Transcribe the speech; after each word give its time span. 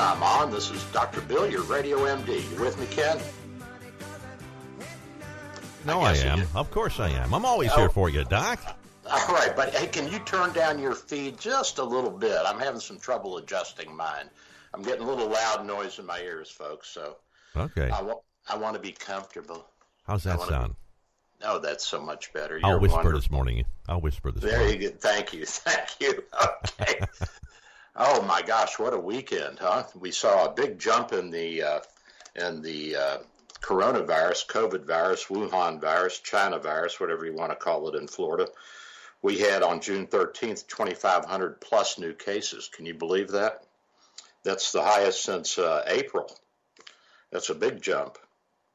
I'm 0.00 0.22
on. 0.22 0.50
This 0.50 0.70
is 0.70 0.82
Dr. 0.92 1.20
Bill, 1.22 1.48
your 1.50 1.62
radio 1.62 1.98
MD. 1.98 2.50
You 2.52 2.60
with 2.60 2.78
me, 2.80 2.86
Ken? 2.86 3.18
No, 5.84 6.00
I, 6.00 6.14
you 6.14 6.20
am. 6.22 6.46
Of 6.54 6.70
course 6.70 7.00
I 7.00 7.08
am. 7.10 7.32
I'm 7.34 7.44
always 7.44 7.70
Oh. 7.72 7.76
here 7.76 7.88
for 7.88 8.08
you, 8.10 8.24
Doc. 8.24 8.58
All 9.10 9.34
right, 9.34 9.54
but 9.56 9.74
hey, 9.74 9.86
can 9.86 10.10
you 10.12 10.18
turn 10.20 10.52
down 10.52 10.78
your 10.78 10.94
feed 10.94 11.38
just 11.40 11.78
a 11.78 11.84
little 11.84 12.10
bit? 12.10 12.38
I'm 12.46 12.58
having 12.60 12.80
some 12.80 12.98
trouble 12.98 13.38
adjusting 13.38 13.94
mine. 13.96 14.28
I'm 14.74 14.82
getting 14.82 15.02
a 15.02 15.06
little 15.08 15.28
loud 15.28 15.66
noise 15.66 15.98
in 15.98 16.06
my 16.06 16.20
ears, 16.20 16.50
folks. 16.50 16.88
So 16.88 17.16
Okay. 17.56 17.90
I 17.90 18.02
want 18.02 18.18
I 18.48 18.56
want 18.56 18.74
to 18.74 18.80
be 18.80 18.92
comfortable. 18.92 19.66
How's 20.06 20.22
that 20.24 20.40
sound? 20.42 20.76
Oh, 21.42 21.58
that's 21.58 21.84
so 21.86 22.00
much 22.00 22.32
better. 22.32 22.58
You're 22.58 22.66
I'll 22.66 22.80
whisper 22.80 22.96
wonderful. 22.96 23.18
this 23.20 23.30
morning. 23.30 23.64
I'll 23.88 24.00
whisper 24.00 24.30
this 24.30 24.42
There 24.44 24.58
morning. 24.60 24.82
you 24.82 24.90
go. 24.90 24.96
Thank 24.98 25.32
you. 25.32 25.44
Thank 25.46 25.88
you. 26.00 26.22
Okay. 26.80 27.00
oh 27.96 28.22
my 28.22 28.42
gosh, 28.42 28.78
what 28.78 28.94
a 28.94 28.98
weekend, 28.98 29.58
huh? 29.58 29.84
We 29.98 30.10
saw 30.10 30.46
a 30.46 30.52
big 30.52 30.78
jump 30.78 31.12
in 31.12 31.30
the 31.30 31.62
uh, 31.62 31.80
in 32.34 32.62
the 32.62 32.96
uh, 32.96 33.18
coronavirus, 33.60 34.46
COVID 34.46 34.86
virus, 34.86 35.26
Wuhan 35.26 35.80
virus, 35.80 36.18
China 36.18 36.58
virus, 36.58 36.98
whatever 36.98 37.26
you 37.26 37.34
want 37.34 37.52
to 37.52 37.56
call 37.56 37.88
it 37.88 37.94
in 37.94 38.06
Florida. 38.06 38.48
We 39.22 39.38
had 39.38 39.62
on 39.62 39.80
June 39.80 40.06
13th 40.06 40.66
2,500 40.66 41.60
plus 41.60 41.98
new 41.98 42.14
cases. 42.14 42.70
Can 42.72 42.86
you 42.86 42.94
believe 42.94 43.32
that? 43.32 43.64
That's 44.44 44.72
the 44.72 44.82
highest 44.82 45.22
since 45.22 45.58
uh, 45.58 45.84
April. 45.86 46.34
That's 47.30 47.50
a 47.50 47.54
big 47.54 47.82
jump, 47.82 48.18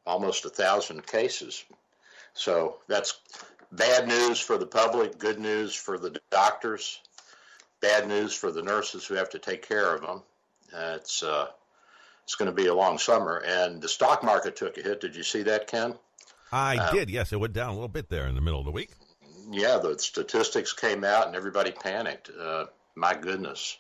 almost 0.06 0.46
a 0.46 0.50
thousand 0.50 1.06
cases. 1.08 1.64
So 2.34 2.78
that's 2.88 3.20
bad 3.72 4.08
news 4.08 4.40
for 4.40 4.58
the 4.58 4.68
public, 4.68 5.18
good 5.18 5.40
news 5.40 5.74
for 5.74 5.98
the 5.98 6.20
doctors, 6.30 7.00
bad 7.86 8.08
news 8.08 8.34
for 8.34 8.52
the 8.52 8.62
nurses 8.64 9.06
who 9.06 9.14
have 9.16 9.30
to 9.30 9.40
take 9.40 9.68
care 9.68 9.94
of 9.94 10.02
them. 10.02 10.24
Uh, 10.74 10.94
it's 10.96 11.22
uh, 11.24 11.48
it's 12.24 12.36
going 12.36 12.48
to 12.50 12.56
be 12.56 12.68
a 12.68 12.74
long 12.74 12.98
summer, 12.98 13.44
and 13.46 13.82
the 13.82 13.88
stock 13.88 14.24
market 14.24 14.56
took 14.56 14.78
a 14.78 14.82
hit. 14.82 15.00
Did 15.02 15.16
you 15.16 15.24
see 15.24 15.44
that, 15.44 15.68
Ken? 15.68 15.94
I 16.52 16.78
Uh, 16.78 16.92
did. 16.92 17.10
Yes, 17.10 17.32
it 17.32 17.40
went 17.40 17.54
down 17.54 17.70
a 17.70 17.74
little 17.74 17.88
bit 17.88 18.10
there 18.10 18.28
in 18.28 18.34
the 18.36 18.42
middle 18.42 18.60
of 18.60 18.66
the 18.66 18.72
week. 18.72 18.92
Yeah, 19.52 19.78
the 19.78 20.00
statistics 20.00 20.74
came 20.74 21.04
out, 21.04 21.28
and 21.28 21.36
everybody 21.36 21.72
panicked. 21.72 22.32
Uh, 22.32 22.66
my 22.96 23.14
goodness. 23.14 23.78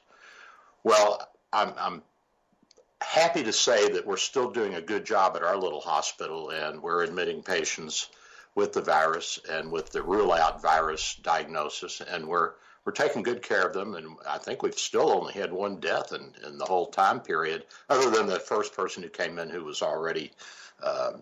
Well, 0.84 1.28
I'm, 1.52 1.74
I'm 1.80 2.04
happy 3.02 3.44
to 3.44 3.54
say 3.54 3.90
that 3.90 4.06
we're 4.06 4.18
still 4.18 4.52
doing 4.52 4.76
a 4.76 4.82
good 4.82 5.06
job 5.06 5.36
at 5.36 5.42
our 5.42 5.58
little 5.58 5.82
hospital, 5.82 6.52
and 6.52 6.84
we're 6.84 7.04
admitting 7.04 7.42
patients 7.42 8.10
with 8.54 8.74
the 8.74 8.82
virus 8.82 9.40
and 9.50 9.72
with 9.72 9.90
the 9.92 10.04
rule 10.04 10.32
out 10.32 10.62
virus 10.62 11.16
diagnosis, 11.16 12.02
and 12.02 12.28
we're 12.28 12.52
we're 12.86 12.92
taking 12.92 13.24
good 13.24 13.42
care 13.42 13.66
of 13.68 13.74
them. 13.74 13.96
And 13.96 14.16
I 14.30 14.38
think 14.38 14.62
we've 14.64 14.78
still 14.78 15.10
only 15.12 15.34
had 15.34 15.52
one 15.52 15.80
death 15.80 16.14
in, 16.14 16.32
in 16.48 16.58
the 16.58 16.66
whole 16.66 16.86
time 16.86 17.20
period, 17.20 17.64
other 17.90 18.10
than 18.12 18.28
the 18.28 18.40
first 18.40 18.76
person 18.76 19.04
who 19.04 19.10
came 19.10 19.40
in 19.40 19.50
who 19.50 19.64
was 19.64 19.82
already 19.82 20.32
um, 20.84 21.22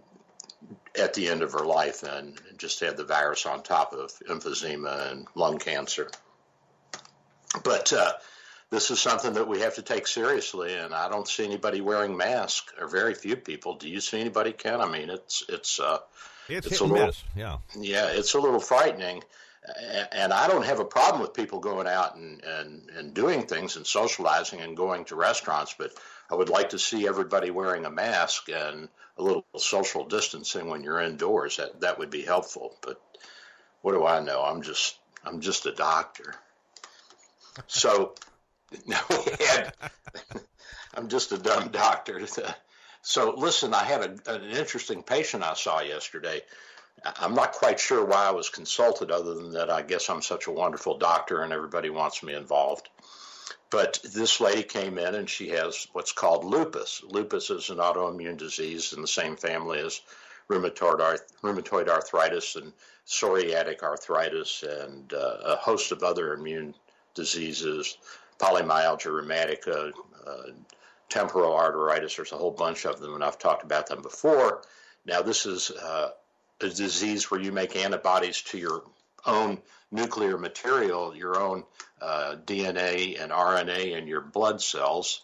at 0.99 1.13
the 1.13 1.29
end 1.29 1.41
of 1.41 1.53
her 1.53 1.65
life 1.65 2.03
and 2.03 2.39
just 2.57 2.79
had 2.81 2.97
the 2.97 3.05
virus 3.05 3.45
on 3.45 3.63
top 3.63 3.93
of 3.93 4.11
emphysema 4.29 5.11
and 5.11 5.27
lung 5.35 5.57
cancer. 5.57 6.09
But 7.63 7.93
uh, 7.93 8.13
this 8.69 8.91
is 8.91 8.99
something 8.99 9.33
that 9.33 9.47
we 9.47 9.61
have 9.61 9.75
to 9.75 9.81
take 9.83 10.07
seriously, 10.07 10.73
and 10.75 10.93
I 10.93 11.07
don't 11.09 11.27
see 11.27 11.45
anybody 11.45 11.81
wearing 11.81 12.17
masks, 12.17 12.73
or 12.79 12.87
very 12.87 13.13
few 13.13 13.35
people. 13.35 13.75
Do 13.75 13.87
you 13.87 14.01
see 14.01 14.19
anybody, 14.19 14.51
Ken? 14.51 14.81
I 14.81 14.89
mean, 14.89 15.09
it's 15.09 15.43
it's 15.47 15.79
uh, 15.79 15.99
It's, 16.49 16.67
It's 16.67 16.79
a 16.79 16.85
little- 16.85 17.07
miss. 17.07 17.23
Yeah. 17.35 17.57
yeah, 17.79 18.07
it's 18.07 18.33
a 18.33 18.39
little 18.39 18.59
frightening. 18.59 19.23
And 20.11 20.33
I 20.33 20.47
don't 20.47 20.65
have 20.65 20.79
a 20.79 20.85
problem 20.85 21.21
with 21.21 21.33
people 21.33 21.59
going 21.59 21.87
out 21.87 22.15
and, 22.15 22.43
and, 22.43 22.89
and 22.97 23.13
doing 23.13 23.47
things 23.47 23.77
and 23.77 23.87
socializing 23.87 24.59
and 24.59 24.75
going 24.75 25.05
to 25.05 25.15
restaurants, 25.15 25.73
but 25.77 25.93
I 26.29 26.35
would 26.35 26.49
like 26.49 26.71
to 26.71 26.79
see 26.79 27.07
everybody 27.07 27.49
wearing 27.49 27.85
a 27.85 27.89
mask 27.89 28.49
and 28.49 28.89
a 29.17 29.23
little 29.23 29.45
social 29.57 30.05
distancing 30.05 30.67
when 30.67 30.83
you're 30.83 30.99
indoors. 30.99 31.57
That 31.57 31.81
that 31.81 31.99
would 31.99 32.09
be 32.09 32.23
helpful. 32.23 32.75
But 32.81 32.99
what 33.81 33.93
do 33.93 34.05
I 34.05 34.19
know? 34.19 34.41
I'm 34.41 34.61
just 34.61 34.97
I'm 35.23 35.39
just 35.39 35.65
a 35.65 35.71
doctor. 35.71 36.35
So 37.67 38.15
had 38.89 39.73
I'm 40.93 41.07
just 41.07 41.31
a 41.31 41.37
dumb 41.37 41.69
doctor. 41.69 42.21
So 43.05 43.33
listen, 43.35 43.73
I 43.73 43.83
had 43.83 44.01
a, 44.01 44.33
an 44.33 44.43
interesting 44.51 45.03
patient 45.03 45.43
I 45.43 45.55
saw 45.55 45.81
yesterday. 45.81 46.39
I'm 47.05 47.33
not 47.33 47.53
quite 47.53 47.79
sure 47.79 48.05
why 48.05 48.27
I 48.27 48.31
was 48.31 48.49
consulted, 48.49 49.11
other 49.11 49.33
than 49.33 49.51
that 49.53 49.69
I 49.69 49.81
guess 49.81 50.09
I'm 50.09 50.21
such 50.21 50.47
a 50.47 50.51
wonderful 50.51 50.97
doctor 50.97 51.41
and 51.41 51.51
everybody 51.51 51.89
wants 51.89 52.23
me 52.23 52.33
involved. 52.33 52.89
But 53.69 53.99
this 54.03 54.39
lady 54.39 54.63
came 54.63 54.97
in 54.97 55.15
and 55.15 55.29
she 55.29 55.49
has 55.49 55.87
what's 55.93 56.11
called 56.11 56.45
lupus. 56.45 57.01
Lupus 57.03 57.49
is 57.49 57.69
an 57.69 57.77
autoimmune 57.77 58.37
disease 58.37 58.93
in 58.93 59.01
the 59.01 59.07
same 59.07 59.35
family 59.35 59.79
as 59.79 60.01
rheumatoid, 60.49 61.01
arth- 61.01 61.41
rheumatoid 61.41 61.89
arthritis 61.89 62.55
and 62.55 62.71
psoriatic 63.07 63.81
arthritis 63.81 64.63
and 64.63 65.13
uh, 65.13 65.37
a 65.43 65.55
host 65.55 65.91
of 65.91 66.03
other 66.03 66.33
immune 66.33 66.75
diseases, 67.15 67.97
polymyalgia 68.39 69.11
rheumatica, 69.11 69.91
uh, 70.25 70.51
temporal 71.09 71.53
arteritis. 71.53 72.15
There's 72.15 72.31
a 72.31 72.37
whole 72.37 72.51
bunch 72.51 72.85
of 72.85 72.99
them, 72.99 73.15
and 73.15 73.23
I've 73.23 73.39
talked 73.39 73.63
about 73.63 73.87
them 73.87 74.01
before. 74.01 74.61
Now, 75.05 75.21
this 75.21 75.45
is 75.45 75.71
uh, 75.71 76.11
a 76.61 76.69
disease 76.69 77.29
where 77.29 77.41
you 77.41 77.51
make 77.51 77.75
antibodies 77.75 78.41
to 78.41 78.57
your 78.57 78.83
own 79.25 79.59
nuclear 79.91 80.37
material, 80.37 81.15
your 81.15 81.39
own 81.39 81.63
uh, 82.01 82.35
DNA 82.45 83.21
and 83.21 83.31
RNA 83.31 83.97
in 83.97 84.07
your 84.07 84.21
blood 84.21 84.61
cells. 84.61 85.23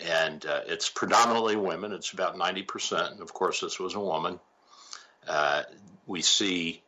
And 0.00 0.44
uh, 0.44 0.60
it's 0.66 0.88
predominantly 0.88 1.56
women. 1.56 1.92
It's 1.92 2.12
about 2.12 2.36
90%. 2.36 3.12
And 3.12 3.20
of 3.20 3.32
course, 3.32 3.60
this 3.60 3.78
was 3.78 3.94
a 3.94 4.00
woman. 4.00 4.40
Uh, 5.26 5.62
we 6.06 6.22
see 6.22 6.82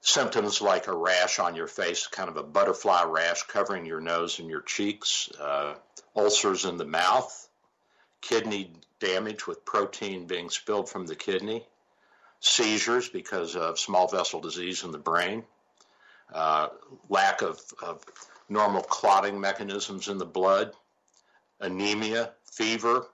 symptoms 0.00 0.60
like 0.60 0.86
a 0.86 0.96
rash 0.96 1.38
on 1.38 1.54
your 1.54 1.66
face, 1.66 2.06
kind 2.06 2.28
of 2.28 2.36
a 2.36 2.42
butterfly 2.42 3.04
rash 3.04 3.42
covering 3.42 3.86
your 3.86 4.00
nose 4.00 4.38
and 4.38 4.48
your 4.48 4.62
cheeks, 4.62 5.28
uh, 5.40 5.74
ulcers 6.16 6.64
in 6.64 6.76
the 6.76 6.84
mouth, 6.84 7.48
kidney 8.20 8.72
damage 9.00 9.46
with 9.46 9.64
protein 9.64 10.26
being 10.26 10.50
spilled 10.50 10.88
from 10.88 11.06
the 11.06 11.14
kidney, 11.14 11.66
seizures 12.40 13.08
because 13.08 13.56
of 13.56 13.78
small 13.78 14.08
vessel 14.08 14.40
disease 14.40 14.84
in 14.84 14.92
the 14.92 14.98
brain, 14.98 15.44
uh, 16.32 16.68
lack 17.08 17.42
of, 17.42 17.60
of 17.82 18.04
normal 18.48 18.82
clotting 18.82 19.40
mechanisms 19.40 20.08
in 20.08 20.18
the 20.18 20.26
blood, 20.26 20.72
anemia, 21.60 22.32
fever, 22.52 23.06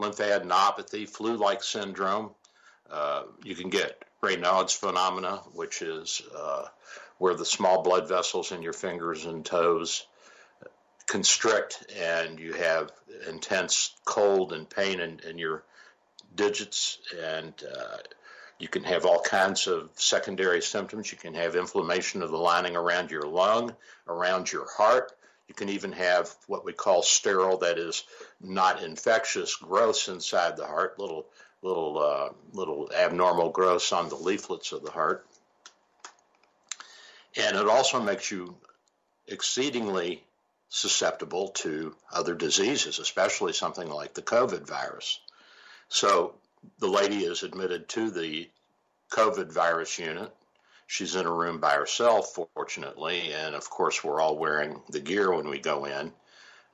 lymphadenopathy, 0.00 1.08
flu-like 1.08 1.62
syndrome. 1.62 2.30
Uh, 2.90 3.24
you 3.44 3.54
can 3.54 3.70
get 3.70 4.02
Raynaud's 4.22 4.72
phenomena, 4.72 5.42
which 5.52 5.82
is 5.82 6.22
uh, 6.36 6.64
where 7.18 7.34
the 7.34 7.44
small 7.44 7.82
blood 7.82 8.08
vessels 8.08 8.52
in 8.52 8.62
your 8.62 8.72
fingers 8.72 9.26
and 9.26 9.44
toes 9.44 10.06
constrict 11.10 11.92
and 12.00 12.38
you 12.38 12.52
have 12.52 12.92
intense 13.28 13.96
cold 14.04 14.52
and 14.52 14.70
pain 14.70 15.00
in, 15.00 15.18
in 15.28 15.38
your 15.38 15.64
digits 16.36 16.98
and 17.20 17.52
uh, 17.64 17.96
you 18.60 18.68
can 18.68 18.84
have 18.84 19.06
all 19.06 19.20
kinds 19.20 19.66
of 19.66 19.88
secondary 19.94 20.60
symptoms. 20.60 21.10
You 21.10 21.16
can 21.16 21.32
have 21.34 21.56
inflammation 21.56 22.22
of 22.22 22.30
the 22.30 22.36
lining 22.36 22.76
around 22.76 23.10
your 23.10 23.22
lung, 23.22 23.74
around 24.06 24.52
your 24.52 24.66
heart. 24.70 25.12
You 25.48 25.54
can 25.54 25.70
even 25.70 25.92
have 25.92 26.32
what 26.46 26.64
we 26.64 26.74
call 26.74 27.02
sterile, 27.02 27.56
that 27.58 27.78
is 27.78 28.04
not 28.38 28.82
infectious 28.82 29.56
growths 29.56 30.08
inside 30.08 30.56
the 30.56 30.66
heart, 30.66 30.98
little 30.98 31.26
little 31.62 31.98
uh, 31.98 32.28
little 32.52 32.90
abnormal 32.94 33.48
growths 33.48 33.92
on 33.92 34.10
the 34.10 34.16
leaflets 34.16 34.72
of 34.72 34.84
the 34.84 34.90
heart. 34.90 35.26
And 37.36 37.56
it 37.56 37.66
also 37.66 38.00
makes 38.00 38.30
you 38.30 38.54
exceedingly 39.26 40.22
susceptible 40.68 41.48
to 41.48 41.96
other 42.12 42.34
diseases, 42.34 42.98
especially 42.98 43.54
something 43.54 43.88
like 43.88 44.12
the 44.12 44.22
COVID 44.22 44.66
virus. 44.66 45.18
So 45.88 46.34
the 46.78 46.88
lady 46.88 47.24
is 47.24 47.42
admitted 47.42 47.88
to 47.90 48.10
the 48.10 48.48
COVID 49.10 49.52
virus 49.52 49.98
unit. 49.98 50.34
She's 50.86 51.14
in 51.14 51.26
a 51.26 51.32
room 51.32 51.60
by 51.60 51.74
herself, 51.74 52.36
fortunately, 52.54 53.32
and 53.32 53.54
of 53.54 53.70
course, 53.70 54.02
we're 54.02 54.20
all 54.20 54.36
wearing 54.36 54.82
the 54.88 55.00
gear 55.00 55.32
when 55.32 55.48
we 55.48 55.60
go 55.60 55.84
in. 55.84 56.12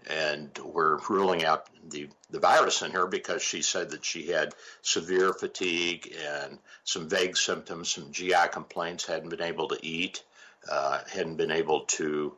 And 0.09 0.56
we're 0.65 0.99
ruling 1.09 1.44
out 1.44 1.69
the, 1.91 2.09
the 2.31 2.38
virus 2.38 2.83
in 2.83 2.93
her 2.93 3.06
because 3.06 3.43
she 3.43 3.61
said 3.62 3.91
that 3.91 4.05
she 4.05 4.29
had 4.29 4.55
severe 4.83 5.33
fatigue 5.33 6.15
and 6.25 6.59
some 6.85 7.09
vague 7.09 7.37
symptoms, 7.37 7.91
some 7.91 8.12
GI 8.12 8.49
complaints, 8.53 9.05
hadn't 9.05 9.31
been 9.31 9.43
able 9.43 9.69
to 9.69 9.85
eat, 9.85 10.23
uh, 10.71 11.00
hadn't 11.12 11.37
been 11.37 11.50
able 11.50 11.81
to 11.81 12.35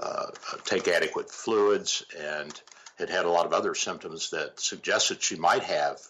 uh, 0.00 0.26
take 0.64 0.88
adequate 0.88 1.30
fluids, 1.30 2.04
and 2.18 2.58
had 2.98 3.10
had 3.10 3.24
a 3.24 3.30
lot 3.30 3.46
of 3.46 3.52
other 3.52 3.74
symptoms 3.74 4.30
that 4.30 4.58
suggested 4.58 5.22
she 5.22 5.36
might 5.36 5.64
have 5.64 6.00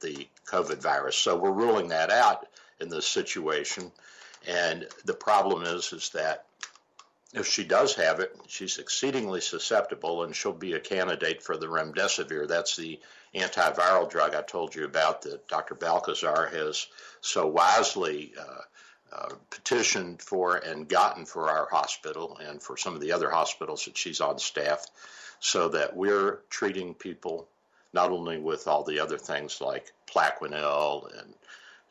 the 0.00 0.26
COVID 0.46 0.82
virus. 0.82 1.16
So 1.16 1.36
we're 1.36 1.50
ruling 1.50 1.88
that 1.88 2.10
out 2.10 2.46
in 2.80 2.88
this 2.88 3.06
situation. 3.06 3.90
And 4.46 4.86
the 5.04 5.14
problem 5.14 5.64
is, 5.64 5.92
is 5.92 6.10
that 6.10 6.44
if 7.32 7.48
she 7.48 7.64
does 7.64 7.94
have 7.96 8.20
it, 8.20 8.36
she's 8.46 8.78
exceedingly 8.78 9.40
susceptible, 9.40 10.22
and 10.22 10.36
she'll 10.36 10.52
be 10.52 10.74
a 10.74 10.80
candidate 10.80 11.42
for 11.42 11.56
the 11.56 11.66
remdesivir. 11.66 12.46
That's 12.46 12.76
the 12.76 13.00
antiviral 13.34 14.08
drug 14.08 14.34
I 14.34 14.42
told 14.42 14.74
you 14.74 14.84
about 14.84 15.22
that 15.22 15.48
Dr. 15.48 15.74
Balcazar 15.74 16.46
has 16.46 16.86
so 17.20 17.48
wisely 17.48 18.34
uh, 18.38 19.16
uh, 19.16 19.34
petitioned 19.50 20.22
for 20.22 20.56
and 20.56 20.88
gotten 20.88 21.26
for 21.26 21.50
our 21.50 21.68
hospital 21.68 22.38
and 22.40 22.62
for 22.62 22.76
some 22.76 22.94
of 22.94 23.00
the 23.00 23.12
other 23.12 23.30
hospitals 23.30 23.86
that 23.86 23.96
she's 23.98 24.20
on 24.20 24.38
staff, 24.38 24.86
so 25.40 25.68
that 25.68 25.96
we're 25.96 26.40
treating 26.50 26.94
people 26.94 27.48
not 27.94 28.10
only 28.10 28.38
with 28.38 28.66
all 28.68 28.84
the 28.84 29.00
other 29.00 29.18
things 29.18 29.60
like 29.60 29.92
Plaquenil 30.12 31.18
and 31.18 31.34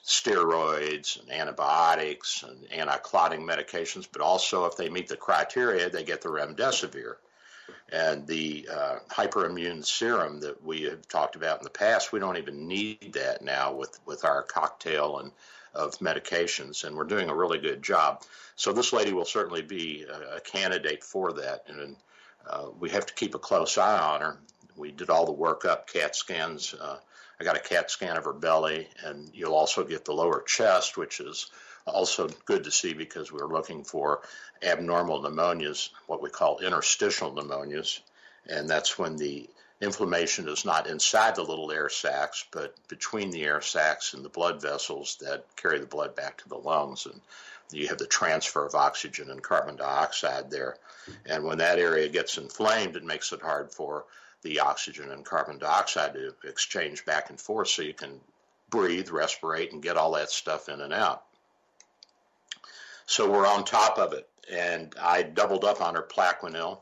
steroids 0.06 1.20
and 1.20 1.32
antibiotics 1.32 2.44
and 2.44 2.72
anti-clotting 2.72 3.42
medications, 3.42 4.08
but 4.12 4.22
also 4.22 4.66
if 4.66 4.76
they 4.76 4.90
meet 4.90 5.08
the 5.08 5.16
criteria, 5.16 5.90
they 5.90 6.04
get 6.04 6.22
the 6.22 6.30
remdesivir. 6.30 7.16
And 7.92 8.28
the 8.28 8.68
uh, 8.72 8.96
hyperimmune 9.10 9.86
serum 9.86 10.42
that 10.42 10.62
we 10.64 10.84
have 10.84 11.08
talked 11.08 11.38
about 11.38 11.60
in 11.60 11.64
the 11.64 11.70
past, 11.70 12.12
we 12.12 12.20
don't 12.20 12.38
even 12.38 12.68
need 12.68 13.14
that 13.14 13.42
now 13.42 13.74
with, 13.74 13.98
with 14.06 14.26
our 14.26 14.44
cocktail 14.44 15.20
and 15.20 15.32
of 15.74 15.98
medications, 16.00 16.84
and 16.84 16.96
we're 16.96 17.04
doing 17.04 17.30
a 17.30 17.36
really 17.36 17.58
good 17.58 17.82
job. 17.82 18.22
So 18.56 18.74
this 18.74 18.94
lady 18.94 19.12
will 19.12 19.26
certainly 19.26 19.64
be 19.64 20.06
a, 20.08 20.38
a 20.38 20.40
candidate 20.40 21.04
for 21.04 21.34
that, 21.34 21.64
and 21.68 21.96
uh, 22.48 22.68
we 22.80 22.92
have 22.92 23.06
to 23.08 23.14
keep 23.14 23.34
a 23.36 23.40
close 23.40 23.78
eye 23.78 23.98
on 23.98 24.22
her. 24.22 24.38
We 24.76 24.92
did 24.92 25.10
all 25.10 25.26
the 25.26 25.34
workup, 25.34 25.88
CAT 25.88 26.16
scans. 26.16 26.74
Uh, 26.74 26.98
I 27.40 27.44
got 27.44 27.58
a 27.58 27.62
CAT 27.62 27.92
scan 27.92 28.18
of 28.18 28.26
her 28.26 28.34
belly, 28.34 28.88
and 29.04 29.30
you'll 29.34 29.56
also 29.56 29.84
get 29.84 30.06
the 30.06 30.14
lower 30.14 30.42
chest, 30.42 30.98
which 30.98 31.20
is 31.20 31.52
also 31.86 32.30
good 32.46 32.64
to 32.64 32.72
see 32.72 32.94
because 32.94 33.32
we're 33.32 33.48
looking 33.48 33.84
for 33.84 34.22
abnormal 34.62 35.22
pneumonias, 35.22 35.90
what 36.08 36.22
we 36.22 36.30
call 36.30 36.60
interstitial 36.60 37.32
pneumonias, 37.32 38.00
and 38.48 38.70
that's 38.70 38.98
when 38.98 39.18
the 39.18 39.50
inflammation 39.82 40.48
is 40.48 40.64
not 40.64 40.88
inside 40.88 41.36
the 41.36 41.44
little 41.44 41.72
air 41.72 41.90
sacs, 41.90 42.46
but 42.52 42.76
between 42.88 43.32
the 43.32 43.44
air 43.44 43.62
sacs 43.62 44.14
and 44.14 44.24
the 44.24 44.30
blood 44.30 44.62
vessels 44.62 45.18
that 45.20 45.46
carry 45.58 45.80
the 45.80 45.86
blood 45.86 46.16
back 46.16 46.38
to 46.38 46.48
the 46.48 46.58
lungs. 46.58 47.06
And 47.06 47.20
you 47.72 47.88
have 47.90 47.98
the 47.98 48.08
transfer 48.08 48.66
of 48.66 48.76
oxygen 48.76 49.30
and 49.30 49.44
carbon 49.44 49.76
dioxide 49.76 50.50
there. 50.50 50.78
And 51.26 51.44
when 51.44 51.58
that 51.58 51.80
area 51.80 52.08
gets 52.08 52.38
inflamed, 52.38 52.96
it 52.96 53.04
makes 53.04 53.34
it 53.34 53.42
hard 53.42 53.72
for 53.72 54.06
the 54.44 54.60
oxygen 54.60 55.12
and 55.12 55.26
carbon 55.26 55.58
dioxide 55.58 56.14
to 56.14 56.34
exchange 56.48 57.06
back 57.06 57.30
and 57.30 57.40
forth 57.40 57.70
so 57.70 57.82
you 57.82 57.94
can 57.94 58.20
breathe, 58.70 59.10
respirate, 59.10 59.72
and 59.72 59.82
get 59.82 59.98
all 59.98 60.14
that 60.14 60.30
stuff 60.30 60.70
in 60.70 60.82
and 60.82 60.94
out. 60.94 61.24
So 63.06 63.30
we're 63.30 63.48
on 63.48 63.66
top 63.66 63.98
of 63.98 64.14
it. 64.14 64.28
And 64.52 64.94
I 65.02 65.24
doubled 65.24 65.64
up 65.64 65.82
on 65.82 65.96
her 65.96 66.04
Plaquenil 66.04 66.80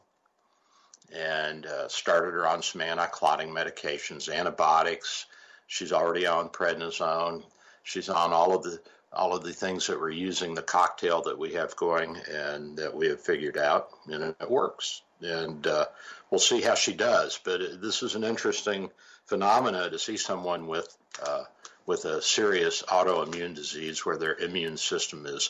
and 1.14 1.66
uh, 1.66 1.88
started 1.88 2.34
her 2.34 2.48
on 2.48 2.64
some 2.64 2.82
anti-clotting 2.82 3.50
medications, 3.50 4.34
antibiotics. 4.34 5.26
She's 5.68 5.92
already 5.92 6.26
on 6.26 6.50
prednisone. 6.50 7.44
She's 7.84 8.10
on 8.10 8.34
all 8.34 8.56
of 8.56 8.64
the 8.64 8.80
all 9.14 9.34
of 9.36 9.44
the 9.44 9.54
things 9.54 9.88
that 9.88 10.00
we're 10.00 10.10
using 10.10 10.54
the 10.54 10.62
cocktail 10.62 11.22
that 11.24 11.38
we 11.38 11.54
have 11.54 11.76
going 11.76 12.16
and 12.32 12.78
that 12.78 12.96
we 12.96 13.08
have 13.08 13.20
figured 13.20 13.58
out, 13.58 13.90
and 14.08 14.36
it 14.40 14.50
works. 14.50 15.02
And 15.22 15.66
uh, 15.68 15.86
we'll 16.30 16.40
see 16.40 16.62
how 16.62 16.76
she 16.76 16.94
does. 16.94 17.40
But 17.44 17.82
this 17.82 18.04
is 18.04 18.16
an 18.16 18.24
interesting 18.24 18.90
phenomena 19.26 19.90
to 19.90 20.00
see 20.00 20.18
someone 20.18 20.68
with 20.68 20.96
uh, 21.26 21.44
with 21.86 22.06
a 22.06 22.22
serious 22.22 22.84
autoimmune 22.84 23.56
disease 23.56 24.06
where 24.06 24.18
their 24.18 24.36
immune 24.36 24.78
system 24.78 25.26
is 25.26 25.50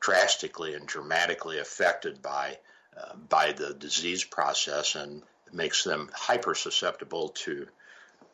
drastically 0.00 0.74
and 0.74 0.86
dramatically 0.86 1.58
affected 1.58 2.22
by 2.22 2.58
uh, 2.96 3.14
by 3.28 3.52
the 3.52 3.74
disease 3.74 4.24
process 4.24 4.94
and 4.94 5.22
makes 5.52 5.84
them 5.84 6.10
hyper 6.14 6.54
susceptible 6.54 7.30
to 7.30 7.66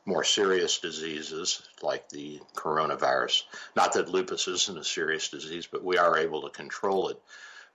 more 0.06 0.24
serious 0.24 0.78
diseases 0.78 1.62
like 1.82 2.08
the 2.08 2.40
coronavirus. 2.54 3.42
Not 3.74 3.94
that 3.94 4.08
lupus 4.08 4.48
isn't 4.48 4.78
a 4.78 4.84
serious 4.84 5.28
disease, 5.28 5.66
but 5.66 5.84
we 5.84 5.96
are 5.96 6.18
able 6.18 6.42
to 6.42 6.50
control 6.50 7.08
it. 7.08 7.20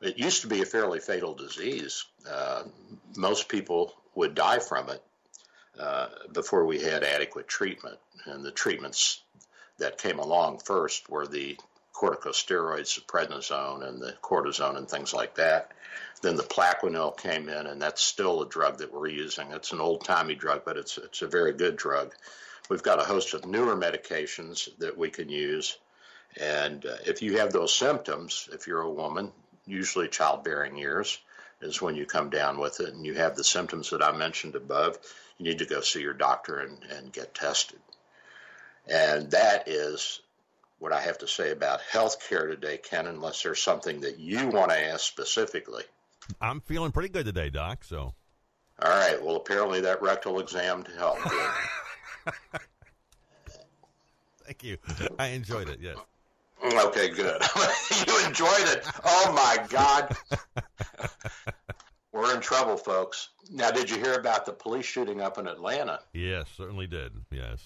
It 0.02 0.18
used 0.18 0.42
to 0.42 0.48
be 0.48 0.62
a 0.62 0.66
fairly 0.66 1.00
fatal 1.00 1.34
disease. 1.34 2.06
Uh, 2.30 2.64
most 3.18 3.50
people 3.50 3.94
would 4.16 4.36
die 4.36 4.60
from 4.60 4.90
it 4.90 5.04
uh, 5.80 6.08
before 6.32 6.66
we 6.66 6.80
had 6.82 7.04
adequate 7.04 7.48
treatment. 7.48 7.98
And 8.26 8.44
the 8.44 8.52
treatments 8.52 9.22
that 9.80 9.98
came 9.98 10.20
along 10.20 10.60
first 10.60 11.10
were 11.10 11.28
the 11.28 11.58
corticosteroids, 12.00 12.96
the 12.96 13.02
prednisone, 13.02 13.86
and 13.86 14.02
the 14.02 14.14
cortisone, 14.22 14.78
and 14.78 14.88
things 14.88 15.14
like 15.14 15.36
that. 15.36 15.72
Then 16.22 16.38
the 16.38 16.44
Plaquenil 16.44 17.18
came 17.18 17.50
in, 17.50 17.68
and 17.68 17.82
that's 17.82 18.02
still 18.02 18.42
a 18.42 18.48
drug 18.48 18.78
that 18.78 18.94
we're 18.94 19.08
using. 19.08 19.52
It's 19.52 19.74
an 19.74 19.82
old 19.82 20.06
timey 20.06 20.36
drug, 20.36 20.64
but 20.64 20.78
it's 20.78 20.98
it's 20.98 21.22
a 21.22 21.28
very 21.28 21.54
good 21.54 21.76
drug. 21.76 22.14
We've 22.70 22.84
got 22.84 23.02
a 23.02 23.06
host 23.06 23.34
of 23.34 23.46
newer 23.46 23.76
medications 23.76 24.70
that 24.78 24.98
we 24.98 25.10
can 25.10 25.28
use, 25.30 25.78
and 26.40 26.86
uh, 26.86 26.98
if 27.06 27.22
you 27.22 27.40
have 27.40 27.52
those 27.52 27.74
symptoms, 27.74 28.48
if 28.54 28.68
you're 28.68 28.82
a 28.82 28.92
woman, 28.92 29.32
usually 29.66 30.08
childbearing 30.08 30.78
years 30.78 31.18
is 31.62 31.82
when 31.82 31.96
you 31.96 32.06
come 32.06 32.30
down 32.30 32.60
with 32.60 32.80
it, 32.80 32.94
and 32.94 33.06
you 33.06 33.16
have 33.16 33.36
the 33.36 33.44
symptoms 33.44 33.90
that 33.90 34.02
I 34.02 34.16
mentioned 34.16 34.56
above, 34.56 34.98
you 35.38 35.46
need 35.46 35.60
to 35.60 35.66
go 35.66 35.82
see 35.82 36.02
your 36.02 36.14
doctor 36.14 36.60
and, 36.60 36.78
and 36.96 37.12
get 37.12 37.36
tested. 37.36 37.80
And 38.88 39.32
that 39.32 39.68
is 39.68 40.22
what 40.80 40.94
I 40.94 41.02
have 41.02 41.20
to 41.20 41.28
say 41.28 41.52
about 41.52 41.82
healthcare 41.92 42.50
today, 42.50 42.78
Ken, 42.78 43.06
unless 43.06 43.44
there's 43.44 43.62
something 43.62 44.02
that 44.02 44.18
you 44.20 44.48
want 44.48 44.72
to 44.72 44.78
ask 44.78 45.02
specifically. 45.02 45.84
I'm 46.42 46.62
feeling 46.62 46.92
pretty 46.92 47.10
good 47.10 47.26
today, 47.26 47.50
Doc. 47.50 47.84
So. 47.84 48.14
All 48.82 48.90
right. 48.90 49.22
Well, 49.22 49.36
apparently 49.36 49.82
that 49.82 50.02
rectal 50.02 50.40
exam 50.40 50.86
helped. 50.98 51.22
Thank 54.46 54.64
you. 54.64 54.78
I 55.20 55.28
enjoyed 55.28 55.70
it. 55.70 55.80
Yes. 55.82 55.98
Okay, 56.64 57.10
good. 57.10 57.42
you 58.08 58.26
enjoyed 58.26 58.68
it. 58.68 58.84
Oh 59.06 59.32
my 59.34 59.66
God. 59.70 60.16
We're 62.12 62.34
in 62.34 62.42
trouble, 62.42 62.76
folks. 62.78 63.30
Now, 63.52 63.72
did 63.72 63.90
you 63.90 63.98
hear 63.98 64.16
about 64.16 64.46
the 64.46 64.52
police 64.52 64.86
shooting 64.86 65.22
up 65.22 65.38
in 65.38 65.48
Atlanta? 65.48 66.00
Yes, 66.14 66.48
certainly 66.58 66.88
did. 66.88 67.12
Yes. 67.32 67.60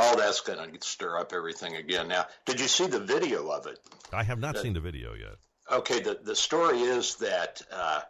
Oh, 0.00 0.14
that's 0.16 0.42
going 0.42 0.78
to 0.78 0.86
stir 0.86 1.18
up 1.18 1.32
everything 1.32 1.74
again. 1.74 2.06
Now, 2.06 2.26
did 2.46 2.60
you 2.60 2.68
see 2.68 2.86
the 2.86 3.00
video 3.00 3.48
of 3.48 3.66
it? 3.66 3.80
I 4.12 4.22
have 4.22 4.38
not 4.38 4.56
seen 4.56 4.72
the 4.72 4.80
video 4.80 5.14
yet. 5.14 5.38
Okay, 5.72 5.98
the, 5.98 6.16
the 6.22 6.36
story 6.36 6.78
is 6.82 7.16
that 7.16 7.60
uh, 7.72 8.02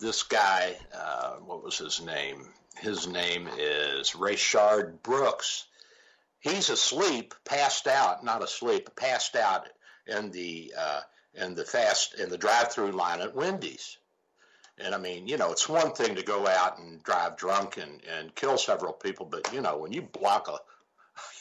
this 0.00 0.22
guy, 0.22 0.76
uh, 0.94 1.36
what 1.36 1.64
was 1.64 1.78
his 1.78 2.02
name? 2.02 2.46
His 2.76 3.08
name 3.08 3.48
is 3.58 4.10
Rayshard 4.10 5.02
Brooks. 5.02 5.64
He's 6.40 6.68
asleep, 6.68 7.34
passed 7.46 7.86
out, 7.86 8.22
not 8.22 8.42
asleep, 8.42 8.94
passed 8.94 9.34
out 9.34 9.66
in 10.06 10.30
the 10.32 10.74
uh, 10.78 11.00
in 11.32 11.54
the 11.54 11.64
fast 11.64 12.20
in 12.20 12.28
the 12.28 12.38
drive-through 12.38 12.92
line 12.92 13.20
at 13.22 13.34
Wendy's. 13.34 13.96
And 14.76 14.94
I 14.94 14.98
mean, 14.98 15.26
you 15.26 15.38
know, 15.38 15.52
it's 15.52 15.68
one 15.68 15.92
thing 15.92 16.16
to 16.16 16.22
go 16.22 16.46
out 16.46 16.78
and 16.78 17.02
drive 17.02 17.38
drunk 17.38 17.78
and, 17.78 18.02
and 18.18 18.34
kill 18.34 18.58
several 18.58 18.92
people, 18.92 19.24
but 19.24 19.52
you 19.54 19.62
know, 19.62 19.78
when 19.78 19.92
you 19.92 20.02
block 20.02 20.48
a 20.48 20.58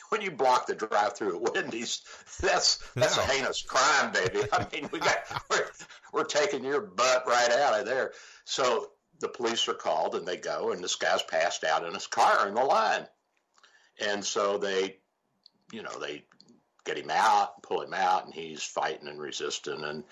when 0.09 0.21
you 0.21 0.31
block 0.31 0.65
the 0.65 0.75
drive-through 0.75 1.35
at 1.35 1.53
Wendy's, 1.53 2.01
that's 2.41 2.77
that's 2.95 3.17
a 3.17 3.21
heinous 3.21 3.61
crime, 3.61 4.11
baby. 4.11 4.47
I 4.51 4.67
mean, 4.71 4.89
we 4.91 4.99
got 4.99 5.17
we're, 5.49 5.65
we're 6.13 6.23
taking 6.23 6.63
your 6.63 6.81
butt 6.81 7.25
right 7.27 7.51
out 7.51 7.79
of 7.79 7.85
there. 7.85 8.11
So 8.45 8.89
the 9.19 9.27
police 9.27 9.67
are 9.67 9.73
called 9.73 10.15
and 10.15 10.27
they 10.27 10.37
go, 10.37 10.71
and 10.71 10.83
this 10.83 10.95
guy's 10.95 11.23
passed 11.23 11.63
out 11.63 11.85
in 11.85 11.93
his 11.93 12.07
car 12.07 12.47
in 12.47 12.55
the 12.55 12.63
line, 12.63 13.05
and 13.99 14.23
so 14.25 14.57
they, 14.57 14.97
you 15.71 15.83
know, 15.83 15.99
they 15.99 16.23
get 16.85 16.97
him 16.97 17.11
out, 17.11 17.61
pull 17.61 17.81
him 17.81 17.93
out, 17.93 18.25
and 18.25 18.33
he's 18.33 18.63
fighting 18.63 19.07
and 19.07 19.19
resisting, 19.19 19.83
and 19.83 20.03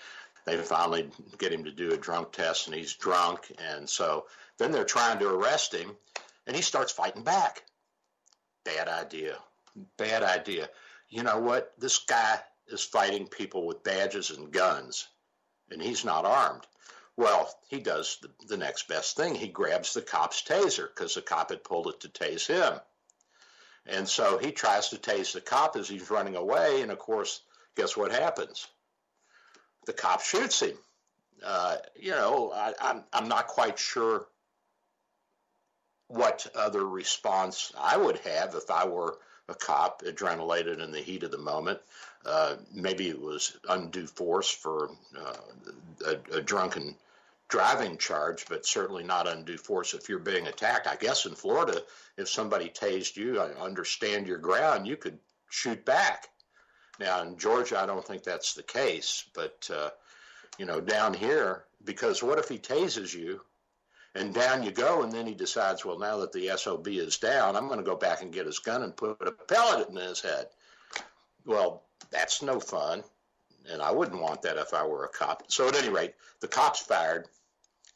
they 0.46 0.56
finally 0.56 1.10
get 1.38 1.52
him 1.52 1.64
to 1.64 1.72
do 1.72 1.92
a 1.92 1.96
drunk 1.96 2.32
test, 2.32 2.66
and 2.66 2.76
he's 2.76 2.94
drunk, 2.94 3.52
and 3.72 3.88
so 3.88 4.26
then 4.58 4.70
they're 4.70 4.84
trying 4.84 5.18
to 5.18 5.28
arrest 5.28 5.74
him, 5.74 5.96
and 6.46 6.54
he 6.54 6.62
starts 6.62 6.92
fighting 6.92 7.24
back. 7.24 7.64
Bad 8.64 8.88
idea 8.88 9.38
bad 9.96 10.22
idea. 10.22 10.68
you 11.08 11.22
know 11.22 11.38
what? 11.38 11.72
This 11.78 11.98
guy 11.98 12.40
is 12.68 12.82
fighting 12.82 13.26
people 13.26 13.66
with 13.66 13.82
badges 13.82 14.30
and 14.30 14.52
guns, 14.52 15.08
and 15.70 15.80
he's 15.80 16.04
not 16.04 16.24
armed. 16.24 16.66
Well, 17.16 17.52
he 17.68 17.80
does 17.80 18.18
the, 18.22 18.30
the 18.46 18.56
next 18.56 18.86
best 18.86 19.16
thing. 19.16 19.34
He 19.34 19.48
grabs 19.48 19.92
the 19.92 20.02
cop's 20.02 20.42
taser 20.42 20.88
because 20.88 21.14
the 21.14 21.22
cop 21.22 21.50
had 21.50 21.64
pulled 21.64 21.88
it 21.88 22.00
to 22.00 22.08
tase 22.08 22.46
him. 22.46 22.78
And 23.86 24.08
so 24.08 24.38
he 24.38 24.52
tries 24.52 24.90
to 24.90 24.96
tase 24.98 25.32
the 25.32 25.40
cop 25.40 25.74
as 25.76 25.88
he's 25.88 26.10
running 26.10 26.36
away. 26.36 26.82
And 26.82 26.92
of 26.92 26.98
course, 26.98 27.40
guess 27.74 27.96
what 27.96 28.12
happens? 28.12 28.68
The 29.86 29.94
cop 29.94 30.20
shoots 30.20 30.60
him. 30.60 30.78
Uh, 31.44 31.78
you 31.96 32.10
know, 32.12 32.52
I, 32.54 32.74
I'm, 32.80 33.04
I'm 33.12 33.28
not 33.28 33.48
quite 33.48 33.78
sure 33.78 34.26
what 36.08 36.46
other 36.54 36.86
response 36.86 37.72
I 37.78 37.96
would 37.96 38.18
have 38.18 38.54
if 38.54 38.70
I 38.70 38.86
were 38.86 39.18
a 39.48 39.54
cop, 39.54 40.02
adrenalated 40.02 40.80
in 40.82 40.92
the 40.92 41.00
heat 41.00 41.22
of 41.22 41.30
the 41.30 41.38
moment. 41.38 41.80
Uh, 42.24 42.56
maybe 42.72 43.08
it 43.08 43.20
was 43.20 43.56
undue 43.68 44.06
force 44.06 44.50
for 44.50 44.90
uh, 45.18 45.36
a, 46.06 46.36
a, 46.36 46.40
drunken 46.42 46.94
driving 47.48 47.96
charge, 47.96 48.44
but 48.48 48.66
certainly 48.66 49.02
not 49.02 49.28
undue 49.28 49.56
force 49.56 49.94
if 49.94 50.08
you're 50.08 50.18
being 50.18 50.46
attacked. 50.46 50.86
I 50.86 50.96
guess 50.96 51.24
in 51.24 51.34
Florida, 51.34 51.82
if 52.18 52.28
somebody 52.28 52.68
tased 52.68 53.16
you, 53.16 53.40
I 53.40 53.48
understand 53.52 54.26
your 54.26 54.38
ground, 54.38 54.86
you 54.86 54.96
could 54.96 55.18
shoot 55.48 55.84
back. 55.84 56.28
Now 57.00 57.22
in 57.22 57.38
Georgia, 57.38 57.80
I 57.80 57.86
don't 57.86 58.06
think 58.06 58.24
that's 58.24 58.54
the 58.54 58.62
case, 58.62 59.24
but 59.34 59.70
uh, 59.72 59.90
you 60.58 60.66
know, 60.66 60.80
down 60.80 61.14
here, 61.14 61.64
because 61.84 62.22
what 62.22 62.38
if 62.38 62.48
he 62.48 62.58
tases 62.58 63.14
you 63.14 63.40
and 64.18 64.34
down 64.34 64.64
you 64.64 64.72
go, 64.72 65.02
and 65.02 65.12
then 65.12 65.26
he 65.26 65.34
decides, 65.34 65.84
well, 65.84 65.98
now 65.98 66.18
that 66.18 66.32
the 66.32 66.50
SOB 66.56 66.88
is 66.88 67.18
down, 67.18 67.54
I'm 67.54 67.68
going 67.68 67.78
to 67.78 67.84
go 67.84 67.94
back 67.94 68.20
and 68.20 68.32
get 68.32 68.46
his 68.46 68.58
gun 68.58 68.82
and 68.82 68.96
put 68.96 69.16
a 69.20 69.30
pellet 69.30 69.88
in 69.88 69.96
his 69.96 70.20
head. 70.20 70.48
Well, 71.46 71.84
that's 72.10 72.42
no 72.42 72.58
fun, 72.58 73.04
and 73.70 73.80
I 73.80 73.92
wouldn't 73.92 74.20
want 74.20 74.42
that 74.42 74.56
if 74.56 74.74
I 74.74 74.84
were 74.84 75.04
a 75.04 75.08
cop. 75.08 75.44
So 75.48 75.68
at 75.68 75.76
any 75.76 75.88
rate, 75.88 76.14
the 76.40 76.48
cops 76.48 76.80
fired 76.80 77.26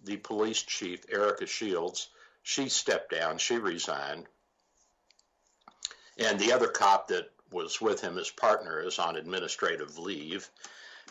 the 0.05 0.17
police 0.17 0.63
chief, 0.63 1.05
Erica 1.11 1.47
Shields, 1.47 2.09
she 2.45 2.69
stepped 2.69 3.11
down, 3.11 3.39
she 3.39 3.59
resigned. 3.59 4.27
And 6.19 6.39
the 6.39 6.53
other 6.53 6.69
cop 6.69 7.09
that 7.09 7.31
was 7.51 7.81
with 7.81 8.01
him, 8.01 8.17
his 8.17 8.31
partner, 8.31 8.81
is 8.81 8.99
on 8.99 9.17
administrative 9.17 9.99
leave. 9.99 10.49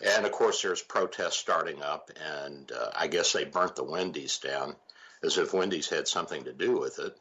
And 0.04 0.26
of 0.26 0.32
course, 0.32 0.62
there's 0.62 0.82
protests 0.82 1.38
starting 1.38 1.82
up, 1.82 2.12
and 2.40 2.72
uh, 2.72 2.92
I 2.96 3.08
guess 3.08 3.34
they 3.34 3.44
burnt 3.44 3.76
the 3.76 3.84
Wendy's 3.84 4.38
down 4.38 4.76
as 5.24 5.38
if 5.38 5.54
Wendy's 5.54 5.90
had 5.90 6.08
something 6.08 6.44
to 6.44 6.54
do 6.54 6.80
with 6.80 7.00
it. 7.00 7.18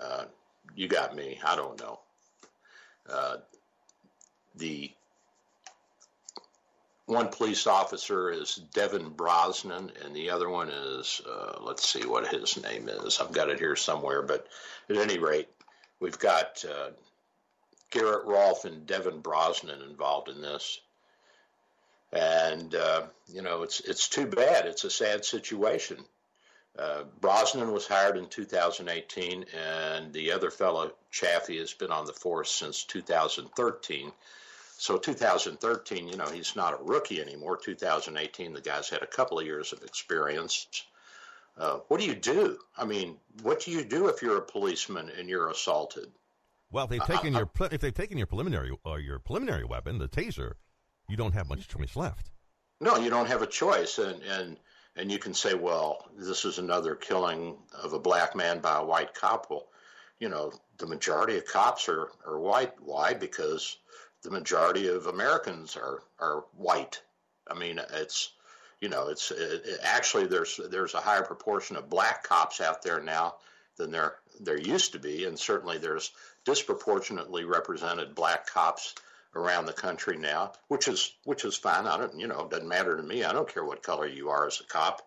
Uh, 0.00 0.24
you 0.74 0.88
got 0.88 1.14
me. 1.14 1.38
I 1.44 1.56
don't 1.56 1.80
know. 1.80 2.00
Uh, 3.08 3.36
the 4.56 4.90
one 7.06 7.28
police 7.28 7.66
officer 7.66 8.30
is 8.30 8.56
Devin 8.74 9.10
Brosnan, 9.10 9.92
and 10.04 10.14
the 10.14 10.30
other 10.30 10.48
one 10.48 10.70
is, 10.70 11.20
uh, 11.28 11.58
let's 11.60 11.88
see 11.88 12.06
what 12.06 12.28
his 12.28 12.62
name 12.62 12.88
is. 12.88 13.20
I've 13.20 13.32
got 13.32 13.50
it 13.50 13.58
here 13.58 13.76
somewhere, 13.76 14.22
but 14.22 14.46
at 14.88 14.96
any 14.96 15.18
rate, 15.18 15.48
we've 16.00 16.18
got 16.18 16.64
uh, 16.64 16.90
Garrett 17.90 18.24
Rolfe 18.24 18.64
and 18.64 18.86
Devin 18.86 19.20
Brosnan 19.20 19.82
involved 19.82 20.28
in 20.28 20.40
this. 20.40 20.80
And, 22.12 22.74
uh, 22.74 23.02
you 23.26 23.42
know, 23.42 23.62
it's, 23.62 23.80
it's 23.80 24.08
too 24.08 24.26
bad. 24.26 24.66
It's 24.66 24.84
a 24.84 24.90
sad 24.90 25.24
situation. 25.24 25.98
Uh, 26.78 27.04
Brosnan 27.20 27.72
was 27.72 27.86
hired 27.86 28.16
in 28.16 28.28
2018, 28.28 29.44
and 29.54 30.12
the 30.12 30.32
other 30.32 30.50
fellow, 30.50 30.92
Chaffee, 31.10 31.58
has 31.58 31.72
been 31.74 31.92
on 31.92 32.06
the 32.06 32.12
force 32.12 32.50
since 32.50 32.84
2013 32.84 34.12
so 34.82 34.98
2013, 34.98 36.08
you 36.08 36.16
know, 36.16 36.26
he's 36.26 36.56
not 36.56 36.74
a 36.74 36.82
rookie 36.82 37.20
anymore. 37.20 37.56
2018, 37.56 38.52
the 38.52 38.60
guy's 38.60 38.88
had 38.88 39.00
a 39.00 39.06
couple 39.06 39.38
of 39.38 39.46
years 39.46 39.72
of 39.72 39.80
experience. 39.84 40.66
Uh, 41.56 41.78
what 41.86 42.00
do 42.00 42.06
you 42.06 42.16
do? 42.16 42.58
I 42.76 42.84
mean, 42.84 43.16
what 43.44 43.60
do 43.60 43.70
you 43.70 43.84
do 43.84 44.08
if 44.08 44.22
you're 44.22 44.38
a 44.38 44.42
policeman 44.42 45.08
and 45.16 45.28
you're 45.28 45.48
assaulted? 45.48 46.10
Well, 46.72 46.86
if 46.86 46.90
they've 46.90 47.04
taken 47.04 47.36
uh, 47.36 47.38
your 47.38 47.50
if 47.70 47.80
they've 47.80 47.94
taken 47.94 48.18
your 48.18 48.26
preliminary 48.26 48.76
or 48.84 48.98
your 48.98 49.20
preliminary 49.20 49.62
weapon, 49.62 49.98
the 49.98 50.08
taser, 50.08 50.54
you 51.08 51.16
don't 51.16 51.34
have 51.34 51.48
much 51.48 51.68
choice 51.68 51.94
left. 51.94 52.32
No, 52.80 52.96
you 52.96 53.08
don't 53.08 53.28
have 53.28 53.42
a 53.42 53.46
choice, 53.46 53.98
and 53.98 54.20
and 54.24 54.56
and 54.96 55.10
you 55.10 55.18
can 55.18 55.34
say, 55.34 55.54
well, 55.54 56.06
this 56.16 56.44
is 56.44 56.58
another 56.58 56.94
killing 56.94 57.56
of 57.82 57.92
a 57.92 57.98
black 57.98 58.36
man 58.36 58.60
by 58.60 58.78
a 58.78 58.84
white 58.84 59.14
cop. 59.14 59.46
Well, 59.50 59.68
you 60.18 60.28
know, 60.28 60.52
the 60.78 60.86
majority 60.86 61.36
of 61.36 61.46
cops 61.46 61.88
are 61.88 62.08
are 62.26 62.38
white. 62.38 62.74
Why? 62.80 63.14
Because 63.14 63.76
the 64.22 64.30
majority 64.30 64.88
of 64.88 65.06
Americans 65.06 65.76
are 65.76 66.02
are 66.20 66.44
white. 66.56 67.00
I 67.48 67.54
mean, 67.54 67.80
it's 67.94 68.32
you 68.80 68.88
know, 68.88 69.08
it's 69.08 69.30
it, 69.30 69.62
it, 69.64 69.80
actually 69.82 70.26
there's 70.26 70.60
there's 70.70 70.94
a 70.94 71.00
higher 71.00 71.22
proportion 71.22 71.76
of 71.76 71.90
black 71.90 72.24
cops 72.24 72.60
out 72.60 72.82
there 72.82 73.00
now 73.00 73.36
than 73.76 73.90
there 73.90 74.16
there 74.40 74.60
used 74.60 74.92
to 74.92 74.98
be, 74.98 75.24
and 75.24 75.38
certainly 75.38 75.78
there's 75.78 76.12
disproportionately 76.44 77.44
represented 77.44 78.14
black 78.14 78.46
cops 78.46 78.94
around 79.34 79.66
the 79.66 79.72
country 79.72 80.16
now, 80.16 80.52
which 80.68 80.88
is 80.88 81.12
which 81.24 81.44
is 81.44 81.56
fine. 81.56 81.86
I 81.86 81.96
don't 81.96 82.18
you 82.18 82.26
know, 82.26 82.40
it 82.40 82.50
doesn't 82.50 82.68
matter 82.68 82.96
to 82.96 83.02
me. 83.02 83.24
I 83.24 83.32
don't 83.32 83.52
care 83.52 83.64
what 83.64 83.82
color 83.82 84.06
you 84.06 84.30
are 84.30 84.46
as 84.46 84.60
a 84.60 84.64
cop. 84.64 85.02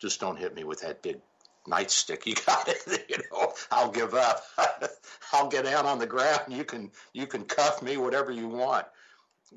Just 0.00 0.20
don't 0.20 0.38
hit 0.38 0.54
me 0.54 0.64
with 0.64 0.80
that 0.80 1.02
big 1.02 1.20
nightstick 1.68 2.26
you 2.26 2.34
got 2.46 2.68
it 2.86 3.06
you 3.08 3.16
know 3.30 3.52
i'll 3.70 3.90
give 3.90 4.14
up 4.14 4.42
i'll 5.32 5.48
get 5.48 5.64
down 5.64 5.86
on 5.86 5.98
the 5.98 6.06
ground 6.06 6.42
you 6.48 6.64
can 6.64 6.90
you 7.12 7.26
can 7.26 7.44
cuff 7.44 7.82
me 7.82 7.96
whatever 7.96 8.30
you 8.30 8.48
want 8.48 8.86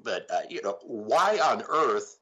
but 0.03 0.25
uh, 0.31 0.41
you 0.50 0.62
know 0.62 0.77
why 0.83 1.39
on 1.39 1.63
earth 1.67 2.17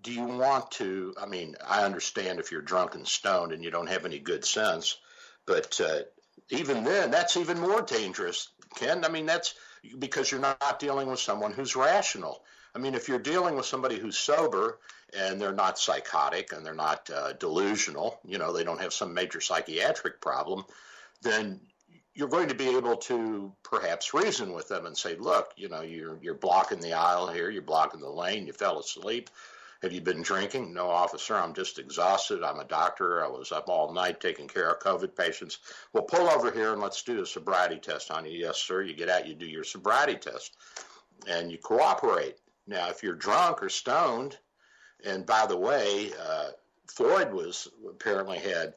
do 0.00 0.12
you 0.12 0.24
want 0.24 0.70
to 0.70 1.14
i 1.20 1.26
mean 1.26 1.54
i 1.66 1.84
understand 1.84 2.38
if 2.38 2.50
you're 2.50 2.62
drunk 2.62 2.94
and 2.94 3.06
stoned 3.06 3.52
and 3.52 3.62
you 3.62 3.70
don't 3.70 3.88
have 3.88 4.06
any 4.06 4.18
good 4.18 4.44
sense 4.44 4.96
but 5.46 5.80
uh, 5.80 6.00
even 6.50 6.84
then 6.84 7.10
that's 7.10 7.36
even 7.36 7.60
more 7.60 7.82
dangerous 7.82 8.48
ken 8.76 9.04
i 9.04 9.08
mean 9.08 9.26
that's 9.26 9.54
because 9.98 10.30
you're 10.30 10.40
not 10.40 10.78
dealing 10.78 11.08
with 11.08 11.20
someone 11.20 11.52
who's 11.52 11.76
rational 11.76 12.42
i 12.74 12.78
mean 12.78 12.94
if 12.94 13.08
you're 13.08 13.18
dealing 13.18 13.54
with 13.56 13.66
somebody 13.66 13.98
who's 13.98 14.16
sober 14.16 14.78
and 15.14 15.40
they're 15.40 15.52
not 15.52 15.78
psychotic 15.78 16.52
and 16.52 16.64
they're 16.64 16.74
not 16.74 17.08
uh, 17.10 17.32
delusional, 17.34 18.18
you 18.24 18.38
know, 18.38 18.52
they 18.52 18.64
don't 18.64 18.80
have 18.80 18.92
some 18.92 19.14
major 19.14 19.40
psychiatric 19.40 20.20
problem, 20.20 20.64
then 21.22 21.60
you're 22.14 22.28
going 22.28 22.48
to 22.48 22.54
be 22.54 22.76
able 22.76 22.96
to 22.96 23.52
perhaps 23.62 24.14
reason 24.14 24.52
with 24.52 24.68
them 24.68 24.86
and 24.86 24.96
say, 24.96 25.16
look, 25.16 25.52
you 25.56 25.68
know, 25.68 25.82
you're 25.82 26.18
you're 26.22 26.34
blocking 26.34 26.80
the 26.80 26.94
aisle 26.94 27.28
here, 27.28 27.50
you're 27.50 27.62
blocking 27.62 28.00
the 28.00 28.10
lane, 28.10 28.46
you 28.46 28.52
fell 28.52 28.78
asleep. 28.78 29.30
Have 29.86 29.92
you 29.92 30.00
been 30.00 30.22
drinking? 30.22 30.74
No, 30.74 30.90
officer, 30.90 31.36
I'm 31.36 31.54
just 31.54 31.78
exhausted. 31.78 32.42
I'm 32.42 32.58
a 32.58 32.64
doctor. 32.64 33.24
I 33.24 33.28
was 33.28 33.52
up 33.52 33.68
all 33.68 33.92
night 33.92 34.20
taking 34.20 34.48
care 34.48 34.68
of 34.68 34.80
COVID 34.80 35.14
patients. 35.14 35.60
Well, 35.92 36.02
pull 36.02 36.28
over 36.28 36.50
here 36.50 36.72
and 36.72 36.82
let's 36.82 37.04
do 37.04 37.22
a 37.22 37.24
sobriety 37.26 37.78
test 37.78 38.10
on 38.10 38.26
you. 38.26 38.32
Yes, 38.32 38.58
sir. 38.58 38.82
You 38.82 38.96
get 38.96 39.08
out, 39.08 39.28
you 39.28 39.36
do 39.36 39.46
your 39.46 39.62
sobriety 39.62 40.16
test, 40.16 40.56
and 41.28 41.52
you 41.52 41.58
cooperate. 41.58 42.34
Now, 42.66 42.88
if 42.88 43.04
you're 43.04 43.14
drunk 43.14 43.62
or 43.62 43.68
stoned, 43.68 44.36
and 45.04 45.24
by 45.24 45.46
the 45.46 45.56
way, 45.56 46.10
uh, 46.20 46.48
Floyd 46.88 47.32
was 47.32 47.68
apparently 47.88 48.38
had 48.38 48.74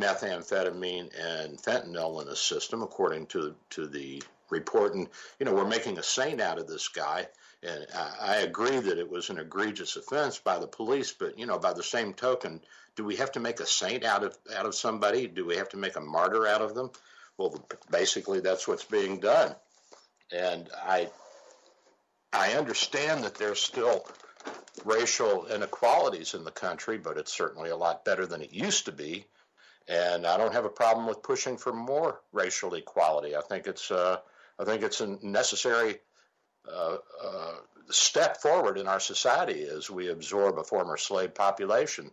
methamphetamine 0.00 1.10
and 1.20 1.60
fentanyl 1.60 2.22
in 2.22 2.28
his 2.28 2.40
system, 2.40 2.80
according 2.80 3.26
to 3.26 3.54
to 3.68 3.86
the 3.86 4.22
report. 4.50 4.94
And 4.94 5.08
you 5.38 5.46
know, 5.46 5.54
we're 5.54 5.66
making 5.66 5.98
a 5.98 6.02
saint 6.02 6.40
out 6.40 6.58
of 6.58 6.66
this 6.66 6.88
guy. 6.88 7.26
And 7.62 7.86
I, 7.94 8.16
I 8.20 8.36
agree 8.36 8.78
that 8.78 8.98
it 8.98 9.10
was 9.10 9.30
an 9.30 9.38
egregious 9.38 9.96
offense 9.96 10.38
by 10.38 10.58
the 10.58 10.66
police, 10.66 11.12
but 11.12 11.38
you 11.38 11.46
know, 11.46 11.58
by 11.58 11.72
the 11.72 11.82
same 11.82 12.14
token, 12.14 12.60
do 12.96 13.04
we 13.04 13.16
have 13.16 13.32
to 13.32 13.40
make 13.40 13.60
a 13.60 13.66
saint 13.66 14.04
out 14.04 14.24
of 14.24 14.36
out 14.54 14.66
of 14.66 14.74
somebody? 14.74 15.26
Do 15.26 15.44
we 15.44 15.56
have 15.56 15.70
to 15.70 15.76
make 15.76 15.96
a 15.96 16.00
martyr 16.00 16.46
out 16.46 16.62
of 16.62 16.74
them? 16.74 16.90
Well, 17.38 17.66
basically, 17.90 18.40
that's 18.40 18.66
what's 18.66 18.84
being 18.84 19.20
done. 19.20 19.54
And 20.32 20.68
I 20.84 21.08
I 22.32 22.54
understand 22.54 23.24
that 23.24 23.36
there's 23.36 23.60
still 23.60 24.06
racial 24.84 25.46
inequalities 25.46 26.34
in 26.34 26.44
the 26.44 26.50
country, 26.50 26.98
but 26.98 27.16
it's 27.16 27.32
certainly 27.32 27.70
a 27.70 27.76
lot 27.76 28.04
better 28.04 28.26
than 28.26 28.42
it 28.42 28.52
used 28.52 28.86
to 28.86 28.92
be. 28.92 29.26
And 29.88 30.26
I 30.26 30.36
don't 30.36 30.52
have 30.52 30.64
a 30.64 30.70
problem 30.70 31.06
with 31.06 31.22
pushing 31.22 31.56
for 31.56 31.72
more 31.72 32.20
racial 32.32 32.74
equality. 32.74 33.36
I 33.36 33.40
think 33.42 33.66
it's 33.66 33.90
uh, 33.90 34.18
I 34.58 34.64
think 34.64 34.82
it's 34.82 35.00
a 35.00 35.18
necessary 35.24 35.96
uh, 36.70 36.96
uh, 37.24 37.54
step 37.90 38.38
forward 38.38 38.78
in 38.78 38.88
our 38.88 39.00
society 39.00 39.64
as 39.64 39.90
we 39.90 40.08
absorb 40.08 40.58
a 40.58 40.64
former 40.64 40.96
slave 40.96 41.34
population. 41.34 42.10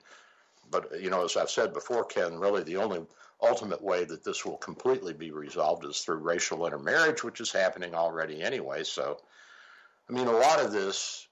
But 0.69 1.01
you 1.01 1.09
know, 1.09 1.23
as 1.23 1.37
I've 1.37 1.49
said 1.49 1.73
before, 1.73 2.05
Ken, 2.05 2.39
really 2.39 2.63
the 2.63 2.77
only 2.77 3.01
ultimate 3.41 3.81
way 3.81 4.05
that 4.05 4.23
this 4.23 4.45
will 4.45 4.57
completely 4.57 5.13
be 5.13 5.31
resolved 5.31 5.85
is 5.85 5.99
through 5.99 6.17
racial 6.17 6.65
intermarriage, 6.65 7.23
which 7.23 7.41
is 7.41 7.51
happening 7.51 7.93
already 7.93 8.41
anyway. 8.41 8.83
So, 8.83 9.19
I 10.09 10.13
mean, 10.13 10.27
a 10.27 10.31
lot 10.31 10.59
of 10.59 10.71
this 10.71 11.27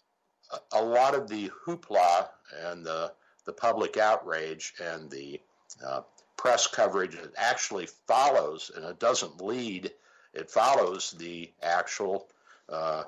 a 0.71 0.83
lot 0.83 1.15
of 1.15 1.27
the 1.27 1.49
hoopla 1.65 2.29
and 2.65 2.85
the, 2.85 3.13
the 3.45 3.53
public 3.53 3.97
outrage 3.97 4.73
and 4.81 5.09
the 5.09 5.39
uh, 5.85 6.01
press 6.37 6.67
coverage 6.67 7.17
actually 7.37 7.87
follows, 8.07 8.71
and 8.75 8.85
it 8.85 8.99
doesn't 8.99 9.41
lead, 9.41 9.91
it 10.33 10.49
follows 10.49 11.11
the 11.17 11.51
actual 11.61 12.27
uh, 12.69 13.03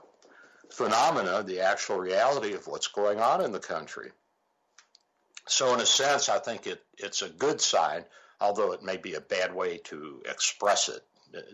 phenomena, 0.69 1.43
the 1.43 1.61
actual 1.61 1.99
reality 1.99 2.53
of 2.53 2.67
what's 2.67 2.87
going 2.87 3.19
on 3.19 3.43
in 3.43 3.51
the 3.51 3.59
country. 3.59 4.11
So, 5.47 5.73
in 5.73 5.81
a 5.81 5.85
sense, 5.85 6.29
I 6.29 6.39
think 6.39 6.67
it, 6.67 6.81
it's 6.97 7.21
a 7.21 7.29
good 7.29 7.59
sign, 7.59 8.05
although 8.39 8.71
it 8.71 8.81
may 8.81 8.97
be 8.97 9.15
a 9.15 9.21
bad 9.21 9.53
way 9.53 9.77
to 9.85 10.21
express 10.25 10.89
it. 10.89 11.03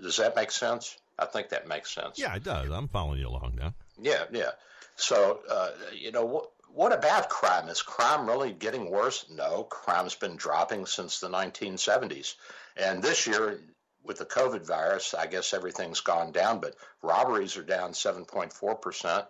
Does 0.02 0.18
that 0.18 0.36
make 0.36 0.52
sense? 0.52 0.98
I 1.18 1.26
think 1.26 1.50
that 1.50 1.68
makes 1.68 1.94
sense. 1.94 2.20
Yeah, 2.20 2.36
it 2.36 2.44
does. 2.44 2.70
I'm 2.70 2.88
following 2.88 3.20
you 3.20 3.28
along 3.28 3.56
now. 3.60 3.74
Yeah, 4.00 4.24
yeah. 4.32 4.52
So, 4.96 5.40
uh, 5.50 5.72
you 5.94 6.12
know, 6.12 6.26
what, 6.26 6.52
what 6.74 6.94
about 6.94 7.30
crime? 7.30 7.68
Is 7.68 7.82
crime 7.82 8.28
really 8.28 8.52
getting 8.52 8.90
worse? 8.92 9.26
No, 9.30 9.64
crime's 9.64 10.16
been 10.16 10.36
dropping 10.36 10.86
since 10.86 11.20
the 11.20 11.30
1970s. 11.30 12.36
And 12.78 13.02
this 13.02 13.26
year, 13.26 13.60
with 14.04 14.18
the 14.18 14.26
COVID 14.26 14.66
virus, 14.66 15.14
I 15.14 15.28
guess 15.28 15.54
everything's 15.54 16.02
gone 16.02 16.32
down, 16.32 16.60
but 16.60 16.76
robberies 17.02 17.58
are 17.58 17.64
down 17.64 17.92
7.4%. 17.92 19.26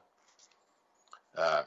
Uh, 1.37 1.63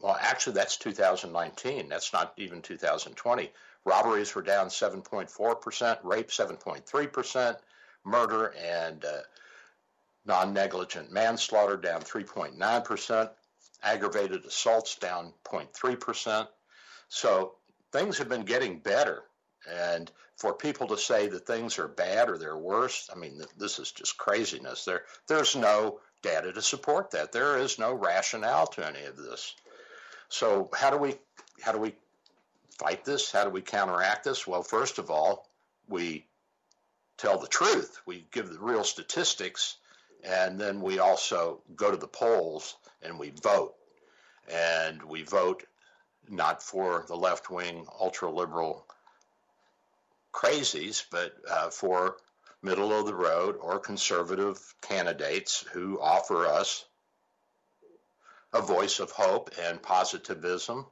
well, 0.00 0.16
actually, 0.20 0.54
that's 0.54 0.76
2019. 0.76 1.88
That's 1.88 2.12
not 2.12 2.32
even 2.36 2.62
2020. 2.62 3.52
Robberies 3.84 4.34
were 4.34 4.42
down 4.42 4.68
7.4%, 4.68 5.98
rape 6.02 6.28
7.3%, 6.28 7.56
murder 8.04 8.54
and 8.58 9.04
uh, 9.04 9.20
non 10.24 10.52
negligent 10.52 11.12
manslaughter 11.12 11.76
down 11.76 12.00
3.9%, 12.00 13.30
aggravated 13.82 14.44
assaults 14.44 14.96
down 14.96 15.32
0.3%. 15.44 16.48
So 17.08 17.54
things 17.92 18.18
have 18.18 18.28
been 18.28 18.44
getting 18.44 18.78
better. 18.78 19.22
And 19.70 20.10
for 20.36 20.52
people 20.52 20.88
to 20.88 20.98
say 20.98 21.28
that 21.28 21.46
things 21.46 21.78
are 21.78 21.88
bad 21.88 22.28
or 22.28 22.38
they're 22.38 22.56
worse, 22.56 23.08
I 23.14 23.18
mean, 23.18 23.40
this 23.56 23.78
is 23.78 23.92
just 23.92 24.18
craziness. 24.18 24.84
There, 24.84 25.02
there's 25.26 25.56
no 25.56 26.00
data 26.22 26.52
to 26.52 26.62
support 26.62 27.12
that. 27.12 27.32
There 27.32 27.58
is 27.58 27.78
no 27.78 27.94
rationale 27.94 28.66
to 28.68 28.86
any 28.86 29.04
of 29.04 29.16
this. 29.16 29.54
So 30.28 30.70
how 30.74 30.90
do 30.90 30.96
we 30.96 31.14
how 31.62 31.72
do 31.72 31.78
we 31.78 31.94
fight 32.78 33.04
this? 33.04 33.30
How 33.30 33.44
do 33.44 33.50
we 33.50 33.60
counteract 33.62 34.24
this? 34.24 34.46
Well, 34.46 34.62
first 34.62 34.98
of 34.98 35.10
all, 35.10 35.48
we 35.88 36.26
tell 37.16 37.38
the 37.38 37.46
truth. 37.46 38.00
We 38.06 38.26
give 38.32 38.50
the 38.50 38.58
real 38.58 38.84
statistics, 38.84 39.76
and 40.24 40.58
then 40.58 40.80
we 40.80 40.98
also 40.98 41.60
go 41.76 41.90
to 41.90 41.96
the 41.96 42.08
polls 42.08 42.76
and 43.02 43.18
we 43.18 43.30
vote. 43.42 43.74
And 44.52 45.02
we 45.02 45.22
vote 45.22 45.64
not 46.28 46.62
for 46.62 47.04
the 47.06 47.16
left 47.16 47.50
wing, 47.50 47.86
ultra 48.00 48.30
liberal 48.30 48.86
crazies, 50.34 51.04
but 51.10 51.32
uh, 51.48 51.70
for 51.70 52.16
middle 52.62 52.92
of 52.92 53.06
the 53.06 53.14
road 53.14 53.56
or 53.60 53.78
conservative 53.78 54.58
candidates 54.82 55.64
who 55.72 56.00
offer 56.00 56.46
us 56.46 56.84
a 58.52 58.60
voice 58.60 59.00
of 59.00 59.10
hope 59.10 59.50
and 59.62 59.82
positivism. 59.82 60.86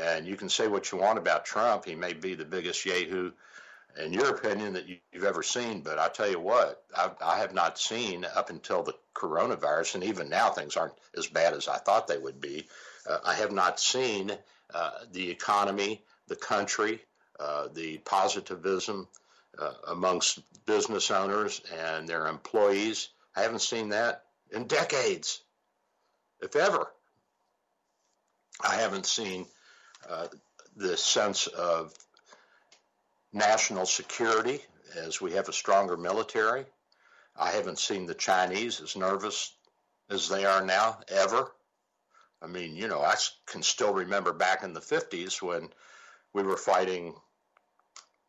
And 0.00 0.26
you 0.26 0.36
can 0.36 0.48
say 0.48 0.68
what 0.68 0.90
you 0.90 0.98
want 0.98 1.18
about 1.18 1.44
Trump. 1.44 1.84
He 1.84 1.94
may 1.94 2.12
be 2.12 2.34
the 2.34 2.44
biggest 2.44 2.84
yahoo, 2.86 3.32
in 4.02 4.12
your 4.12 4.30
opinion, 4.30 4.74
that 4.74 4.86
you've 4.88 5.24
ever 5.24 5.42
seen. 5.42 5.80
But 5.80 5.98
I 5.98 6.08
tell 6.08 6.30
you 6.30 6.40
what, 6.40 6.82
I, 6.94 7.10
I 7.20 7.38
have 7.38 7.52
not 7.52 7.78
seen 7.78 8.24
up 8.36 8.48
until 8.48 8.82
the 8.82 8.94
coronavirus, 9.14 9.96
and 9.96 10.04
even 10.04 10.28
now 10.28 10.50
things 10.50 10.76
aren't 10.76 10.94
as 11.16 11.26
bad 11.26 11.52
as 11.52 11.68
I 11.68 11.78
thought 11.78 12.06
they 12.06 12.18
would 12.18 12.40
be. 12.40 12.68
Uh, 13.08 13.18
I 13.24 13.34
have 13.34 13.52
not 13.52 13.80
seen 13.80 14.32
uh, 14.72 14.90
the 15.10 15.30
economy, 15.30 16.02
the 16.28 16.36
country, 16.36 17.00
the 17.74 17.98
positivism 18.04 19.08
uh, 19.58 19.72
amongst 19.88 20.40
business 20.66 21.10
owners 21.10 21.60
and 21.72 22.08
their 22.08 22.26
employees. 22.26 23.08
I 23.36 23.42
haven't 23.42 23.62
seen 23.62 23.90
that 23.90 24.24
in 24.50 24.66
decades, 24.66 25.42
if 26.40 26.56
ever. 26.56 26.86
I 28.62 28.76
haven't 28.76 29.06
seen 29.06 29.46
uh, 30.08 30.28
the 30.76 30.96
sense 30.96 31.46
of 31.48 31.94
national 33.32 33.86
security 33.86 34.60
as 34.96 35.20
we 35.20 35.32
have 35.32 35.48
a 35.48 35.52
stronger 35.52 35.96
military. 35.96 36.64
I 37.36 37.50
haven't 37.50 37.78
seen 37.78 38.06
the 38.06 38.14
Chinese 38.14 38.80
as 38.80 38.94
nervous 38.94 39.54
as 40.10 40.28
they 40.28 40.44
are 40.44 40.64
now, 40.64 40.98
ever. 41.08 41.50
I 42.42 42.46
mean, 42.46 42.76
you 42.76 42.88
know, 42.88 43.00
I 43.00 43.14
can 43.46 43.62
still 43.62 43.94
remember 43.94 44.32
back 44.32 44.64
in 44.64 44.74
the 44.74 44.80
50s 44.80 45.40
when 45.40 45.70
we 46.34 46.42
were 46.42 46.56
fighting 46.56 47.14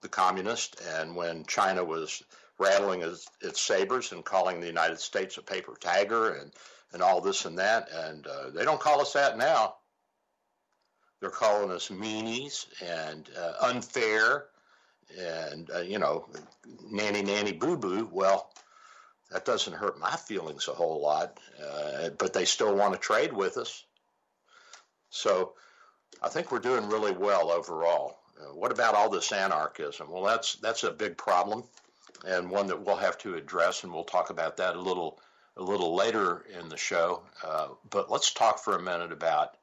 the 0.02 0.10
communists, 0.10 0.86
and 0.98 1.16
when 1.16 1.46
China 1.46 1.84
was 1.84 2.22
rattling 2.60 3.02
its, 3.02 3.28
its, 3.42 3.62
sabers 3.62 4.12
and 4.12 4.24
calling 4.24 4.60
the 4.60 4.68
United 4.68 5.00
States 5.00 5.38
a 5.38 5.42
paper 5.42 5.76
tiger 5.80 6.36
and, 6.36 6.52
and 6.92 7.02
all 7.02 7.22
this 7.22 7.46
and 7.46 7.58
that. 7.58 7.90
And 7.92 8.28
uh, 8.28 8.50
they 8.52 8.64
don't 8.64 8.80
call 8.80 9.02
us 9.02 9.14
that 9.14 9.38
now. 9.38 9.76
They're 11.20 11.30
calling 11.30 11.72
us 11.72 11.88
meanies 11.88 12.66
and 12.82 13.30
uh, 13.38 13.54
unfair 13.62 14.46
and, 15.18 15.70
uh, 15.74 15.82
you 15.82 16.00
know, 16.00 16.28
nanny, 16.90 17.22
nanny, 17.22 17.54
boo 17.54 17.78
boo. 17.78 18.10
Well, 18.12 18.52
that 19.32 19.46
doesn't 19.46 19.74
hurt 19.74 20.00
my 20.00 20.16
feelings 20.16 20.68
a 20.68 20.74
whole 20.74 21.02
lot, 21.02 21.40
uh, 21.66 22.10
but 22.18 22.34
they 22.34 22.46
still 22.46 22.76
want 22.76 22.94
to 22.94 23.00
trade 23.00 23.34
with 23.34 23.58
us. 23.58 23.84
So 25.10 25.54
I 26.22 26.30
think 26.30 26.52
we're 26.52 26.60
doing 26.60 26.88
really 26.88 27.12
well 27.12 27.52
overall. 27.52 28.20
Uh, 28.40 28.54
what 28.54 28.72
about 28.72 28.96
all 28.96 29.10
this 29.10 29.32
anarchism? 29.32 30.10
Well, 30.10 30.24
that's 30.24 30.56
that's 30.56 30.84
a 30.84 30.92
big 30.92 31.18
problem, 31.18 31.64
and 32.26 32.50
one 32.50 32.68
that 32.68 32.82
we'll 32.82 32.96
have 32.96 33.18
to 33.20 33.36
address, 33.36 33.84
and 33.84 33.94
we'll 33.94 34.04
talk 34.04 34.30
about 34.30 34.58
that 34.58 34.76
a 34.76 34.82
little 34.82 35.20
a 35.58 35.64
little 35.64 35.96
later 35.96 36.46
in 36.60 36.70
the 36.70 36.78
show. 36.78 37.24
Uh, 37.44 37.70
but 37.90 38.12
let's 38.12 38.34
talk 38.34 38.60
for 38.60 38.76
a 38.76 38.82
minute 38.82 39.12
about 39.12 39.56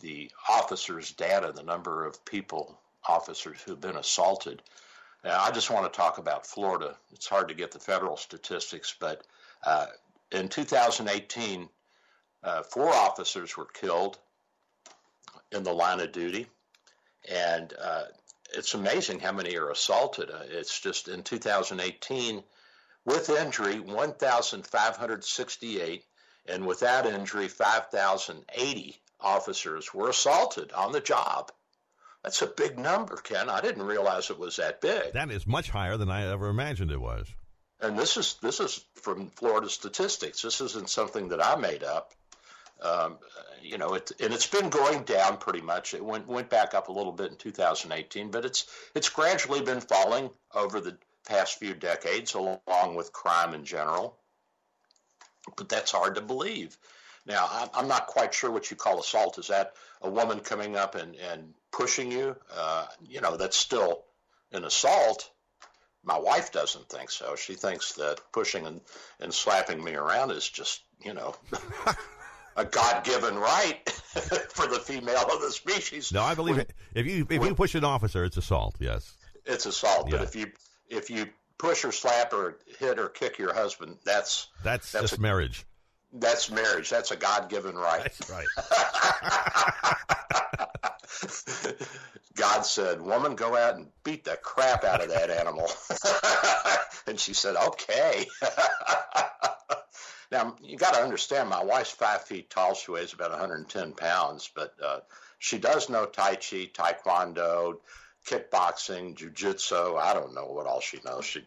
the 0.00 0.30
officers' 0.48 1.12
data, 1.12 1.52
the 1.54 1.62
number 1.62 2.04
of 2.04 2.24
people, 2.24 2.78
officers 3.06 3.60
who've 3.62 3.80
been 3.80 3.96
assaulted. 3.96 4.62
Now, 5.24 5.42
I 5.42 5.50
just 5.50 5.70
want 5.70 5.90
to 5.90 5.96
talk 5.96 6.18
about 6.18 6.46
Florida. 6.46 6.96
It's 7.12 7.26
hard 7.26 7.48
to 7.48 7.54
get 7.54 7.72
the 7.72 7.78
federal 7.78 8.16
statistics, 8.16 8.94
but 8.98 9.26
uh, 9.64 9.86
in 10.30 10.48
2018, 10.48 11.68
uh, 12.42 12.62
four 12.62 12.88
officers 12.88 13.56
were 13.56 13.66
killed 13.66 14.18
in 15.52 15.62
the 15.62 15.72
line 15.72 16.00
of 16.00 16.12
duty 16.12 16.46
and 17.28 17.72
uh, 17.80 18.02
it's 18.54 18.74
amazing 18.74 19.20
how 19.20 19.32
many 19.32 19.56
are 19.56 19.70
assaulted. 19.70 20.30
Uh, 20.30 20.42
it's 20.48 20.80
just 20.80 21.08
in 21.08 21.22
2018, 21.22 22.42
with 23.04 23.30
injury, 23.30 23.80
1,568, 23.80 26.04
and 26.46 26.66
without 26.66 27.06
injury, 27.06 27.48
5,080 27.48 28.96
officers 29.20 29.94
were 29.94 30.10
assaulted 30.10 30.72
on 30.72 30.92
the 30.92 31.00
job. 31.00 31.50
That's 32.22 32.42
a 32.42 32.46
big 32.46 32.78
number, 32.78 33.16
Ken. 33.16 33.48
I 33.48 33.60
didn't 33.60 33.84
realize 33.84 34.30
it 34.30 34.38
was 34.38 34.56
that 34.56 34.80
big. 34.80 35.12
That 35.12 35.30
is 35.30 35.46
much 35.46 35.70
higher 35.70 35.96
than 35.96 36.10
I 36.10 36.30
ever 36.30 36.48
imagined 36.48 36.90
it 36.90 37.00
was. 37.00 37.28
And 37.80 37.96
this 37.98 38.16
is 38.16 38.36
this 38.40 38.58
is 38.58 38.82
from 38.94 39.28
Florida 39.30 39.68
statistics. 39.68 40.40
This 40.42 40.62
isn't 40.62 40.88
something 40.88 41.28
that 41.28 41.44
I 41.44 41.56
made 41.56 41.84
up. 41.84 42.14
Um, 42.82 43.18
you 43.62 43.78
know, 43.78 43.94
it, 43.94 44.12
and 44.20 44.32
it's 44.32 44.46
been 44.46 44.68
going 44.68 45.02
down 45.04 45.38
pretty 45.38 45.60
much. 45.60 45.94
It 45.94 46.04
went 46.04 46.28
went 46.28 46.50
back 46.50 46.74
up 46.74 46.88
a 46.88 46.92
little 46.92 47.12
bit 47.12 47.30
in 47.30 47.36
2018, 47.36 48.30
but 48.30 48.44
it's 48.44 48.66
it's 48.94 49.08
gradually 49.08 49.62
been 49.62 49.80
falling 49.80 50.30
over 50.54 50.80
the 50.80 50.96
past 51.26 51.58
few 51.58 51.74
decades, 51.74 52.34
along 52.34 52.94
with 52.94 53.12
crime 53.12 53.54
in 53.54 53.64
general. 53.64 54.16
But 55.56 55.68
that's 55.68 55.92
hard 55.92 56.14
to 56.16 56.20
believe. 56.20 56.76
Now, 57.26 57.68
I'm 57.74 57.88
not 57.88 58.06
quite 58.06 58.32
sure 58.32 58.50
what 58.50 58.70
you 58.70 58.76
call 58.76 59.00
assault. 59.00 59.38
Is 59.38 59.48
that 59.48 59.74
a 60.00 60.08
woman 60.08 60.40
coming 60.40 60.76
up 60.76 60.94
and, 60.94 61.16
and 61.16 61.54
pushing 61.72 62.12
you? 62.12 62.36
Uh, 62.56 62.86
you 63.08 63.20
know, 63.20 63.36
that's 63.36 63.56
still 63.56 64.04
an 64.52 64.64
assault. 64.64 65.28
My 66.04 66.18
wife 66.18 66.52
doesn't 66.52 66.88
think 66.88 67.10
so. 67.10 67.34
She 67.34 67.54
thinks 67.54 67.94
that 67.94 68.20
pushing 68.32 68.64
and, 68.64 68.80
and 69.18 69.34
slapping 69.34 69.82
me 69.82 69.94
around 69.94 70.30
is 70.30 70.48
just, 70.48 70.82
you 71.04 71.14
know, 71.14 71.34
a 72.56 72.64
God-given 72.64 73.36
right 73.36 73.88
for 73.90 74.66
the 74.66 74.80
female 74.84 75.26
of 75.32 75.40
the 75.40 75.50
species. 75.50 76.12
No, 76.12 76.22
I 76.22 76.34
believe 76.34 76.58
it. 76.58 76.72
If 76.94 77.06
you 77.06 77.26
if 77.28 77.42
you 77.42 77.54
push 77.54 77.74
an 77.74 77.84
officer, 77.84 78.24
it's 78.24 78.36
assault. 78.36 78.76
Yes, 78.80 79.14
it's 79.44 79.66
assault. 79.66 80.08
Yeah. 80.10 80.18
But 80.18 80.28
if 80.28 80.36
you 80.36 80.46
if 80.88 81.10
you 81.10 81.26
push 81.58 81.84
or 81.84 81.92
slap 81.92 82.32
or 82.32 82.58
hit 82.78 82.98
or 82.98 83.08
kick 83.08 83.38
your 83.38 83.54
husband, 83.54 83.98
that's 84.04 84.48
that's, 84.62 84.92
that's 84.92 85.10
just 85.10 85.18
a, 85.18 85.20
marriage. 85.20 85.66
That's 86.12 86.50
marriage. 86.50 86.88
That's 86.88 87.10
a 87.10 87.16
God-given 87.16 87.76
right. 87.76 88.02
That's 88.02 88.30
right. 88.30 88.46
God 92.36 92.62
said, 92.62 93.00
"Woman, 93.00 93.34
go 93.34 93.56
out 93.56 93.76
and 93.76 93.88
beat 94.04 94.24
the 94.24 94.38
crap 94.42 94.84
out 94.84 95.02
of 95.02 95.08
that 95.08 95.30
animal." 95.30 95.68
and 97.06 97.18
she 97.18 97.32
said, 97.34 97.56
"Okay." 97.56 98.26
Now, 100.30 100.56
you 100.62 100.76
got 100.76 100.94
to 100.94 101.02
understand, 101.02 101.48
my 101.48 101.62
wife's 101.62 101.90
five 101.90 102.22
feet 102.24 102.50
tall. 102.50 102.74
She 102.74 102.90
weighs 102.90 103.12
about 103.12 103.30
110 103.30 103.92
pounds, 103.92 104.50
but 104.54 104.74
uh, 104.84 105.00
she 105.38 105.58
does 105.58 105.88
know 105.88 106.06
Tai 106.06 106.36
Chi, 106.36 106.70
Taekwondo, 106.72 107.78
kickboxing, 108.26 109.16
jujitsu. 109.16 110.00
I 110.00 110.14
don't 110.14 110.34
know 110.34 110.46
what 110.46 110.66
all 110.66 110.80
she 110.80 110.98
knows. 111.04 111.24
She 111.24 111.44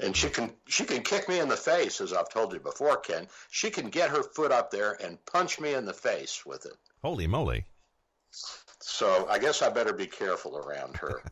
and 0.00 0.16
she 0.16 0.28
can 0.28 0.52
she 0.66 0.84
can 0.84 1.02
kick 1.02 1.28
me 1.28 1.40
in 1.40 1.48
the 1.48 1.56
face, 1.56 2.00
as 2.00 2.12
I've 2.12 2.28
told 2.28 2.52
you 2.52 2.60
before, 2.60 2.96
Ken. 2.98 3.26
She 3.50 3.70
can 3.70 3.88
get 3.90 4.10
her 4.10 4.22
foot 4.22 4.52
up 4.52 4.70
there 4.70 4.92
and 5.02 5.24
punch 5.26 5.58
me 5.58 5.74
in 5.74 5.84
the 5.84 5.92
face 5.92 6.44
with 6.46 6.66
it. 6.66 6.76
Holy 7.02 7.26
moly! 7.26 7.64
So 8.80 9.26
I 9.28 9.38
guess 9.38 9.62
I 9.62 9.70
better 9.70 9.92
be 9.92 10.06
careful 10.06 10.56
around 10.56 10.96
her. 10.98 11.22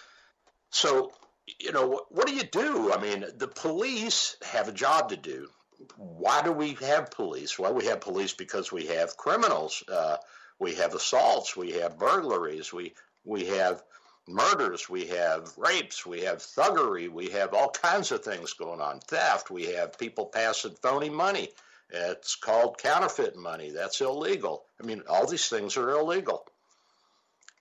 so 0.70 1.12
you 1.58 1.72
know 1.72 1.88
what, 1.88 2.14
what 2.14 2.26
do 2.26 2.34
you 2.34 2.44
do? 2.44 2.92
I 2.92 3.00
mean, 3.00 3.24
the 3.36 3.48
police 3.48 4.36
have 4.42 4.68
a 4.68 4.72
job 4.72 5.10
to 5.10 5.16
do. 5.16 5.48
Why 5.96 6.42
do 6.42 6.52
we 6.52 6.74
have 6.74 7.10
police? 7.10 7.58
Well, 7.58 7.74
we 7.74 7.86
have 7.86 8.00
police 8.00 8.32
because 8.32 8.72
we 8.72 8.86
have 8.86 9.16
criminals. 9.16 9.82
Uh, 9.88 10.16
we 10.58 10.74
have 10.76 10.94
assaults. 10.94 11.56
We 11.56 11.72
have 11.72 11.98
burglaries. 11.98 12.72
We 12.72 12.94
we 13.24 13.46
have 13.46 13.82
murders, 14.28 14.88
we 14.88 15.06
have 15.06 15.52
rapes, 15.56 16.06
we 16.06 16.22
have 16.22 16.38
thuggery, 16.38 17.10
we 17.10 17.28
have 17.30 17.52
all 17.52 17.70
kinds 17.70 18.12
of 18.12 18.24
things 18.24 18.54
going 18.54 18.80
on. 18.80 19.00
Theft, 19.00 19.50
we 19.50 19.66
have 19.66 19.98
people 19.98 20.26
passing 20.26 20.74
phony 20.82 21.10
money. 21.10 21.50
It's 21.90 22.34
called 22.34 22.78
counterfeit 22.78 23.36
money. 23.36 23.70
That's 23.70 24.00
illegal. 24.00 24.64
I 24.82 24.86
mean, 24.86 25.02
all 25.08 25.26
these 25.26 25.48
things 25.48 25.76
are 25.76 25.90
illegal. 25.90 26.46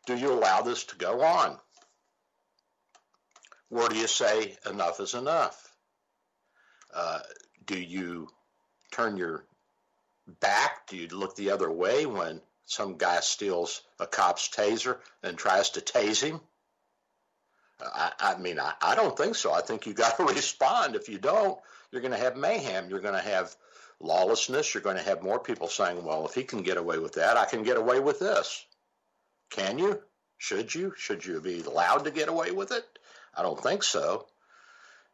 Do 0.05 0.15
you 0.15 0.31
allow 0.31 0.61
this 0.61 0.85
to 0.85 0.95
go 0.95 1.21
on? 1.21 1.57
Or 3.69 3.89
do 3.89 3.95
you 3.95 4.07
say 4.07 4.55
enough 4.69 4.99
is 4.99 5.13
enough? 5.13 5.71
Uh, 6.93 7.19
do 7.65 7.79
you 7.79 8.29
turn 8.91 9.17
your 9.17 9.45
back? 10.39 10.87
Do 10.87 10.97
you 10.97 11.07
look 11.07 11.35
the 11.35 11.51
other 11.51 11.71
way 11.71 12.05
when 12.05 12.41
some 12.65 12.97
guy 12.97 13.19
steals 13.19 13.81
a 13.99 14.07
cop's 14.07 14.49
taser 14.49 14.97
and 15.21 15.37
tries 15.37 15.71
to 15.71 15.81
tase 15.81 16.21
him? 16.21 16.39
I, 17.81 18.11
I 18.19 18.37
mean, 18.37 18.59
I, 18.59 18.73
I 18.81 18.95
don't 18.95 19.17
think 19.17 19.35
so. 19.35 19.51
I 19.51 19.61
think 19.61 19.85
you 19.85 19.93
got 19.93 20.17
to 20.17 20.23
respond. 20.33 20.95
If 20.95 21.09
you 21.09 21.17
don't, 21.17 21.59
you're 21.91 22.01
going 22.01 22.13
to 22.13 22.17
have 22.17 22.37
mayhem. 22.37 22.89
You're 22.89 23.01
going 23.01 23.15
to 23.15 23.29
have 23.29 23.55
lawlessness. 23.99 24.73
You're 24.73 24.83
going 24.83 24.97
to 24.97 25.03
have 25.03 25.21
more 25.21 25.39
people 25.39 25.67
saying, 25.67 26.03
well, 26.03 26.25
if 26.25 26.33
he 26.33 26.43
can 26.43 26.61
get 26.63 26.77
away 26.77 26.97
with 26.99 27.13
that, 27.13 27.37
I 27.37 27.45
can 27.45 27.63
get 27.63 27.77
away 27.77 27.99
with 27.99 28.19
this. 28.19 28.65
Can 29.49 29.77
you? 29.79 30.01
Should 30.37 30.73
you? 30.73 30.93
Should 30.97 31.25
you 31.25 31.39
be 31.41 31.61
allowed 31.61 32.05
to 32.05 32.11
get 32.11 32.29
away 32.29 32.51
with 32.51 32.71
it? 32.71 32.85
I 33.35 33.41
don't 33.41 33.61
think 33.61 33.83
so. 33.83 34.27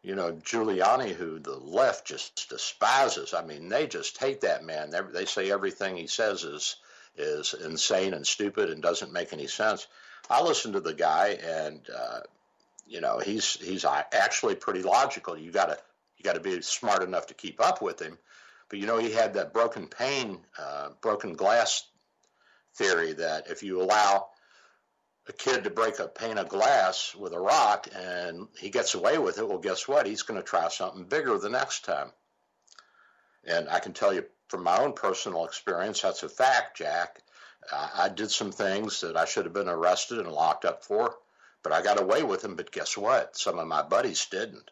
You 0.02 0.16
know, 0.16 0.32
Giuliani, 0.32 1.14
who 1.14 1.40
the 1.40 1.58
left 1.58 2.08
just 2.08 2.50
despises. 2.50 3.34
I 3.34 3.44
mean, 3.44 3.68
they 3.68 3.86
just 3.86 4.18
hate 4.18 4.42
that 4.42 4.64
man. 4.64 4.92
They, 4.92 5.02
they 5.14 5.26
say 5.26 5.52
everything 5.52 5.98
he 5.98 6.08
says 6.08 6.44
is 6.44 6.78
is 7.18 7.54
insane 7.54 8.14
and 8.14 8.26
stupid 8.26 8.70
and 8.70 8.82
doesn't 8.82 9.12
make 9.12 9.34
any 9.34 9.48
sense. 9.48 9.88
I 10.30 10.42
listen 10.42 10.74
to 10.74 10.80
the 10.80 10.94
guy, 10.94 11.38
and 11.44 11.82
uh, 11.94 12.20
you 12.88 13.02
know 13.02 13.20
he's 13.20 13.56
he's 13.56 13.84
actually 13.86 14.56
pretty 14.56 14.84
logical. 14.84 15.38
You 15.38 15.52
got 15.52 15.66
to 15.66 15.78
you 16.18 16.24
got 16.24 16.36
to 16.36 16.40
be 16.40 16.62
smart 16.62 17.04
enough 17.04 17.28
to 17.28 17.34
keep 17.34 17.60
up 17.60 17.82
with 17.82 18.02
him. 18.02 18.18
But 18.70 18.80
you 18.80 18.86
know 18.86 19.00
he 19.00 19.12
had 19.12 19.34
that 19.34 19.54
broken 19.54 19.88
pane, 19.88 20.40
uh, 20.58 20.90
broken 21.02 21.34
glass 21.34 21.86
theory 22.76 23.14
that 23.14 23.50
if 23.50 23.64
you 23.64 23.82
allow 23.82 24.28
a 25.30 25.34
kid 25.34 25.64
to 25.64 25.70
break 25.70 26.00
a 26.00 26.08
pane 26.08 26.38
of 26.38 26.50
glass 26.50 27.16
with 27.16 27.34
a 27.34 27.40
rock 27.40 27.88
and 27.96 28.48
he 28.58 28.70
gets 28.70 28.96
away 28.96 29.18
with 29.18 29.38
it, 29.38 29.48
well, 29.48 29.60
guess 29.60 29.88
what? 29.88 30.06
He's 30.06 30.24
going 30.24 30.40
to 30.40 30.46
try 30.46 30.68
something 30.70 31.04
bigger 31.04 31.38
the 31.38 31.50
next 31.50 31.86
time. 31.86 32.12
And 33.46 33.70
I 33.70 33.80
can 33.80 33.94
tell 33.94 34.14
you 34.14 34.26
from 34.48 34.64
my 34.64 34.80
own 34.80 34.94
personal 34.94 35.46
experience, 35.46 36.02
that's 36.02 36.24
a 36.24 36.30
fact, 36.30 36.78
Jack. 36.78 37.22
I, 37.72 37.92
I 38.06 38.10
did 38.10 38.32
some 38.32 38.52
things 38.52 39.02
that 39.02 39.16
I 39.16 39.26
should 39.26 39.46
have 39.46 39.54
been 39.54 39.70
arrested 39.70 40.20
and 40.20 40.32
locked 40.32 40.66
up 40.66 40.84
for 40.84 41.16
but 41.64 41.74
I 41.74 41.82
got 41.82 42.02
away 42.02 42.24
with 42.24 42.42
them. 42.42 42.56
But 42.56 42.72
guess 42.72 42.98
what? 42.98 43.38
Some 43.38 43.60
of 43.60 43.68
my 43.68 43.84
buddies 43.84 44.26
didn't. 44.26 44.72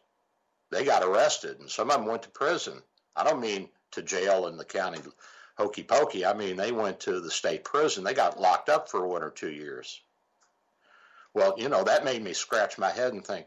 They 0.72 0.84
got 0.84 1.04
arrested, 1.04 1.60
and 1.60 1.70
some 1.70 1.90
of 1.90 1.98
them 1.98 2.08
went 2.08 2.24
to 2.24 2.30
prison. 2.30 2.82
I 3.16 3.24
don't 3.24 3.40
mean 3.40 3.70
to 3.92 4.02
jail 4.02 4.48
in 4.48 4.58
the 4.58 4.66
county 4.66 5.00
hokey 5.58 5.84
pokey. 5.84 6.26
I 6.26 6.34
mean 6.34 6.56
they 6.56 6.72
went 6.72 7.00
to 7.02 7.20
the 7.20 7.32
state 7.32 7.64
prison. 7.64 8.04
They 8.04 8.14
got 8.14 8.40
locked 8.40 8.70
up 8.70 8.90
for 8.90 9.08
one 9.08 9.24
or 9.24 9.32
two 9.32 9.50
years. 9.50 10.02
Well, 11.38 11.54
you 11.58 11.70
know 11.70 11.84
that 11.84 12.04
made 12.04 12.24
me 12.24 12.34
scratch 12.34 12.80
my 12.80 12.90
head 12.90 13.14
and 13.14 13.24
think, 13.24 13.46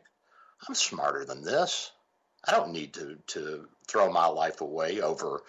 I'm 0.68 0.74
smarter 0.76 1.24
than 1.24 1.42
this. 1.42 1.90
I 2.44 2.52
don't 2.52 2.72
need 2.72 2.94
to 2.94 3.18
to 3.28 3.66
throw 3.88 4.10
my 4.12 4.26
life 4.26 4.60
away 4.60 5.00
over 5.00 5.42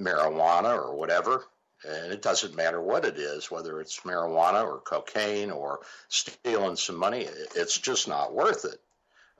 marijuana 0.00 0.76
or 0.76 0.96
whatever 0.96 1.44
and 1.84 2.12
it 2.12 2.22
doesn't 2.22 2.56
matter 2.56 2.80
what 2.80 3.04
it 3.04 3.18
is, 3.18 3.50
whether 3.50 3.80
it's 3.80 4.00
marijuana 4.00 4.64
or 4.64 4.80
cocaine 4.80 5.50
or 5.50 5.80
stealing 6.08 6.76
some 6.76 6.96
money. 6.96 7.26
It's 7.54 7.78
just 7.78 8.08
not 8.08 8.34
worth 8.34 8.64
it. 8.64 8.80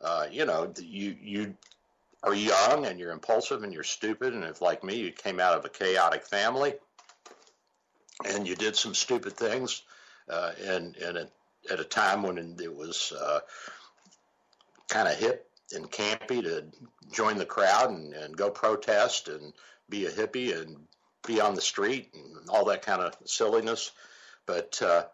Uh, 0.00 0.26
you 0.30 0.44
know, 0.44 0.72
you 0.78 1.16
you 1.20 1.56
are 2.22 2.34
young 2.34 2.86
and 2.86 3.00
you're 3.00 3.12
impulsive 3.12 3.62
and 3.62 3.72
you're 3.72 3.82
stupid, 3.82 4.34
and 4.34 4.44
if 4.44 4.60
like 4.60 4.84
me, 4.84 4.96
you 4.96 5.12
came 5.12 5.40
out 5.40 5.56
of 5.56 5.64
a 5.64 5.68
chaotic 5.70 6.24
family 6.26 6.74
and 8.24 8.46
you 8.46 8.54
did 8.54 8.76
some 8.76 8.94
stupid 8.94 9.32
things, 9.32 9.82
uh, 10.28 10.52
and 10.62 10.96
and 10.96 11.28
at 11.70 11.80
a 11.80 11.84
time 11.84 12.22
when 12.22 12.38
it 12.38 12.76
was 12.76 13.12
uh, 13.18 13.40
kind 14.88 15.08
of 15.08 15.14
hip 15.14 15.50
and 15.72 15.90
campy 15.90 16.42
to 16.42 16.64
join 17.12 17.38
the 17.38 17.46
crowd 17.46 17.90
and, 17.90 18.12
and 18.14 18.36
go 18.36 18.50
protest 18.50 19.28
and 19.28 19.52
be 19.88 20.06
a 20.06 20.10
hippie 20.10 20.60
and 20.60 20.76
be 21.26 21.40
on 21.40 21.54
the 21.54 21.60
street 21.60 22.10
and 22.14 22.48
all 22.48 22.66
that 22.66 22.82
kind 22.82 23.00
of 23.00 23.16
silliness. 23.24 23.90
But 24.46 24.80
uh, 24.82 25.04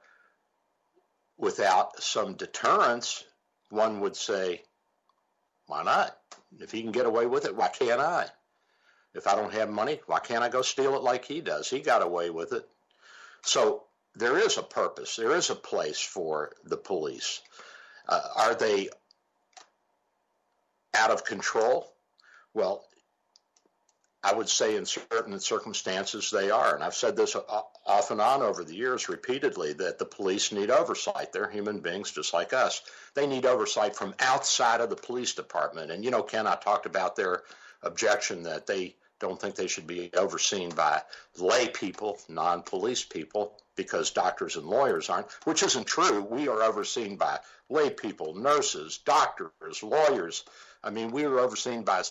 without 1.38 2.02
some 2.02 2.34
deterrence, 2.34 3.24
one 3.70 4.00
would 4.00 4.16
say, 4.16 4.62
why 5.66 5.84
not? 5.84 6.16
If 6.58 6.72
he 6.72 6.82
can 6.82 6.92
get 6.92 7.06
away 7.06 7.26
with 7.26 7.44
it, 7.44 7.54
why 7.54 7.68
can't 7.68 8.00
I? 8.00 8.26
If 9.14 9.26
I 9.26 9.34
don't 9.34 9.54
have 9.54 9.70
money, 9.70 10.00
why 10.06 10.18
can't 10.18 10.42
I 10.42 10.48
go 10.48 10.62
steal 10.62 10.94
it 10.96 11.02
like 11.02 11.24
he 11.24 11.40
does? 11.40 11.68
He 11.68 11.80
got 11.80 12.02
away 12.02 12.30
with 12.30 12.52
it. 12.52 12.68
So 13.42 13.84
there 14.14 14.38
is 14.38 14.58
a 14.58 14.62
purpose, 14.62 15.16
there 15.16 15.34
is 15.34 15.50
a 15.50 15.54
place 15.54 16.00
for 16.00 16.52
the 16.64 16.76
police. 16.76 17.40
Uh, 18.08 18.20
are 18.36 18.54
they 18.54 18.88
out 20.94 21.10
of 21.10 21.24
control? 21.24 21.92
Well, 22.54 22.84
I 24.22 24.34
would 24.34 24.48
say 24.48 24.76
in 24.76 24.84
certain 24.84 25.40
circumstances 25.40 26.30
they 26.30 26.50
are. 26.50 26.74
And 26.74 26.84
I've 26.84 26.94
said 26.94 27.16
this 27.16 27.34
off 27.34 28.10
and 28.10 28.20
on 28.20 28.42
over 28.42 28.64
the 28.64 28.74
years 28.74 29.08
repeatedly 29.08 29.72
that 29.74 29.98
the 29.98 30.04
police 30.04 30.52
need 30.52 30.70
oversight. 30.70 31.32
They're 31.32 31.48
human 31.48 31.80
beings 31.80 32.10
just 32.10 32.34
like 32.34 32.52
us. 32.52 32.82
They 33.14 33.26
need 33.26 33.46
oversight 33.46 33.96
from 33.96 34.14
outside 34.20 34.82
of 34.82 34.90
the 34.90 34.96
police 34.96 35.34
department. 35.34 35.90
And, 35.90 36.04
you 36.04 36.10
know, 36.10 36.22
Ken, 36.22 36.46
I 36.46 36.56
talked 36.56 36.84
about 36.84 37.16
their 37.16 37.42
objection 37.82 38.42
that 38.42 38.66
they 38.66 38.94
don't 39.20 39.40
think 39.40 39.54
they 39.54 39.66
should 39.66 39.86
be 39.86 40.10
overseen 40.16 40.70
by 40.70 41.02
lay 41.38 41.68
people, 41.68 42.18
non 42.28 42.62
police 42.62 43.04
people, 43.04 43.60
because 43.76 44.10
doctors 44.10 44.56
and 44.56 44.66
lawyers 44.66 45.08
aren't, 45.08 45.30
which 45.44 45.62
isn't 45.62 45.86
true. 45.86 46.22
We 46.22 46.48
are 46.48 46.62
overseen 46.62 47.16
by 47.16 47.38
lay 47.68 47.90
people, 47.90 48.34
nurses, 48.34 48.98
doctors, 49.04 49.82
lawyers. 49.82 50.44
I 50.82 50.90
mean, 50.90 51.10
we 51.12 51.24
are 51.24 51.38
overseen 51.38 51.82
by 51.82 52.02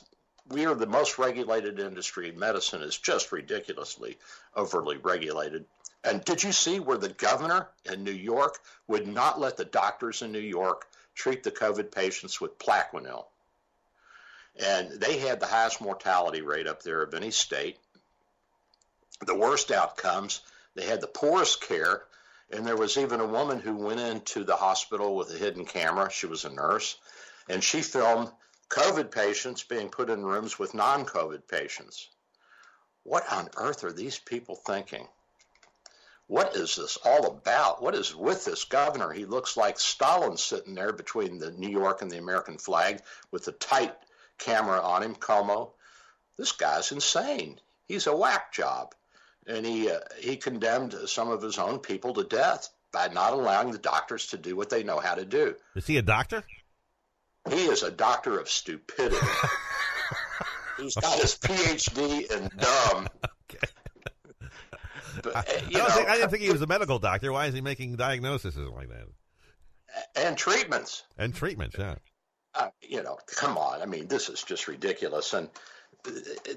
we 0.50 0.66
are 0.66 0.76
the 0.76 0.88
most 0.88 1.20
regulated 1.20 1.80
industry. 1.80 2.32
Medicine 2.32 2.82
is 2.82 2.98
just 2.98 3.32
ridiculously 3.32 4.18
overly 4.56 4.98
regulated. 4.98 5.66
And 6.04 6.24
did 6.24 6.42
you 6.44 6.52
see 6.52 6.80
where 6.80 6.98
the 6.98 7.10
governor 7.10 7.68
in 7.92 8.04
New 8.04 8.12
York 8.12 8.60
would 8.88 9.08
not 9.08 9.40
let 9.40 9.58
the 9.58 9.66
doctors 9.66 10.22
in 10.22 10.32
New 10.32 10.40
York 10.40 10.88
treat 11.14 11.44
the 11.44 11.52
COVID 11.52 11.92
patients 11.92 12.40
with 12.40 12.58
Plaquenil? 12.58 13.26
And 14.56 14.92
they 15.00 15.20
had 15.20 15.40
the 15.40 15.46
highest 15.46 15.82
mortality 15.82 16.42
rate 16.42 16.68
up 16.68 16.84
there 16.84 17.02
of 17.02 17.14
any 17.14 17.32
state, 17.32 17.78
the 19.26 19.36
worst 19.36 19.72
outcomes. 19.72 20.42
They 20.76 20.86
had 20.86 21.02
the 21.02 21.08
poorest 21.08 21.62
care. 21.62 22.04
And 22.52 22.66
there 22.66 22.78
was 22.78 22.98
even 22.98 23.20
a 23.20 23.28
woman 23.28 23.60
who 23.60 23.76
went 23.76 24.00
into 24.00 24.44
the 24.44 24.56
hospital 24.56 25.16
with 25.16 25.34
a 25.34 25.38
hidden 25.38 25.66
camera. 25.66 26.10
She 26.12 26.26
was 26.26 26.46
a 26.46 26.50
nurse. 26.50 26.98
And 27.48 27.64
she 27.64 27.82
filmed 27.82 28.32
COVID 28.70 29.12
patients 29.12 29.64
being 29.64 29.90
put 29.90 30.10
in 30.10 30.26
rooms 30.26 30.58
with 30.58 30.74
non 30.74 31.06
COVID 31.06 31.48
patients. 31.48 32.10
What 33.04 33.32
on 33.32 33.50
earth 33.58 33.84
are 33.84 33.92
these 33.92 34.20
people 34.20 34.56
thinking? 34.56 35.08
What 36.28 36.56
is 36.56 36.76
this 36.76 36.98
all 37.04 37.26
about? 37.26 37.82
What 37.82 37.96
is 37.96 38.16
with 38.16 38.46
this 38.46 38.64
governor? 38.64 39.12
He 39.12 39.26
looks 39.26 39.58
like 39.58 39.80
Stalin 39.80 40.38
sitting 40.38 40.76
there 40.76 40.94
between 40.94 41.40
the 41.40 41.52
New 41.52 41.70
York 41.70 42.04
and 42.04 42.12
the 42.12 42.20
American 42.20 42.60
flag 42.60 43.02
with 43.32 43.48
a 43.48 43.52
tight 43.54 43.96
camera 44.40 44.82
on 44.82 45.04
him, 45.04 45.16
Cuomo. 45.16 45.72
This 46.38 46.52
guy's 46.54 46.92
insane. 46.92 47.60
He's 47.88 48.08
a 48.08 48.16
whack 48.16 48.54
job. 48.54 48.96
And 49.48 49.66
he, 49.66 49.90
uh, 49.90 50.00
he 50.20 50.38
condemned 50.38 50.96
some 51.08 51.30
of 51.30 51.42
his 51.42 51.58
own 51.58 51.80
people 51.80 52.14
to 52.16 52.24
death 52.24 52.70
by 52.92 53.08
not 53.08 53.34
allowing 53.34 53.72
the 53.72 53.78
doctors 53.78 54.28
to 54.28 54.38
do 54.38 54.56
what 54.56 54.70
they 54.70 54.84
know 54.84 55.00
how 55.00 55.16
to 55.16 55.26
do. 55.26 55.56
Is 55.76 55.88
he 55.88 55.98
a 55.98 56.02
doctor? 56.02 56.44
He 57.50 57.66
is 57.66 57.84
a 57.84 57.92
doctor 57.92 58.40
of 58.40 58.50
stupidity. 58.50 59.18
He's 60.78 60.96
got 60.96 61.20
his 61.20 61.36
PhD 61.36 62.32
in 62.32 62.50
dumb. 62.58 63.08
Okay. 63.52 63.68
But, 65.24 65.36
I, 65.36 65.40
eh, 65.40 65.44
I, 65.44 65.90
think, 65.90 66.10
I, 66.10 66.16
didn't 66.16 66.30
think 66.30 66.44
he 66.44 66.52
was 66.52 66.62
a 66.62 66.68
medical 66.68 67.00
doctor. 67.00 67.32
Why 67.34 67.48
is 67.48 67.54
he 67.54 67.62
making 67.62 67.96
diagnoses 67.96 68.56
like 68.56 68.90
that? 68.90 69.06
And 70.16 70.38
treatments. 70.38 71.04
And 71.18 71.34
treatments, 71.34 71.76
yeah. 71.78 71.96
Uh, 72.56 72.70
you 72.82 73.04
know, 73.04 73.18
come 73.28 73.58
on. 73.58 73.82
I 73.82 73.86
mean, 73.86 74.08
this 74.08 74.30
is 74.30 74.44
just 74.44 74.68
ridiculous. 74.68 75.34
And 75.34 75.50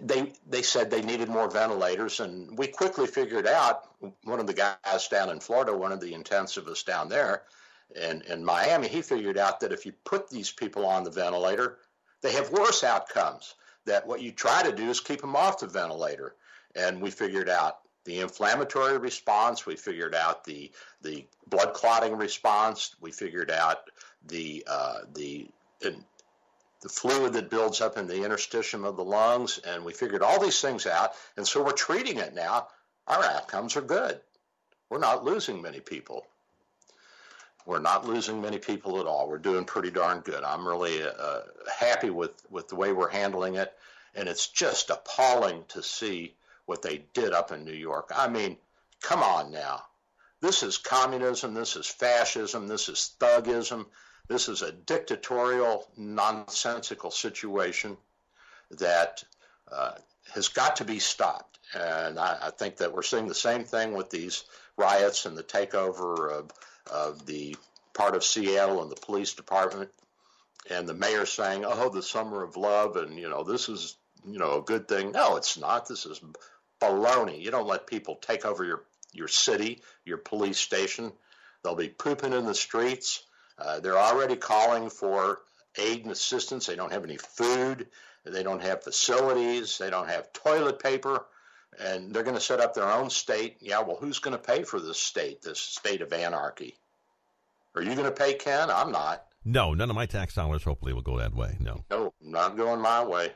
they 0.00 0.33
they 0.48 0.62
said 0.62 0.90
they 0.90 1.02
needed 1.02 1.28
more 1.28 1.50
ventilators, 1.50 2.20
and 2.20 2.57
we 2.57 2.66
quickly 2.68 3.07
figured 3.07 3.46
out. 3.46 3.88
One 4.24 4.40
of 4.40 4.46
the 4.46 4.55
guys 4.55 5.09
down 5.09 5.31
in 5.31 5.40
Florida, 5.40 5.76
one 5.76 5.92
of 5.92 6.00
the 6.00 6.12
intensivists 6.12 6.85
down 6.85 7.09
there, 7.09 7.42
in 7.94 8.22
in 8.22 8.44
Miami, 8.44 8.88
he 8.88 9.02
figured 9.02 9.38
out 9.38 9.61
that 9.61 9.72
if 9.72 9.85
you 9.85 9.92
put 10.05 10.31
these 10.31 10.50
people 10.50 10.87
on 10.87 11.05
the 11.05 11.11
ventilator, 11.11 11.78
they 12.20 12.33
have 12.33 12.50
worse 12.50 12.85
outcomes. 12.85 13.55
That 13.85 14.07
what 14.07 14.22
you 14.22 14.31
try 14.31 14.62
to 14.62 14.72
do 14.72 14.90
is 14.90 15.00
keep 15.00 15.20
them 15.20 15.35
off 15.35 15.59
the 15.59 15.66
ventilator, 15.66 16.35
and 16.76 17.02
we 17.02 17.11
figured 17.11 17.48
out 17.48 17.78
the 18.05 18.20
inflammatory 18.20 18.98
response. 18.98 19.66
We 19.66 19.76
figured 19.76 20.14
out 20.14 20.44
the 20.44 20.70
the 21.02 21.26
blood 21.48 21.74
clotting 21.74 22.16
response. 22.16 22.94
We 23.00 23.11
figured 23.11 23.50
out 23.50 23.90
the 24.26 24.64
uh, 24.68 24.98
the 25.12 25.48
the 25.83 26.88
fluid 26.88 27.33
that 27.35 27.51
builds 27.51 27.81
up 27.81 27.97
in 27.97 28.07
the 28.07 28.14
interstitium 28.14 28.85
of 28.85 28.97
the 28.97 29.05
lungs, 29.05 29.59
and 29.59 29.85
we 29.85 29.92
figured 29.92 30.23
all 30.23 30.40
these 30.40 30.61
things 30.61 30.87
out, 30.87 31.12
and 31.37 31.47
so 31.47 31.62
we're 31.62 31.73
treating 31.73 32.18
it 32.18 32.35
now. 32.35 32.68
Our 33.07 33.23
outcomes 33.23 33.77
are 33.77 33.83
good. 33.83 34.21
We're 34.90 34.99
not 34.99 35.25
losing 35.25 35.62
many 35.62 35.81
people. 35.81 36.27
We're 37.64 37.79
not 37.79 38.07
losing 38.07 38.42
many 38.42 38.59
people 38.59 38.99
at 39.01 39.07
all. 39.07 39.29
We're 39.29 39.38
doing 39.38 39.64
pretty 39.64 39.90
darn 39.90 40.21
good. 40.21 40.42
I'm 40.42 40.66
really 40.66 41.03
uh, 41.03 41.40
happy 41.73 42.11
with, 42.11 42.35
with 42.51 42.68
the 42.68 42.75
way 42.75 42.92
we're 42.92 43.09
handling 43.09 43.55
it, 43.55 43.73
and 44.14 44.29
it's 44.29 44.49
just 44.49 44.90
appalling 44.90 45.64
to 45.68 45.83
see 45.83 46.35
what 46.66 46.83
they 46.83 47.05
did 47.14 47.33
up 47.33 47.53
in 47.53 47.64
New 47.64 47.73
York. 47.73 48.11
I 48.14 48.29
mean, 48.29 48.57
come 49.01 49.23
on 49.23 49.53
now. 49.53 49.85
This 50.40 50.64
is 50.64 50.77
communism. 50.77 51.55
This 51.55 51.77
is 51.77 51.87
fascism. 51.87 52.66
This 52.66 52.88
is 52.88 53.14
thugism. 53.21 53.87
This 54.28 54.48
is 54.48 54.62
a 54.62 54.72
dictatorial, 54.72 55.87
nonsensical 55.96 57.11
situation 57.11 57.96
that 58.70 59.22
uh, 59.70 59.92
has 60.35 60.48
got 60.48 60.76
to 60.76 60.85
be 60.85 60.98
stopped. 60.98 61.58
And 61.74 62.18
I, 62.18 62.38
I, 62.42 62.50
think 62.50 62.78
that 62.78 62.92
we're 62.92 63.02
seeing 63.02 63.28
the 63.28 63.35
same 63.35 63.64
thing 63.64 63.94
with 63.94 64.11
these 64.11 64.44
riots 64.76 65.26
and 65.26 65.37
the 65.37 65.42
takeover 65.42 66.30
of, 66.30 66.50
of 66.90 67.26
the 67.26 67.56
part 67.94 68.14
of 68.14 68.24
Seattle 68.24 68.82
and 68.82 68.90
the 68.90 68.96
police 68.96 69.35
department. 69.35 69.90
And 70.70 70.88
the 70.88 70.94
mayor 70.94 71.26
saying, 71.26 71.64
oh, 71.66 71.88
the 71.88 72.02
summer 72.02 72.42
of 72.42 72.56
love, 72.56 72.96
and, 72.96 73.18
you 73.18 73.28
know, 73.28 73.42
this 73.42 73.68
is, 73.68 73.96
you 74.26 74.38
know, 74.38 74.58
a 74.58 74.62
good 74.62 74.87
thing. 74.87 75.12
No, 75.12 75.37
it's 75.37 75.58
not. 75.58 75.88
This 75.88 76.06
is 76.06 76.20
baloney. 76.80 77.40
You 77.40 77.50
don't 77.50 77.66
let 77.66 77.87
people 77.87 78.16
take 78.16 78.44
over 78.44 78.64
your, 78.64 78.82
your 79.12 79.28
city, 79.28 79.82
your 80.04 80.18
police 80.18 80.58
station. 80.58 81.12
They'll 81.62 81.74
be 81.74 81.88
pooping 81.88 82.32
in 82.32 82.44
the 82.44 82.54
streets. 82.54 83.24
Uh, 83.62 83.81
they're 83.81 83.98
already 83.98 84.37
calling 84.37 84.90
for 84.90 85.40
aid 85.79 86.03
and 86.03 86.11
assistance. 86.11 86.66
They 86.66 86.77
don't 86.77 86.92
have 86.92 87.05
any 87.05 87.16
food. 87.16 87.87
They 88.25 88.42
don't 88.42 88.62
have 88.62 88.83
facilities. 88.83 89.79
They 89.79 89.90
don't 89.90 90.09
have 90.09 90.33
toilet 90.33 90.79
paper. 90.81 91.27
And 91.81 92.12
they're 92.12 92.25
going 92.25 92.37
to 92.37 92.40
set 92.40 92.61
up 92.61 92.75
their 92.75 92.90
own 92.90 93.09
state. 93.09 93.57
Yeah, 93.61 93.81
well, 93.81 93.96
who's 93.96 94.18
going 94.18 94.37
to 94.37 94.42
pay 94.42 94.64
for 94.64 94.81
this 94.81 94.98
state, 94.98 95.42
this 95.42 95.61
state 95.61 96.03
of 96.03 96.12
anarchy? 96.12 96.75
Are 97.75 97.83
you 97.83 97.94
going 97.94 98.05
to 98.05 98.11
pay, 98.12 98.35
Ken? 98.35 98.68
I'm 98.70 98.92
not. 98.92 99.25
No, 99.44 99.75
none 99.75 99.90
of 99.90 99.96
my 99.96 100.07
tax 100.07 100.35
dollars 100.35 100.62
hopefully 100.62 100.92
will 100.92 101.03
go 101.03 101.18
that 101.18 101.35
way. 101.35 101.57
No. 101.61 101.85
No, 101.90 102.12
not 102.20 102.57
going 102.57 102.81
my 102.81 103.05
way. 103.05 103.33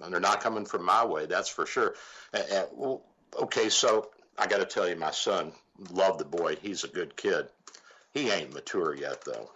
And 0.00 0.12
they're 0.12 0.20
not 0.20 0.40
coming 0.40 0.66
from 0.66 0.84
my 0.84 1.04
way, 1.04 1.26
that's 1.26 1.48
for 1.48 1.64
sure. 1.64 1.94
Uh, 2.34 2.64
well, 2.72 3.02
okay, 3.40 3.68
so 3.68 4.10
I 4.36 4.46
got 4.46 4.58
to 4.58 4.66
tell 4.66 4.88
you, 4.88 4.96
my 4.96 5.12
son 5.12 5.52
loved 5.90 6.20
the 6.20 6.24
boy. 6.24 6.56
He's 6.60 6.84
a 6.84 6.88
good 6.88 7.16
kid. 7.16 7.48
He 8.14 8.30
ain't 8.30 8.54
mature 8.54 8.94
yet, 8.94 9.24
though. 9.24 9.50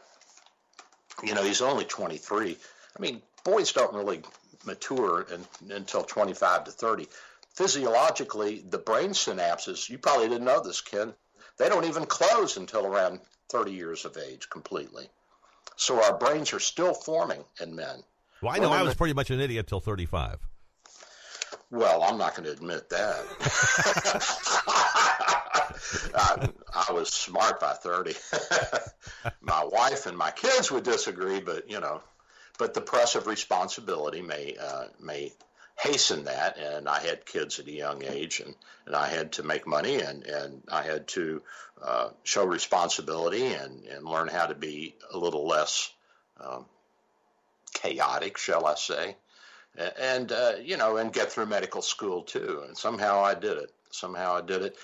You 1.22 1.34
know, 1.34 1.44
he's 1.44 1.62
only 1.62 1.84
23. 1.84 2.56
I 2.96 3.00
mean, 3.00 3.22
boys 3.44 3.72
don't 3.72 3.94
really 3.94 4.22
mature 4.66 5.26
in, 5.32 5.46
until 5.70 6.02
25 6.02 6.64
to 6.64 6.70
30. 6.72 7.08
Physiologically, 7.54 8.64
the 8.68 8.78
brain 8.78 9.10
synapses, 9.10 9.88
you 9.88 9.98
probably 9.98 10.28
didn't 10.28 10.44
know 10.44 10.62
this, 10.62 10.80
Ken, 10.80 11.14
they 11.58 11.68
don't 11.68 11.84
even 11.86 12.04
close 12.04 12.56
until 12.56 12.86
around 12.86 13.20
30 13.50 13.72
years 13.72 14.04
of 14.04 14.16
age 14.16 14.50
completely. 14.50 15.08
So 15.76 16.02
our 16.02 16.18
brains 16.18 16.52
are 16.52 16.60
still 16.60 16.94
forming 16.94 17.44
in 17.60 17.74
men. 17.74 18.02
Well, 18.42 18.52
I 18.54 18.58
know 18.58 18.70
I 18.70 18.82
was 18.82 18.94
pretty 18.94 19.14
much 19.14 19.30
an 19.30 19.40
idiot 19.40 19.66
till 19.66 19.80
35. 19.80 20.38
Well, 21.70 22.02
I'm 22.02 22.18
not 22.18 22.34
going 22.34 22.44
to 22.44 22.52
admit 22.52 22.88
that. 22.90 23.24
I, 26.14 26.48
I, 26.88 26.92
was 26.92 27.08
smart 27.08 27.60
by 27.60 27.72
30. 27.72 28.14
my 29.40 29.64
wife 29.64 30.06
and 30.06 30.16
my 30.16 30.30
kids 30.30 30.70
would 30.70 30.84
disagree, 30.84 31.40
but 31.40 31.70
you 31.70 31.80
know, 31.80 32.02
but 32.58 32.74
the 32.74 32.80
press 32.80 33.14
of 33.14 33.26
responsibility 33.26 34.22
may 34.22 34.56
uh, 34.60 34.84
may 35.00 35.32
hasten 35.78 36.24
that. 36.24 36.58
And 36.58 36.88
I 36.88 37.00
had 37.00 37.26
kids 37.26 37.58
at 37.58 37.66
a 37.66 37.72
young 37.72 38.04
age, 38.04 38.40
and, 38.40 38.54
and 38.86 38.96
I 38.96 39.08
had 39.08 39.32
to 39.32 39.42
make 39.42 39.66
money, 39.66 40.00
and, 40.00 40.24
and 40.24 40.62
I 40.70 40.82
had 40.82 41.06
to 41.08 41.42
uh, 41.82 42.08
show 42.24 42.44
responsibility 42.44 43.46
and, 43.52 43.84
and 43.84 44.04
learn 44.04 44.28
how 44.28 44.46
to 44.46 44.54
be 44.54 44.96
a 45.12 45.18
little 45.18 45.46
less 45.46 45.92
um, 46.40 46.66
chaotic, 47.74 48.38
shall 48.38 48.66
I 48.66 48.74
say 48.74 49.16
and 49.98 50.32
uh, 50.32 50.54
you 50.62 50.76
know, 50.76 50.96
and 50.96 51.12
get 51.12 51.30
through 51.30 51.46
medical 51.46 51.82
school 51.82 52.22
too. 52.22 52.62
And 52.66 52.76
somehow 52.76 53.22
I 53.22 53.34
did 53.34 53.58
it. 53.58 53.72
Somehow 53.90 54.36
I 54.36 54.40
did 54.40 54.62
it. 54.62 54.76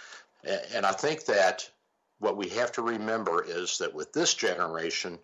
And 0.74 0.84
I 0.84 0.92
think 0.92 1.24
that 1.26 1.68
what 2.24 2.38
we 2.38 2.48
have 2.48 2.72
to 2.72 2.82
remember 2.82 3.44
is 3.46 3.78
that 3.78 3.94
with 3.94 4.14
this 4.14 4.32
generation, 4.32 5.18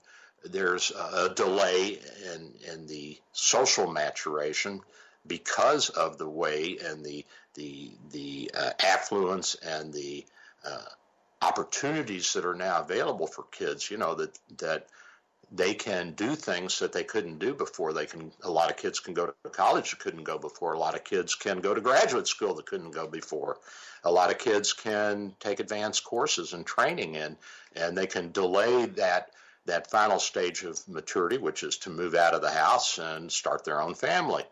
there's 0.45 0.91
a 0.91 1.31
delay 1.35 1.99
in 2.35 2.53
in 2.71 2.87
the 2.87 3.19
social 3.33 3.91
maturation 3.91 4.83
because 5.27 5.89
of 5.89 6.19
the 6.19 6.29
way 6.29 6.77
and 6.85 7.03
the 7.03 7.25
the 7.55 7.91
the 8.13 8.51
uh, 8.55 8.73
affluence 8.85 9.55
and 9.55 9.95
the 9.95 10.27
uh, 10.65 10.91
opportunities 11.41 12.35
that 12.35 12.45
are 12.45 12.55
now 12.55 12.81
available 12.81 13.27
for 13.27 13.45
kids. 13.51 13.91
You 13.91 13.97
know 13.97 14.15
that 14.17 14.39
that 14.59 14.87
they 15.53 15.75
can 15.75 16.13
do 16.13 16.37
things 16.37 16.79
that 16.79 16.93
they 16.93 17.03
couldn't 17.03 17.39
do 17.39 17.55
before. 17.55 17.93
They 17.93 18.07
can 18.07 18.31
a 18.43 18.51
lot 18.51 18.71
of 18.71 18.77
kids 18.77 19.01
can 19.01 19.15
go 19.15 19.27
to 19.27 19.51
college 19.51 19.91
that 19.91 19.99
couldn't 19.99 20.25
go 20.25 20.39
before. 20.39 20.75
A 20.75 20.79
lot 20.79 20.95
of 20.95 21.03
kids 21.03 21.35
can 21.35 21.61
go 21.61 21.75
to 21.75 21.81
graduate 21.81 22.29
school 22.29 22.55
that 22.55 22.67
couldn't 22.67 22.93
go 22.93 23.07
before. 23.07 23.59
A 24.05 24.11
lot 24.11 24.31
of 24.31 24.39
kids 24.39 24.73
can 24.73 25.35
take 25.41 25.59
advanced 25.59 26.05
courses 26.05 26.53
and 26.53 26.65
training 26.65 27.17
and 27.17 27.37
and 27.75 27.99
they 27.99 28.07
can 28.07 28.31
delay 28.31 28.87
that 28.87 29.31
that 29.67 29.91
final 29.91 30.19
stage 30.19 30.63
of 30.63 30.89
maturity, 30.89 31.39
which 31.39 31.63
is 31.63 31.77
to 31.79 31.91
move 31.91 32.15
out 32.15 32.35
of 32.35 32.43
the 32.43 32.51
house 32.51 32.99
and 32.99 33.31
start 33.31 33.65
their 33.65 33.81
own 33.81 33.95
family. 33.95 34.45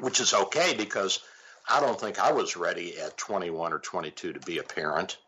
Which 0.00 0.20
is 0.20 0.34
okay 0.34 0.74
because 0.76 1.20
I 1.68 1.80
don't 1.80 2.00
think 2.00 2.18
I 2.18 2.32
was 2.32 2.56
ready 2.56 2.98
at 2.98 3.16
21 3.16 3.72
or 3.72 3.78
22 3.78 4.32
to 4.32 4.40
be 4.40 4.58
a 4.58 4.62
parent. 4.62 5.18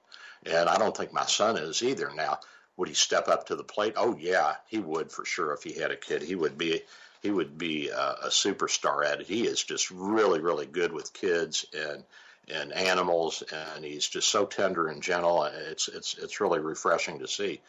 And 0.44 0.68
I 0.68 0.76
don't 0.76 0.96
think 0.96 1.12
my 1.12 1.26
son 1.26 1.56
is 1.56 1.82
either. 1.82 2.10
Now, 2.14 2.40
would 2.76 2.88
he 2.88 2.94
step 2.94 3.28
up 3.28 3.46
to 3.46 3.56
the 3.56 3.64
plate? 3.64 3.94
Oh 3.96 4.16
yeah, 4.18 4.54
he 4.68 4.78
would 4.78 5.10
for 5.10 5.24
sure. 5.24 5.52
If 5.52 5.62
he 5.62 5.72
had 5.72 5.90
a 5.90 5.96
kid, 5.96 6.22
he 6.22 6.34
would 6.34 6.56
be 6.56 6.82
he 7.22 7.30
would 7.30 7.56
be 7.56 7.88
a, 7.88 8.16
a 8.24 8.28
superstar 8.28 9.06
at 9.06 9.20
it. 9.20 9.26
He 9.26 9.46
is 9.46 9.62
just 9.62 9.90
really 9.90 10.40
really 10.40 10.66
good 10.66 10.92
with 10.92 11.12
kids 11.12 11.66
and 11.74 12.04
and 12.48 12.72
animals, 12.72 13.42
and 13.52 13.84
he's 13.84 14.08
just 14.08 14.28
so 14.28 14.46
tender 14.46 14.88
and 14.88 15.02
gentle. 15.02 15.44
It's 15.44 15.88
it's 15.88 16.16
it's 16.18 16.40
really 16.40 16.60
refreshing 16.60 17.20
to 17.20 17.28
see. 17.28 17.60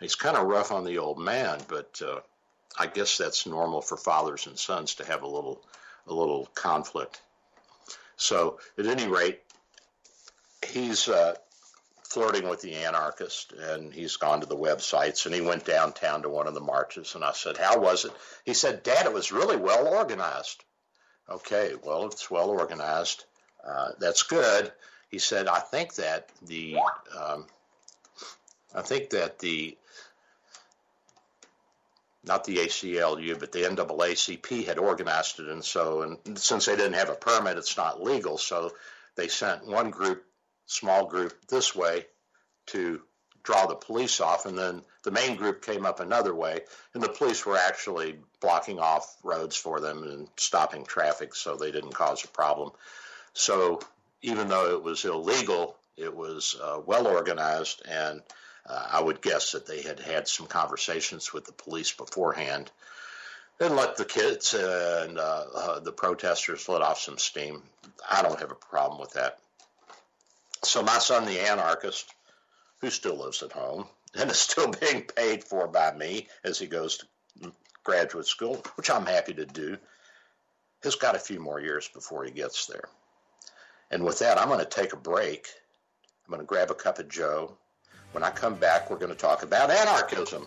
He's 0.00 0.14
kind 0.14 0.36
of 0.36 0.46
rough 0.46 0.72
on 0.72 0.84
the 0.84 0.98
old 0.98 1.18
man, 1.18 1.60
but 1.68 2.00
uh, 2.04 2.20
I 2.78 2.86
guess 2.86 3.18
that's 3.18 3.46
normal 3.46 3.82
for 3.82 3.96
fathers 3.96 4.46
and 4.46 4.58
sons 4.58 4.96
to 4.96 5.04
have 5.04 5.22
a 5.22 5.26
little 5.28 5.62
a 6.06 6.14
little 6.14 6.46
conflict. 6.54 7.20
So 8.16 8.58
at 8.78 8.86
any 8.86 9.08
rate, 9.08 9.40
he's 10.66 11.08
uh, 11.08 11.34
flirting 12.12 12.48
with 12.48 12.60
the 12.60 12.74
anarchist 12.74 13.52
and 13.52 13.92
he's 13.92 14.16
gone 14.16 14.40
to 14.40 14.46
the 14.46 14.56
websites 14.56 15.24
and 15.24 15.34
he 15.34 15.40
went 15.40 15.64
downtown 15.64 16.22
to 16.22 16.28
one 16.28 16.46
of 16.46 16.54
the 16.54 16.60
marches 16.60 17.14
and 17.14 17.24
I 17.24 17.32
said, 17.32 17.56
How 17.56 17.78
was 17.78 18.04
it? 18.04 18.12
He 18.44 18.54
said, 18.54 18.82
Dad, 18.82 19.06
it 19.06 19.12
was 19.12 19.32
really 19.32 19.56
well 19.56 19.88
organized. 19.88 20.62
Okay, 21.30 21.72
well, 21.82 22.06
it's 22.06 22.30
well 22.30 22.50
organized. 22.50 23.24
Uh, 23.66 23.90
that's 23.98 24.24
good. 24.24 24.70
He 25.10 25.18
said, 25.18 25.48
I 25.48 25.60
think 25.60 25.94
that 25.94 26.28
the 26.42 26.76
um, 27.18 27.46
I 28.74 28.82
think 28.82 29.10
that 29.10 29.38
the 29.38 29.76
not 32.24 32.44
the 32.44 32.58
ACLU, 32.58 33.38
but 33.38 33.52
the 33.52 33.62
NAACP 33.62 34.66
had 34.66 34.78
organized 34.78 35.40
it, 35.40 35.48
and 35.48 35.64
so 35.64 36.02
and 36.02 36.38
since 36.38 36.66
they 36.66 36.76
didn't 36.76 36.94
have 36.94 37.10
a 37.10 37.14
permit, 37.14 37.58
it's 37.58 37.76
not 37.76 38.02
legal. 38.02 38.38
So 38.38 38.72
they 39.16 39.28
sent 39.28 39.66
one 39.66 39.90
group 39.90 40.24
small 40.72 41.06
group 41.06 41.32
this 41.48 41.74
way 41.74 42.06
to 42.66 43.00
draw 43.42 43.66
the 43.66 43.74
police 43.86 44.20
off, 44.20 44.46
and 44.46 44.56
then 44.56 44.82
the 45.04 45.10
main 45.10 45.36
group 45.36 45.62
came 45.62 45.84
up 45.84 46.00
another 46.00 46.34
way, 46.34 46.60
and 46.94 47.02
the 47.02 47.08
police 47.18 47.44
were 47.44 47.58
actually 47.58 48.18
blocking 48.40 48.78
off 48.78 49.16
roads 49.22 49.56
for 49.56 49.80
them 49.80 50.02
and 50.04 50.28
stopping 50.36 50.84
traffic 50.84 51.34
so 51.34 51.56
they 51.56 51.72
didn't 51.72 51.94
cause 51.94 52.24
a 52.24 52.28
problem. 52.28 52.70
So 53.34 53.80
even 54.22 54.48
though 54.48 54.70
it 54.76 54.82
was 54.82 55.04
illegal, 55.04 55.76
it 55.96 56.14
was 56.14 56.56
uh, 56.62 56.80
well 56.86 57.06
organized, 57.06 57.82
and 57.88 58.22
Uh, 58.64 58.98
I 58.98 59.02
would 59.02 59.20
guess 59.20 59.52
that 59.52 59.66
they 59.66 59.82
had 59.82 59.98
had 59.98 60.28
some 60.28 60.46
conversations 60.46 61.32
with 61.34 61.44
the 61.44 61.64
police 61.64 61.92
beforehand 61.96 62.70
and 63.58 63.74
let 63.74 63.96
the 63.96 64.04
kids 64.04 64.54
and 64.54 65.18
uh, 65.18 65.44
uh, 65.62 65.80
the 65.80 65.90
protesters 65.90 66.68
let 66.68 66.80
off 66.82 67.00
some 67.00 67.18
steam. 67.18 67.62
I 68.08 68.22
don't 68.22 68.38
have 68.38 68.52
a 68.52 68.66
problem 68.70 69.00
with 69.00 69.14
that. 69.14 69.38
So 70.64 70.82
my 70.82 70.98
son, 70.98 71.26
the 71.26 71.40
anarchist, 71.40 72.12
who 72.80 72.90
still 72.90 73.16
lives 73.16 73.42
at 73.42 73.52
home 73.52 73.86
and 74.14 74.30
is 74.30 74.38
still 74.38 74.70
being 74.80 75.02
paid 75.02 75.44
for 75.44 75.66
by 75.68 75.92
me 75.92 76.28
as 76.44 76.58
he 76.58 76.66
goes 76.66 76.98
to 77.40 77.52
graduate 77.84 78.26
school, 78.26 78.62
which 78.76 78.90
I'm 78.90 79.06
happy 79.06 79.34
to 79.34 79.46
do, 79.46 79.76
has 80.82 80.94
got 80.96 81.16
a 81.16 81.20
few 81.20 81.40
more 81.40 81.60
years 81.60 81.88
before 81.88 82.24
he 82.24 82.30
gets 82.30 82.66
there. 82.66 82.88
And 83.90 84.04
with 84.04 84.18
that, 84.20 84.38
I'm 84.38 84.48
going 84.48 84.60
to 84.60 84.64
take 84.64 84.92
a 84.92 84.96
break. 84.96 85.48
I'm 86.26 86.30
going 86.30 86.40
to 86.40 86.46
grab 86.46 86.70
a 86.70 86.74
cup 86.74 86.98
of 86.98 87.08
Joe. 87.08 87.56
When 88.12 88.22
I 88.22 88.30
come 88.30 88.54
back, 88.54 88.90
we're 88.90 88.98
going 88.98 89.12
to 89.12 89.18
talk 89.18 89.42
about 89.42 89.70
anarchism. 89.70 90.46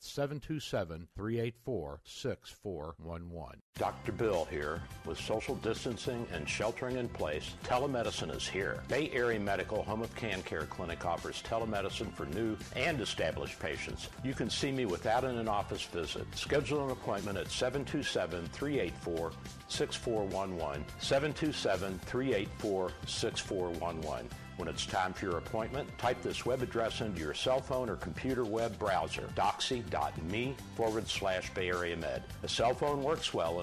811 0.00 0.60
727 0.60 1.08
384 1.16 2.00
6411. 2.04 3.62
Dr. 3.76 4.12
Bill 4.12 4.46
here. 4.52 4.80
With 5.04 5.18
social 5.18 5.56
distancing 5.56 6.28
and 6.32 6.48
sheltering 6.48 6.96
in 6.96 7.08
place, 7.08 7.54
telemedicine 7.64 8.32
is 8.32 8.46
here. 8.46 8.80
Bay 8.86 9.10
Area 9.12 9.40
Medical 9.40 9.82
Home 9.82 10.00
of 10.00 10.14
Can 10.14 10.42
Care 10.42 10.66
Clinic 10.66 11.04
offers 11.04 11.42
telemedicine 11.42 12.12
for 12.12 12.26
new 12.26 12.56
and 12.76 13.00
established 13.00 13.58
patients. 13.58 14.10
You 14.22 14.32
can 14.32 14.48
see 14.48 14.70
me 14.70 14.86
without 14.86 15.24
an 15.24 15.38
in-office 15.38 15.86
visit. 15.86 16.24
Schedule 16.36 16.84
an 16.84 16.92
appointment 16.92 17.36
at 17.36 17.50
727 17.50 18.46
384 18.46 19.32
6411. 19.66 20.84
727 21.00 21.98
384 22.06 22.92
6411. 23.08 24.28
When 24.56 24.68
it's 24.68 24.86
time 24.86 25.12
for 25.12 25.26
your 25.26 25.38
appointment, 25.38 25.88
type 25.98 26.22
this 26.22 26.46
web 26.46 26.62
address 26.62 27.00
into 27.00 27.20
your 27.20 27.34
cell 27.34 27.60
phone 27.60 27.90
or 27.90 27.96
computer 27.96 28.44
web 28.44 28.78
browser, 28.78 29.28
doxy.me 29.34 30.54
forward 30.76 31.08
slash 31.08 31.52
Bay 31.54 31.70
Area 31.70 31.96
Med. 31.96 32.22
A 32.44 32.48
cell 32.48 32.72
phone 32.72 33.02
works 33.02 33.34
well 33.34 33.62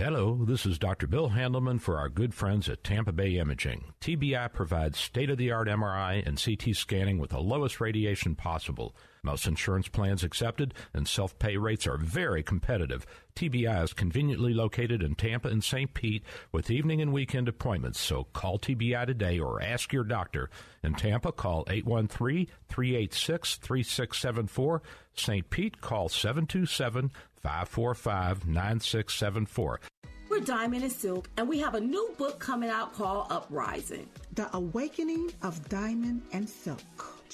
Hello, 0.00 0.44
this 0.44 0.64
is 0.64 0.78
Dr. 0.78 1.08
Bill 1.08 1.30
Handelman 1.30 1.80
for 1.80 1.98
our 1.98 2.08
good 2.08 2.32
friends 2.32 2.68
at 2.68 2.84
Tampa 2.84 3.10
Bay 3.10 3.36
Imaging. 3.36 3.94
TBI 4.00 4.52
provides 4.52 4.96
state 4.96 5.28
of 5.28 5.38
the 5.38 5.50
art 5.50 5.66
MRI 5.66 6.24
and 6.24 6.40
CT 6.40 6.76
scanning 6.76 7.18
with 7.18 7.30
the 7.30 7.40
lowest 7.40 7.80
radiation 7.80 8.36
possible. 8.36 8.94
Most 9.24 9.48
insurance 9.48 9.88
plans 9.88 10.22
accepted 10.22 10.72
and 10.94 11.08
self 11.08 11.36
pay 11.40 11.56
rates 11.56 11.84
are 11.84 11.96
very 11.96 12.44
competitive. 12.44 13.06
TBI 13.34 13.82
is 13.82 13.92
conveniently 13.92 14.54
located 14.54 15.02
in 15.02 15.16
Tampa 15.16 15.48
and 15.48 15.64
St. 15.64 15.92
Pete 15.94 16.22
with 16.52 16.70
evening 16.70 17.00
and 17.00 17.12
weekend 17.12 17.48
appointments, 17.48 17.98
so 17.98 18.24
call 18.32 18.60
TBI 18.60 19.04
today 19.04 19.40
or 19.40 19.60
ask 19.60 19.92
your 19.92 20.04
doctor. 20.04 20.48
In 20.84 20.94
Tampa, 20.94 21.32
call 21.32 21.64
813 21.68 22.46
386 22.68 23.56
3674. 23.56 24.82
St. 25.14 25.50
Pete, 25.50 25.80
call 25.80 26.08
727 26.08 27.10
545 27.42 28.46
9674. 28.46 29.80
We're 30.28 30.40
Diamond 30.40 30.82
and 30.82 30.92
Silk, 30.92 31.30
and 31.36 31.48
we 31.48 31.58
have 31.60 31.74
a 31.74 31.80
new 31.80 32.14
book 32.18 32.38
coming 32.38 32.68
out 32.68 32.92
called 32.92 33.28
Uprising 33.30 34.08
The 34.34 34.54
Awakening 34.54 35.32
of 35.42 35.66
Diamond 35.68 36.22
and 36.32 36.48
Silk. 36.48 36.82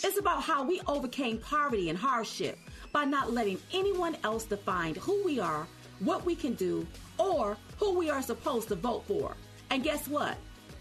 It's 0.02 0.18
about 0.18 0.42
how 0.42 0.64
we 0.64 0.80
overcame 0.86 1.38
poverty 1.38 1.88
and 1.88 1.98
hardship 1.98 2.58
by 2.92 3.04
not 3.04 3.32
letting 3.32 3.58
anyone 3.72 4.16
else 4.22 4.44
define 4.44 4.94
who 4.94 5.24
we 5.24 5.40
are, 5.40 5.66
what 6.00 6.24
we 6.24 6.36
can 6.36 6.54
do, 6.54 6.86
or 7.18 7.56
who 7.78 7.98
we 7.98 8.10
are 8.10 8.22
supposed 8.22 8.68
to 8.68 8.74
vote 8.76 9.04
for. 9.06 9.36
And 9.70 9.82
guess 9.82 10.06
what? 10.06 10.36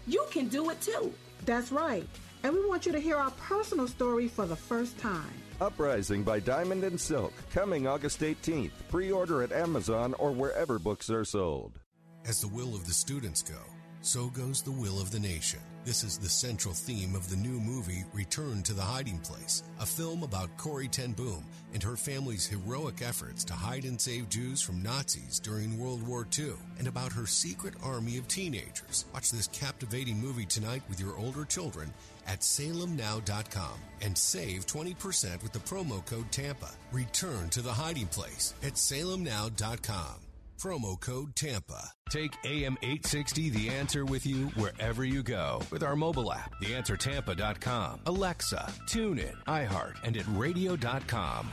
You 0.06 0.24
can 0.30 0.48
do 0.48 0.70
it 0.70 0.80
too. 0.80 1.12
That's 1.44 1.72
right. 1.72 2.06
And 2.42 2.52
we 2.54 2.66
want 2.66 2.86
you 2.86 2.92
to 2.92 3.00
hear 3.00 3.16
our 3.16 3.30
personal 3.32 3.88
story 3.88 4.28
for 4.28 4.46
the 4.46 4.56
first 4.56 4.98
time. 4.98 5.32
Uprising 5.60 6.24
by 6.24 6.40
Diamond 6.40 6.82
and 6.84 7.00
Silk, 7.00 7.32
coming 7.52 7.86
August 7.86 8.20
18th. 8.20 8.72
Pre 8.90 9.12
order 9.12 9.42
at 9.42 9.52
Amazon 9.52 10.14
or 10.18 10.32
wherever 10.32 10.78
books 10.78 11.10
are 11.10 11.24
sold. 11.24 11.78
As 12.26 12.40
the 12.40 12.48
will 12.48 12.74
of 12.74 12.86
the 12.86 12.92
students 12.92 13.42
go, 13.42 13.60
so 14.00 14.28
goes 14.30 14.62
the 14.62 14.72
will 14.72 15.00
of 15.00 15.10
the 15.10 15.20
nation. 15.20 15.60
This 15.84 16.02
is 16.02 16.16
the 16.16 16.30
central 16.30 16.72
theme 16.72 17.14
of 17.14 17.28
the 17.28 17.36
new 17.36 17.60
movie 17.60 18.04
Return 18.14 18.62
to 18.62 18.72
the 18.72 18.80
Hiding 18.80 19.18
Place, 19.18 19.62
a 19.78 19.84
film 19.84 20.22
about 20.22 20.56
Corrie 20.56 20.88
ten 20.88 21.12
Boom 21.12 21.44
and 21.74 21.82
her 21.82 21.94
family's 21.94 22.46
heroic 22.46 23.02
efforts 23.02 23.44
to 23.44 23.52
hide 23.52 23.84
and 23.84 24.00
save 24.00 24.30
Jews 24.30 24.62
from 24.62 24.82
Nazis 24.82 25.38
during 25.38 25.78
World 25.78 26.02
War 26.06 26.26
II, 26.38 26.54
and 26.78 26.88
about 26.88 27.12
her 27.12 27.26
secret 27.26 27.74
army 27.82 28.16
of 28.16 28.26
teenagers. 28.28 29.04
Watch 29.12 29.30
this 29.30 29.48
captivating 29.48 30.18
movie 30.18 30.46
tonight 30.46 30.82
with 30.88 30.98
your 30.98 31.18
older 31.18 31.44
children 31.44 31.92
at 32.26 32.40
salemnow.com 32.40 33.78
and 34.00 34.16
save 34.16 34.64
20% 34.64 35.42
with 35.42 35.52
the 35.52 35.58
promo 35.58 36.04
code 36.06 36.32
TAMPA. 36.32 36.70
Return 36.92 37.50
to 37.50 37.60
the 37.60 37.72
hiding 37.72 38.06
place 38.06 38.54
at 38.62 38.74
salemnow.com. 38.74 40.23
Promo 40.58 40.98
code 41.00 41.34
TAMPA. 41.34 41.90
Take 42.10 42.32
AM 42.44 42.76
860 42.82 43.50
The 43.50 43.68
Answer 43.70 44.04
with 44.04 44.26
you 44.26 44.46
wherever 44.56 45.04
you 45.04 45.22
go 45.22 45.60
with 45.70 45.82
our 45.82 45.96
mobile 45.96 46.32
app, 46.32 46.52
TheAnswerTampa.com, 46.62 48.00
Alexa, 48.06 48.72
TuneIn, 48.88 49.42
iHeart, 49.44 49.96
and 50.04 50.16
at 50.16 50.24
radio.com. 50.30 51.50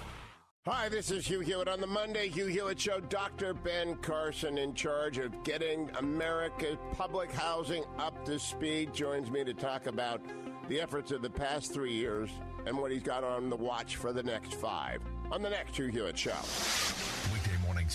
Hi, 0.67 0.89
this 0.89 1.09
is 1.09 1.25
Hugh 1.25 1.39
Hewitt 1.39 1.67
on 1.67 1.81
the 1.81 1.87
Monday 1.87 2.29
Hugh 2.29 2.45
Hewitt 2.45 2.79
Show. 2.79 2.99
Dr. 2.99 3.55
Ben 3.55 3.95
Carson, 3.95 4.59
in 4.59 4.75
charge 4.75 5.17
of 5.17 5.43
getting 5.43 5.89
America's 5.97 6.77
public 6.93 7.31
housing 7.31 7.83
up 7.97 8.23
to 8.25 8.37
speed, 8.37 8.93
joins 8.93 9.31
me 9.31 9.43
to 9.43 9.55
talk 9.55 9.87
about 9.87 10.21
the 10.69 10.79
efforts 10.79 11.11
of 11.11 11.23
the 11.23 11.29
past 11.31 11.73
three 11.73 11.93
years 11.93 12.29
and 12.67 12.77
what 12.77 12.91
he's 12.91 13.01
got 13.01 13.23
on 13.23 13.49
the 13.49 13.55
watch 13.55 13.95
for 13.95 14.13
the 14.13 14.21
next 14.21 14.53
five 14.53 15.01
on 15.31 15.41
the 15.41 15.49
next 15.49 15.75
Hugh 15.75 15.87
Hewitt 15.87 16.15
Show. 16.17 16.37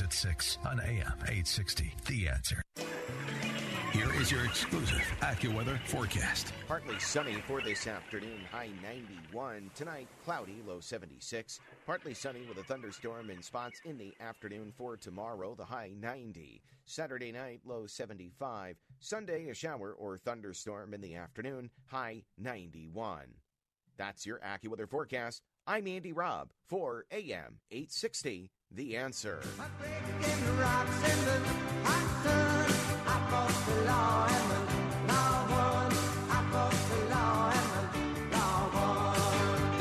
At 0.03 0.13
6 0.13 0.59
on 0.67 0.79
AM 0.81 1.15
860. 1.23 1.95
The 2.07 2.29
answer. 2.29 2.63
Here 3.92 4.13
is 4.21 4.31
your 4.31 4.44
exclusive 4.44 5.01
AccuWeather 5.21 5.79
forecast. 5.87 6.53
Partly 6.69 6.99
sunny 6.99 7.37
for 7.47 7.63
this 7.63 7.87
afternoon, 7.87 8.40
high 8.53 8.69
91. 8.83 9.71
Tonight, 9.75 10.09
cloudy, 10.23 10.63
low 10.67 10.81
76. 10.81 11.61
Partly 11.87 12.13
sunny 12.13 12.42
with 12.47 12.59
a 12.59 12.63
thunderstorm 12.65 13.31
in 13.31 13.42
spots 13.42 13.81
in 13.87 13.97
the 13.97 14.13
afternoon 14.21 14.71
for 14.77 14.99
tomorrow, 14.99 15.55
the 15.55 15.65
high 15.65 15.92
90. 15.99 16.61
Saturday 16.85 17.33
night, 17.33 17.61
low 17.65 17.87
75. 17.87 18.77
Sunday, 19.01 19.49
a 19.49 19.55
shower 19.55 19.92
or 19.92 20.19
thunderstorm 20.19 20.92
in 20.92 21.01
the 21.01 21.15
afternoon, 21.15 21.71
high 21.87 22.23
91. 22.37 23.29
That's 23.97 24.27
your 24.27 24.40
AccuWeather 24.40 24.90
forecast. 24.90 25.40
I'm 25.67 25.88
Andy 25.88 26.13
Robb 26.13 26.51
for 26.69 27.07
AM 27.11 27.61
860, 27.71 28.51
The 28.77 28.96
Answer. 28.98 29.40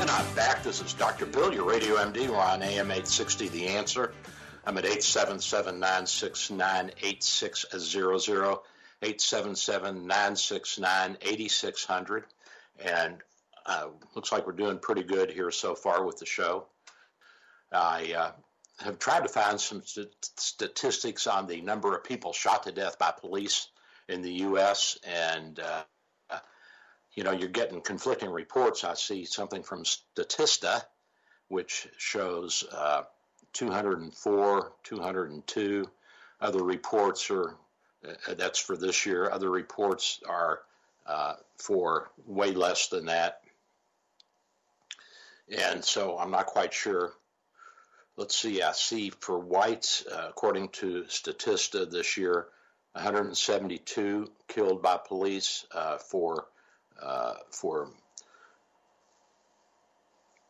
And 0.00 0.10
I'm 0.10 0.34
back. 0.34 0.62
This 0.62 0.80
is 0.80 0.94
Dr. 0.94 1.26
Bill, 1.26 1.52
your 1.52 1.64
radio 1.64 1.96
MD. 1.96 2.30
We're 2.30 2.38
on 2.38 2.62
AM 2.62 2.86
860 2.86 3.48
The 3.48 3.66
Answer. 3.66 4.14
I'm 4.64 4.78
at 4.78 4.86
877 4.86 5.78
969 5.78 6.90
8600, 7.02 8.58
877 9.02 10.06
969 10.06 11.18
8600. 11.20 12.24
And 12.82 13.18
uh, 13.66 13.88
looks 14.14 14.32
like 14.32 14.46
we're 14.46 14.54
doing 14.54 14.78
pretty 14.78 15.02
good 15.02 15.30
here 15.30 15.50
so 15.50 15.74
far 15.74 16.02
with 16.02 16.16
the 16.16 16.26
show. 16.26 16.64
I 17.70 18.14
uh, 18.16 18.32
have 18.80 18.98
tried 18.98 19.22
to 19.22 19.28
find 19.28 19.60
some 19.60 19.82
st- 19.84 20.12
statistics 20.22 21.26
on 21.26 21.46
the 21.46 21.60
number 21.60 21.94
of 21.94 22.04
people 22.04 22.32
shot 22.32 22.64
to 22.64 22.72
death 22.72 22.98
by 22.98 23.10
police 23.10 23.68
in 24.08 24.22
the 24.22 24.32
U.S. 24.32 24.98
and 25.04 25.58
uh, 25.58 25.82
you 27.16 27.24
know, 27.24 27.32
you're 27.32 27.48
getting 27.48 27.80
conflicting 27.80 28.30
reports. 28.30 28.84
I 28.84 28.94
see 28.94 29.24
something 29.24 29.62
from 29.62 29.84
Statista, 29.84 30.82
which 31.48 31.88
shows 31.96 32.62
uh, 32.70 33.02
204, 33.54 34.72
202. 34.84 35.90
Other 36.40 36.62
reports 36.62 37.30
are, 37.30 37.56
uh, 38.06 38.34
that's 38.34 38.58
for 38.58 38.76
this 38.76 39.06
year. 39.06 39.30
Other 39.30 39.50
reports 39.50 40.20
are 40.28 40.60
uh, 41.06 41.34
for 41.56 42.10
way 42.26 42.52
less 42.52 42.88
than 42.88 43.06
that. 43.06 43.40
And 45.56 45.82
so 45.82 46.18
I'm 46.18 46.30
not 46.30 46.46
quite 46.46 46.74
sure. 46.74 47.14
Let's 48.16 48.36
see, 48.36 48.62
I 48.62 48.72
see 48.72 49.10
for 49.10 49.38
whites, 49.38 50.04
uh, 50.10 50.26
according 50.30 50.70
to 50.70 51.04
Statista 51.08 51.90
this 51.90 52.16
year, 52.16 52.46
172 52.92 54.30
killed 54.48 54.80
by 54.80 54.96
police 54.96 55.66
uh, 55.72 55.98
for 55.98 56.46
uh, 57.00 57.34
for 57.50 57.90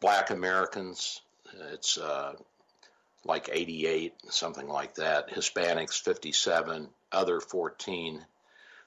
black 0.00 0.30
Americans, 0.30 1.20
it's 1.72 1.98
uh, 1.98 2.34
like 3.24 3.50
88, 3.52 4.14
something 4.30 4.68
like 4.68 4.94
that. 4.96 5.30
Hispanics, 5.30 6.00
57, 6.00 6.88
other 7.10 7.40
14. 7.40 8.24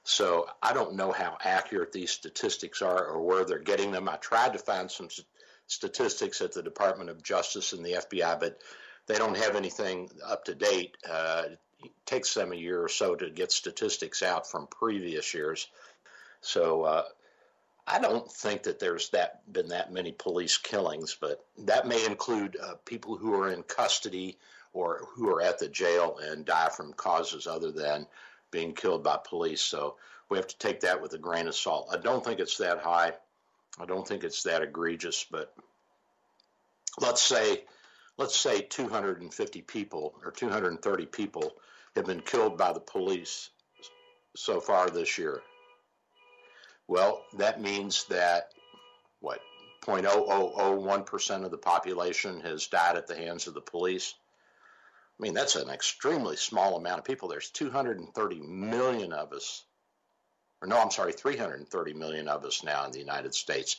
So 0.04 0.48
I 0.62 0.72
don't 0.72 0.94
know 0.94 1.12
how 1.12 1.36
accurate 1.44 1.92
these 1.92 2.10
statistics 2.10 2.80
are 2.80 3.04
or 3.06 3.20
where 3.20 3.44
they're 3.44 3.58
getting 3.58 3.92
them. 3.92 4.08
I 4.08 4.16
tried 4.16 4.54
to 4.54 4.58
find 4.58 4.90
some 4.90 5.08
statistics 5.70 6.40
at 6.40 6.52
the 6.52 6.62
Department 6.62 7.10
of 7.10 7.22
Justice 7.22 7.72
and 7.72 7.84
the 7.84 7.92
FBI, 7.92 8.40
but 8.40 8.58
they 9.06 9.14
don't 9.14 9.36
have 9.36 9.54
anything 9.54 10.10
up 10.26 10.44
to 10.46 10.54
date. 10.54 10.96
Uh, 11.08 11.44
it 11.82 11.92
takes 12.04 12.34
them 12.34 12.52
a 12.52 12.56
year 12.56 12.82
or 12.82 12.88
so 12.88 13.14
to 13.14 13.30
get 13.30 13.52
statistics 13.52 14.22
out 14.22 14.50
from 14.50 14.66
previous 14.66 15.32
years. 15.32 15.68
So 16.40 16.82
uh, 16.82 17.04
I 17.86 18.00
don't 18.00 18.30
think 18.30 18.64
that 18.64 18.80
there's 18.80 19.10
that 19.10 19.50
been 19.52 19.68
that 19.68 19.92
many 19.92 20.10
police 20.10 20.58
killings, 20.58 21.16
but 21.18 21.44
that 21.58 21.86
may 21.86 22.04
include 22.04 22.56
uh, 22.60 22.74
people 22.84 23.16
who 23.16 23.32
are 23.34 23.52
in 23.52 23.62
custody 23.62 24.38
or 24.72 25.06
who 25.14 25.28
are 25.28 25.40
at 25.40 25.60
the 25.60 25.68
jail 25.68 26.18
and 26.20 26.44
die 26.44 26.68
from 26.68 26.92
causes 26.94 27.46
other 27.46 27.70
than 27.70 28.08
being 28.50 28.74
killed 28.74 29.04
by 29.04 29.18
police. 29.24 29.62
So 29.62 29.96
we 30.28 30.36
have 30.36 30.48
to 30.48 30.58
take 30.58 30.80
that 30.80 31.00
with 31.00 31.12
a 31.12 31.18
grain 31.18 31.46
of 31.46 31.54
salt. 31.54 31.88
I 31.92 31.96
don't 31.96 32.24
think 32.24 32.40
it's 32.40 32.58
that 32.58 32.80
high. 32.80 33.12
I 33.78 33.86
don't 33.86 34.06
think 34.06 34.24
it's 34.24 34.42
that 34.44 34.62
egregious, 34.62 35.24
but 35.30 35.54
let's 37.00 37.22
say 37.22 37.64
let's 38.18 38.38
say 38.38 38.60
250 38.60 39.62
people 39.62 40.14
or 40.24 40.30
230 40.30 41.06
people 41.06 41.52
have 41.96 42.04
been 42.04 42.20
killed 42.20 42.58
by 42.58 42.72
the 42.72 42.80
police 42.80 43.50
so 44.36 44.60
far 44.60 44.90
this 44.90 45.18
year. 45.18 45.40
Well, 46.86 47.24
that 47.38 47.60
means 47.60 48.04
that 48.10 48.52
what 49.20 49.40
0.0001% 49.86 51.44
of 51.44 51.50
the 51.50 51.58
population 51.58 52.40
has 52.40 52.66
died 52.66 52.96
at 52.96 53.06
the 53.06 53.16
hands 53.16 53.46
of 53.46 53.54
the 53.54 53.60
police. 53.60 54.14
I 55.18 55.22
mean, 55.22 55.34
that's 55.34 55.56
an 55.56 55.70
extremely 55.70 56.36
small 56.36 56.76
amount 56.76 56.98
of 56.98 57.04
people. 57.04 57.28
There's 57.28 57.50
230 57.50 58.40
million 58.40 59.12
of 59.12 59.32
us, 59.32 59.64
or 60.62 60.68
no, 60.68 60.78
I'm 60.78 60.90
sorry, 60.90 61.12
330 61.12 61.94
million 61.94 62.28
of 62.28 62.44
us 62.44 62.62
now 62.62 62.84
in 62.84 62.92
the 62.92 62.98
United 62.98 63.34
States. 63.34 63.76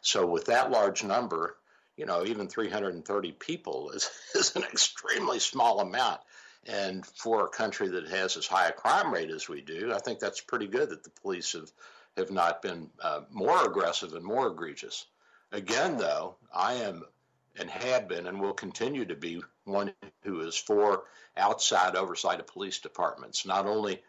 So, 0.00 0.26
with 0.26 0.46
that 0.46 0.70
large 0.70 1.04
number, 1.04 1.56
you 1.96 2.06
know, 2.06 2.24
even 2.24 2.48
330 2.48 3.32
people 3.32 3.90
is, 3.90 4.10
is 4.34 4.56
an 4.56 4.64
extremely 4.64 5.38
small 5.38 5.80
amount. 5.80 6.20
And 6.66 7.04
for 7.04 7.44
a 7.44 7.48
country 7.50 7.88
that 7.88 8.08
has 8.08 8.36
as 8.36 8.46
high 8.46 8.68
a 8.68 8.72
crime 8.72 9.12
rate 9.12 9.30
as 9.30 9.48
we 9.48 9.60
do, 9.60 9.92
I 9.92 9.98
think 9.98 10.18
that's 10.18 10.40
pretty 10.40 10.66
good 10.66 10.90
that 10.90 11.04
the 11.04 11.10
police 11.10 11.52
have 11.52 11.70
have 12.16 12.30
not 12.30 12.62
been 12.62 12.88
uh, 13.02 13.22
more 13.30 13.64
aggressive 13.66 14.14
and 14.14 14.24
more 14.24 14.46
egregious. 14.46 15.04
Again, 15.50 15.96
though, 15.96 16.36
I 16.54 16.74
am 16.74 17.02
and 17.56 17.70
had 17.70 18.08
been 18.08 18.26
and 18.26 18.40
will 18.40 18.52
continue 18.52 19.04
to 19.04 19.14
be 19.14 19.42
one 19.64 19.92
who 20.22 20.40
is 20.40 20.56
for 20.56 21.04
outside 21.36 21.96
oversight 21.96 22.40
of 22.40 22.46
police 22.46 22.80
departments, 22.80 23.46
not 23.46 23.66
only 23.66 24.02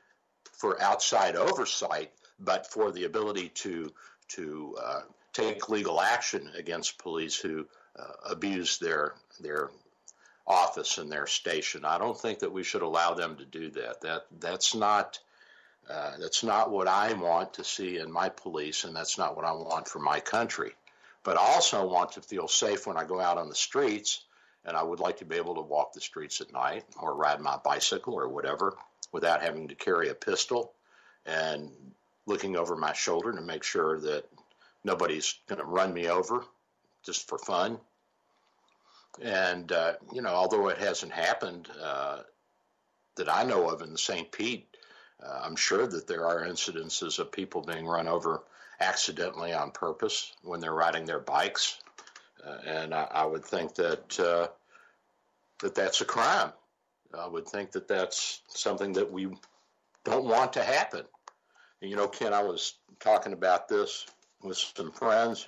for 0.58 0.82
outside 0.82 1.36
oversight, 1.36 2.12
but 2.40 2.68
for 2.68 2.92
the 2.92 3.06
ability 3.06 3.50
to 3.50 3.92
to 4.28 4.76
uh, 4.82 5.02
take 5.34 5.70
legal 5.70 6.02
action 6.02 6.50
against 6.58 6.98
police 6.98 7.36
who 7.36 7.68
uh, 7.98 8.32
abuse 8.32 8.78
their 8.78 9.14
their 9.40 9.70
office 10.48 10.98
and 10.98 11.12
their 11.12 11.28
station. 11.28 11.86
I 11.86 11.98
don't 11.98 12.20
think 12.20 12.40
that 12.40 12.52
we 12.52 12.64
should 12.64 12.84
allow 12.84 13.14
them 13.14 13.38
to 13.38 13.46
do 13.46 13.72
that. 13.72 14.02
That 14.02 14.26
that's 14.40 14.76
not 14.76 15.20
uh, 15.90 16.12
that's 16.20 16.44
not 16.44 16.72
what 16.72 16.88
I 16.88 17.14
want 17.14 17.56
to 17.56 17.64
see 17.64 17.98
in 17.98 18.12
my 18.12 18.30
police, 18.30 18.84
and 18.86 18.96
that's 18.96 19.18
not 19.18 19.36
what 19.36 19.46
I 19.46 19.52
want 19.52 19.88
for 19.88 20.00
my 20.00 20.20
country. 20.20 20.74
But 21.24 21.38
I 21.38 21.42
also 21.42 21.88
want 21.88 22.14
to 22.14 22.22
feel 22.22 22.48
safe 22.48 22.88
when 22.88 22.98
I 22.98 23.04
go 23.04 23.20
out 23.20 23.38
on 23.38 23.50
the 23.50 23.56
streets, 23.56 24.24
and 24.64 24.78
I 24.78 24.84
would 24.84 25.00
like 25.00 25.18
to 25.18 25.26
be 25.26 25.36
able 25.36 25.56
to 25.56 25.62
walk 25.62 25.94
the 25.94 26.02
streets 26.02 26.42
at 26.42 26.54
night 26.54 26.86
or 27.00 27.16
ride 27.16 27.40
my 27.42 27.58
bicycle 27.58 28.14
or 28.14 28.28
whatever 28.30 28.76
without 29.12 29.42
having 29.42 29.68
to 29.68 29.76
carry 29.76 30.10
a 30.10 30.16
pistol 30.16 30.74
and 31.26 31.72
looking 32.26 32.56
over 32.56 32.76
my 32.76 32.94
shoulder 32.94 33.32
to 33.32 33.42
make 33.42 33.64
sure 33.64 34.00
that 34.00 34.26
nobody's 34.84 35.36
going 35.48 35.60
to 35.60 35.66
run 35.66 35.94
me 35.94 36.08
over 36.08 36.44
just 37.04 37.28
for 37.28 37.38
fun. 37.38 37.78
And, 39.22 39.72
uh, 39.72 39.94
you 40.14 40.22
know, 40.22 40.30
although 40.30 40.70
it 40.70 40.78
hasn't 40.78 41.12
happened 41.12 41.70
uh, 41.82 42.22
that 43.16 43.30
I 43.30 43.44
know 43.44 43.70
of 43.70 43.82
in 43.82 43.96
St. 43.96 44.32
Pete, 44.32 44.68
uh, 45.24 45.42
I'm 45.44 45.56
sure 45.56 45.88
that 45.88 46.08
there 46.08 46.28
are 46.28 46.46
incidences 46.46 47.20
of 47.20 47.32
people 47.32 47.62
being 47.62 47.86
run 47.86 48.08
over 48.08 48.44
accidentally 48.80 49.54
on 49.54 49.72
purpose 49.72 50.34
when 50.44 50.60
they're 50.60 50.74
riding 50.74 51.06
their 51.06 51.20
bikes, 51.20 51.80
uh, 52.46 52.58
and 52.66 52.94
I, 52.94 53.08
I, 53.10 53.26
would 53.26 53.46
think 53.46 53.76
that 53.76 54.20
uh, 54.20 54.48
that 55.62 55.76
that's 55.76 56.02
a 56.02 56.06
crime. 56.06 56.52
I 57.14 57.28
would 57.28 57.48
think 57.48 57.72
that 57.74 57.88
that's 57.88 58.42
something 58.48 58.94
that 58.94 59.12
we 59.12 59.28
don't 60.04 60.26
want 60.26 60.54
to 60.54 60.64
happen. 60.64 61.04
You 61.82 61.96
know, 61.96 62.08
Ken, 62.08 62.34
I 62.34 62.44
was 62.44 62.76
talking 63.00 63.34
about 63.34 63.68
this 63.68 64.06
with 64.42 64.58
some 64.58 64.92
friends, 64.92 65.48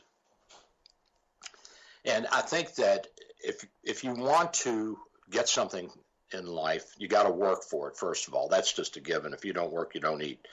and 2.05 2.27
I 2.27 2.41
think 2.41 2.75
that 2.75 3.07
if 3.43 3.65
if 3.83 4.03
you 4.03 4.13
want 4.13 4.53
to 4.53 4.97
get 5.29 5.49
something 5.49 5.89
in 6.33 6.45
life, 6.45 6.85
you 6.97 7.07
got 7.07 7.23
to 7.23 7.31
work 7.31 7.63
for 7.63 7.89
it, 7.89 7.97
first 7.97 8.27
of 8.27 8.33
all. 8.33 8.49
That's 8.49 8.73
just 8.73 8.97
a 8.97 8.99
given. 8.99 9.33
If 9.33 9.45
you 9.45 9.53
don't 9.53 9.71
work, 9.71 9.95
you 9.95 10.01
don't 10.01 10.21
eat. 10.21 10.45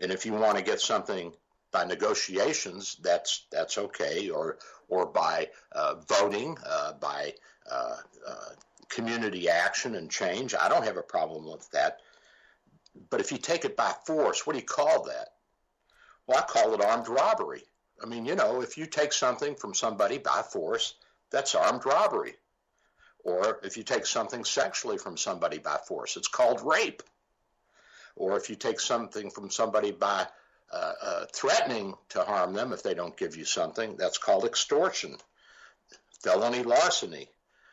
And 0.00 0.10
if 0.10 0.26
you 0.26 0.32
want 0.32 0.58
to 0.58 0.64
get 0.64 0.80
something 0.80 1.32
by 1.70 1.84
negotiations, 1.84 2.96
that's 3.02 3.46
that's 3.50 3.78
okay, 3.78 4.30
or 4.30 4.58
or 4.88 5.06
by 5.06 5.48
uh, 5.72 5.94
voting, 6.08 6.58
uh, 6.66 6.92
by 6.94 7.34
uh, 7.70 7.96
uh, 8.26 8.48
community 8.92 9.48
action 9.48 9.94
and 9.94 10.10
change. 10.10 10.54
I 10.54 10.68
don't 10.68 10.84
have 10.84 10.96
a 10.96 11.02
problem 11.02 11.50
with 11.50 11.68
that. 11.70 12.00
But 13.10 13.20
if 13.20 13.32
you 13.32 13.38
take 13.38 13.64
it 13.64 13.76
by 13.76 13.92
force, 14.06 14.46
what 14.46 14.52
do 14.52 14.58
you 14.58 14.66
call 14.66 15.04
that? 15.04 15.28
Well, 16.26 16.38
I 16.38 16.42
call 16.42 16.74
it 16.74 16.84
armed 16.84 17.08
robbery. 17.08 17.64
I 18.02 18.06
mean, 18.06 18.26
you 18.26 18.34
know, 18.34 18.60
if 18.60 18.76
you 18.76 18.86
take 18.86 19.12
something 19.12 19.54
from 19.54 19.74
somebody 19.74 20.18
by 20.18 20.42
force, 20.42 20.94
that's 21.30 21.54
armed 21.54 21.86
robbery. 21.86 22.34
Or 23.24 23.60
if 23.62 23.76
you 23.76 23.82
take 23.82 24.06
something 24.06 24.44
sexually 24.44 24.98
from 24.98 25.16
somebody 25.16 25.58
by 25.58 25.76
force, 25.76 26.16
it's 26.16 26.28
called 26.28 26.60
rape. 26.62 27.02
Or 28.16 28.36
if 28.36 28.50
you 28.50 28.56
take 28.56 28.80
something 28.80 29.30
from 29.30 29.50
somebody 29.50 29.92
by 29.92 30.26
uh, 30.72 30.92
uh, 31.02 31.24
threatening 31.32 31.94
to 32.10 32.22
harm 32.22 32.52
them 32.52 32.72
if 32.72 32.82
they 32.82 32.94
don't 32.94 33.16
give 33.16 33.36
you 33.36 33.44
something, 33.44 33.96
that's 33.96 34.18
called 34.18 34.44
extortion. 34.44 35.16
Felony 36.22 36.62
larceny. 36.62 37.28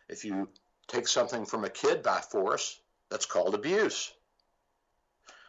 If 0.08 0.26
you 0.26 0.50
take 0.90 1.08
something 1.08 1.46
from 1.46 1.64
a 1.64 1.70
kid 1.70 2.04
by 2.04 2.20
force, 2.20 2.80
that's 3.10 3.26
called 3.26 3.56
abuse. 3.56 4.12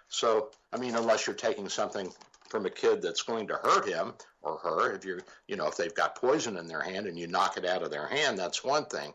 So, 0.09 0.51
I 0.73 0.79
mean, 0.79 0.95
unless 0.95 1.27
you're 1.27 1.37
taking 1.37 1.69
something 1.69 2.13
from 2.49 2.67
a 2.67 2.71
kid 2.71 3.01
that's 3.01 3.23
going 3.23 3.47
to 3.49 3.55
hurt 3.55 3.89
him 3.89 4.13
or 4.43 4.59
her, 4.59 4.95
if 4.95 5.05
you're, 5.05 5.21
you 5.47 5.57
know, 5.57 5.69
if 5.69 5.77
they've 5.77 5.95
got 5.95 6.17
poison 6.17 6.57
in 6.57 6.67
their 6.67 6.81
hand 6.81 7.07
and 7.07 7.19
you 7.19 7.27
knock 7.27 7.57
it 7.57 7.65
out 7.65 7.83
of 7.83 7.91
their 7.91 8.07
hand, 8.07 8.39
that's 8.39 8.65
one 8.65 8.87
thing. 8.87 9.13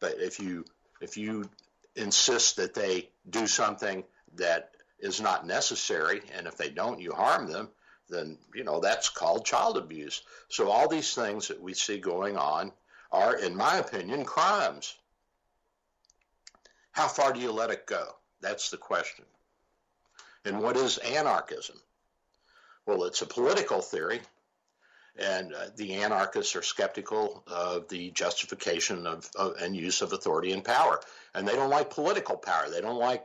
But 0.00 0.16
if 0.18 0.40
you 0.40 0.64
if 1.00 1.16
you 1.16 1.48
insist 1.94 2.56
that 2.56 2.74
they 2.74 3.08
do 3.28 3.46
something 3.46 4.04
that 4.34 4.70
is 4.98 5.20
not 5.20 5.46
necessary, 5.46 6.22
and 6.36 6.46
if 6.46 6.56
they 6.56 6.70
don't, 6.70 7.00
you 7.00 7.12
harm 7.12 7.50
them, 7.50 7.68
then 8.08 8.38
you 8.54 8.64
know 8.64 8.80
that's 8.80 9.08
called 9.08 9.46
child 9.46 9.76
abuse. 9.76 10.22
So 10.48 10.70
all 10.70 10.88
these 10.88 11.14
things 11.14 11.48
that 11.48 11.60
we 11.60 11.74
see 11.74 11.98
going 11.98 12.36
on 12.36 12.72
are, 13.12 13.36
in 13.36 13.54
my 13.54 13.76
opinion, 13.76 14.24
crimes. 14.24 14.96
How 16.92 17.08
far 17.08 17.32
do 17.32 17.40
you 17.40 17.52
let 17.52 17.70
it 17.70 17.86
go? 17.86 18.06
That's 18.40 18.70
the 18.70 18.76
question. 18.76 19.24
And 20.44 20.60
what 20.60 20.76
is 20.76 20.98
anarchism? 20.98 21.76
Well, 22.86 23.04
it's 23.04 23.22
a 23.22 23.26
political 23.26 23.80
theory, 23.80 24.20
and 25.16 25.54
uh, 25.54 25.66
the 25.76 25.94
anarchists 25.94 26.56
are 26.56 26.62
skeptical 26.62 27.44
of 27.46 27.88
the 27.88 28.10
justification 28.10 29.06
of, 29.06 29.30
of, 29.36 29.54
and 29.60 29.76
use 29.76 30.02
of 30.02 30.12
authority 30.12 30.52
and 30.52 30.64
power. 30.64 31.00
And 31.34 31.46
they 31.46 31.54
don't 31.54 31.70
like 31.70 31.90
political 31.90 32.36
power. 32.36 32.68
They 32.68 32.80
don't 32.80 32.98
like 32.98 33.24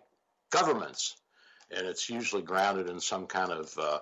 governments. 0.52 1.16
And 1.76 1.88
it's 1.88 2.10
usually 2.10 2.44
grounded 2.44 2.88
in 2.90 3.00
some 3.00 3.26
kind 3.26 3.52
of 3.52 3.78
uh, 3.78 4.00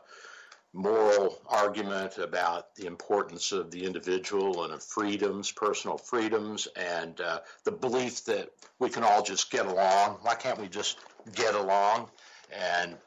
moral 0.76 1.41
argument 1.47 2.17
about 2.17 2.76
the 2.76 2.86
importance 2.86 3.53
of 3.53 3.71
the 3.71 3.86
individual 3.86 4.65
and 4.65 4.73
of 4.73 4.84
freedoms, 4.84 5.49
personal 5.49 5.97
freedoms, 5.97 6.67
and 6.76 7.21
uh, 7.21 7.39
the 7.63 7.71
belief 7.71 8.26
that 8.26 8.49
we 8.78 8.89
can 8.89 9.01
all 9.03 9.23
just 9.23 9.49
get 9.49 9.65
along. 9.65 10.17
Why 10.21 10.36
can't 10.36 10.59
we 10.59 10.67
just 10.67 10.99
get 11.34 11.55
along? 11.55 12.09
And 12.51 12.97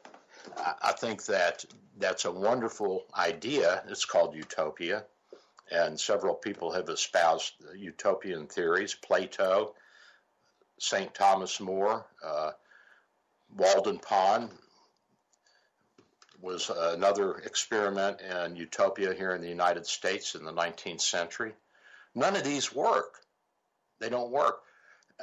I 0.81 0.93
think 0.93 1.25
that 1.25 1.63
that's 1.99 2.25
a 2.25 2.31
wonderful 2.31 3.05
idea. 3.15 3.83
It's 3.87 4.05
called 4.05 4.35
utopia, 4.35 5.05
and 5.71 5.99
several 5.99 6.33
people 6.33 6.71
have 6.71 6.89
espoused 6.89 7.53
utopian 7.77 8.47
theories. 8.47 8.95
Plato, 8.95 9.75
St. 10.79 11.13
Thomas 11.13 11.59
More, 11.59 12.07
uh, 12.25 12.51
Walden 13.55 13.99
Pond 13.99 14.49
was 16.41 16.69
another 16.69 17.35
experiment 17.37 18.21
in 18.21 18.55
utopia 18.55 19.13
here 19.13 19.33
in 19.33 19.41
the 19.41 19.49
United 19.49 19.85
States 19.85 20.35
in 20.35 20.45
the 20.45 20.53
19th 20.53 21.01
century. 21.01 21.53
None 22.15 22.35
of 22.35 22.43
these 22.43 22.73
work. 22.73 23.19
They 23.99 24.09
don't 24.09 24.31
work. 24.31 24.61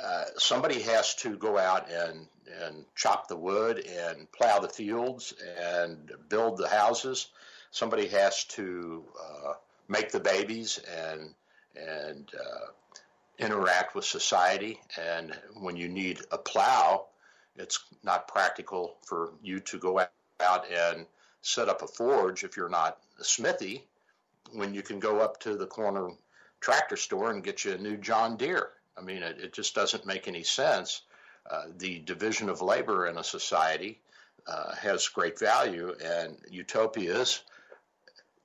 Uh, 0.03 0.25
somebody 0.37 0.83
has 0.83 1.15
to 1.17 1.37
go 1.37 1.59
out 1.59 1.91
and 1.91 2.27
and 2.63 2.85
chop 2.95 3.27
the 3.29 3.37
wood 3.37 3.85
and 3.87 4.31
plow 4.31 4.59
the 4.61 4.69
fields 4.69 5.35
and 5.59 6.13
build 6.29 6.59
the 6.59 6.69
houses. 6.69 7.29
Somebody 7.71 8.07
has 8.09 8.45
to 8.45 9.05
uh, 9.21 9.55
make 9.89 10.13
the 10.13 10.21
babies 10.21 10.79
and 10.79 11.35
and 11.75 12.31
uh, 12.35 12.67
interact 13.39 13.95
with 13.95 14.05
society. 14.05 14.81
And 14.99 15.37
when 15.55 15.77
you 15.77 15.89
need 15.89 16.21
a 16.31 16.39
plow, 16.39 17.07
it's 17.57 17.79
not 18.03 18.29
practical 18.29 18.97
for 19.07 19.33
you 19.43 19.61
to 19.61 19.79
go 19.79 19.99
out 20.41 20.65
and 20.71 21.07
set 21.43 21.69
up 21.69 21.83
a 21.83 21.87
forge 21.87 22.45
if 22.45 22.57
you're 22.57 22.69
not 22.69 22.99
a 23.21 23.25
smithy. 23.25 23.87
When 24.53 24.75
you 24.75 24.83
can 24.83 25.01
go 25.01 25.21
up 25.21 25.41
to 25.41 25.57
the 25.57 25.67
corner 25.67 26.11
tractor 26.61 26.97
store 26.97 27.31
and 27.31 27.43
get 27.43 27.65
you 27.65 27.73
a 27.73 27.79
new 27.79 27.97
John 27.97 28.37
Deere 28.37 28.71
I 28.97 29.03
mean, 29.03 29.23
it, 29.23 29.39
it 29.41 29.53
just 29.53 29.75
doesn't 29.75 30.07
make 30.07 30.27
any 30.27 30.43
sense. 30.43 31.03
Uh, 31.49 31.65
the 31.77 32.01
division 32.01 32.49
of 32.49 32.63
labor 32.63 33.07
in 33.07 33.19
a 33.19 33.25
society 33.25 34.01
uh, 34.47 34.75
has 34.75 35.09
great 35.09 35.39
value, 35.39 35.95
and 36.03 36.37
utopias, 36.51 37.43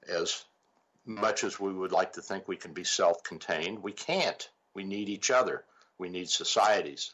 as 0.08 0.44
much 1.06 1.44
as 1.44 1.60
we 1.60 1.74
would 1.74 1.92
like 1.92 2.14
to 2.14 2.22
think 2.22 2.48
we 2.48 2.58
can 2.58 2.74
be 2.74 2.84
self 2.84 3.24
contained, 3.24 3.82
we 3.82 3.92
can't. 3.92 4.50
We 4.74 4.84
need 4.84 5.10
each 5.10 5.32
other, 5.32 5.64
we 5.98 6.10
need 6.10 6.30
societies. 6.30 7.12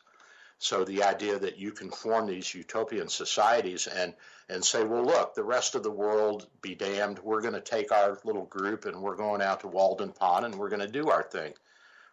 So 0.59 0.83
the 0.83 1.03
idea 1.03 1.37
that 1.37 1.59
you 1.59 1.71
can 1.71 1.91
form 1.91 2.27
these 2.27 2.53
utopian 2.53 3.09
societies 3.09 3.87
and 3.87 4.13
and 4.49 4.63
say, 4.63 4.83
well, 4.83 5.05
look, 5.05 5.35
the 5.35 5.43
rest 5.43 5.75
of 5.75 5.83
the 5.83 5.91
world 5.91 6.47
be 6.61 6.73
damned. 6.73 7.19
We're 7.19 7.41
going 7.41 7.53
to 7.53 7.61
take 7.61 7.91
our 7.91 8.17
little 8.23 8.45
group 8.45 8.85
and 8.85 9.01
we're 9.01 9.17
going 9.17 9.41
out 9.41 9.59
to 9.59 9.67
Walden 9.67 10.13
Pond 10.13 10.45
and 10.45 10.55
we're 10.55 10.69
going 10.69 10.79
to 10.79 10.87
do 10.87 11.09
our 11.09 11.23
thing 11.23 11.53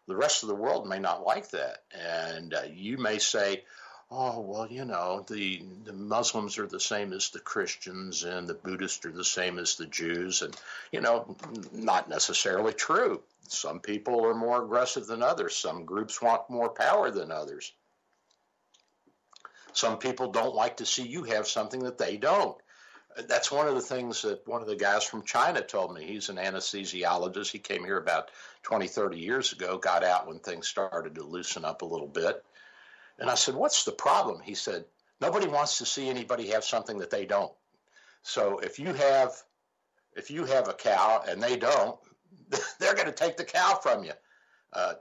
the 0.06 0.16
rest 0.16 0.42
of 0.42 0.48
the 0.48 0.54
world 0.54 0.86
may 0.86 0.98
not 0.98 1.24
like 1.24 1.50
that. 1.50 1.82
And 1.92 2.52
uh, 2.52 2.62
you 2.72 2.98
may 2.98 3.18
say, 3.18 3.64
oh, 4.10 4.40
well, 4.40 4.66
you 4.70 4.84
know, 4.84 5.24
the, 5.28 5.62
the 5.84 5.92
Muslims 5.92 6.58
are 6.58 6.66
the 6.66 6.80
same 6.80 7.12
as 7.12 7.30
the 7.30 7.40
Christians 7.40 8.22
and 8.22 8.46
the 8.46 8.54
Buddhists 8.54 9.04
are 9.06 9.12
the 9.12 9.24
same 9.24 9.58
as 9.58 9.76
the 9.76 9.86
Jews. 9.86 10.42
And, 10.42 10.54
you 10.92 11.00
know, 11.00 11.36
not 11.72 12.08
necessarily 12.08 12.72
true. 12.72 13.22
Some 13.48 13.80
people 13.80 14.24
are 14.26 14.34
more 14.34 14.62
aggressive 14.62 15.06
than 15.06 15.22
others, 15.22 15.56
some 15.56 15.84
groups 15.84 16.20
want 16.20 16.48
more 16.48 16.70
power 16.70 17.10
than 17.10 17.30
others. 17.30 17.72
Some 19.74 19.98
people 19.98 20.30
don't 20.30 20.54
like 20.54 20.78
to 20.78 20.86
see 20.86 21.06
you 21.06 21.24
have 21.24 21.46
something 21.46 21.84
that 21.84 21.98
they 21.98 22.16
don't 22.16 22.56
that's 23.28 23.50
one 23.50 23.68
of 23.68 23.74
the 23.74 23.80
things 23.80 24.22
that 24.22 24.46
one 24.46 24.60
of 24.60 24.68
the 24.68 24.76
guys 24.76 25.04
from 25.04 25.22
China 25.22 25.60
told 25.60 25.94
me. 25.94 26.04
He's 26.04 26.28
an 26.28 26.36
anesthesiologist. 26.36 27.50
He 27.50 27.58
came 27.58 27.84
here 27.84 27.98
about 27.98 28.30
20, 28.64 28.88
30 28.88 29.18
years 29.18 29.52
ago, 29.52 29.78
got 29.78 30.02
out 30.02 30.26
when 30.26 30.38
things 30.40 30.68
started 30.68 31.14
to 31.14 31.22
loosen 31.22 31.64
up 31.64 31.82
a 31.82 31.86
little 31.86 32.08
bit. 32.08 32.42
And 33.18 33.30
I 33.30 33.34
said, 33.34 33.54
What's 33.54 33.84
the 33.84 33.92
problem? 33.92 34.40
He 34.42 34.54
said, 34.54 34.84
Nobody 35.20 35.46
wants 35.46 35.78
to 35.78 35.86
see 35.86 36.08
anybody 36.08 36.48
have 36.48 36.64
something 36.64 36.98
that 36.98 37.10
they 37.10 37.24
don't. 37.24 37.52
So 38.22 38.58
if 38.58 38.78
you 38.78 38.92
have 38.92 39.32
if 40.16 40.30
you 40.30 40.44
have 40.44 40.68
a 40.68 40.74
cow 40.74 41.22
and 41.28 41.42
they 41.42 41.56
don't, 41.56 41.98
they're 42.78 42.94
going 42.94 43.06
to 43.06 43.12
take 43.12 43.36
the 43.36 43.44
cow 43.44 43.78
from 43.82 44.04
you. 44.04 44.12
Uh, 44.72 44.94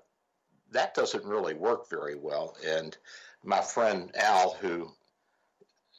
that 0.71 0.95
doesn't 0.95 1.25
really 1.25 1.53
work 1.53 1.89
very 1.89 2.15
well. 2.15 2.55
And 2.65 2.95
my 3.43 3.61
friend 3.61 4.11
Al, 4.15 4.53
who 4.61 4.91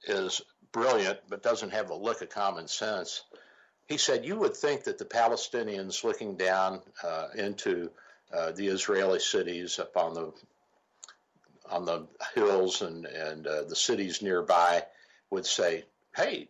is 0.06 0.40
brilliant 0.72 1.20
but 1.28 1.42
doesn't 1.42 1.72
have 1.72 1.90
a 1.90 1.94
lick 1.94 2.20
of 2.22 2.30
common 2.30 2.68
sense. 2.68 3.22
He 3.86 3.98
said, 3.98 4.24
You 4.24 4.36
would 4.36 4.56
think 4.56 4.84
that 4.84 4.98
the 4.98 5.04
Palestinians 5.04 6.04
looking 6.04 6.36
down 6.36 6.80
uh, 7.02 7.28
into 7.34 7.90
uh, 8.32 8.52
the 8.52 8.68
Israeli 8.68 9.20
cities 9.20 9.78
up 9.78 9.96
on 9.96 10.14
the 10.14 10.32
on 11.70 11.86
the 11.86 12.06
hills 12.34 12.82
and, 12.82 13.06
and 13.06 13.46
uh, 13.46 13.62
the 13.62 13.76
cities 13.76 14.20
nearby 14.20 14.82
would 15.30 15.46
say, 15.46 15.84
Hey, 16.14 16.48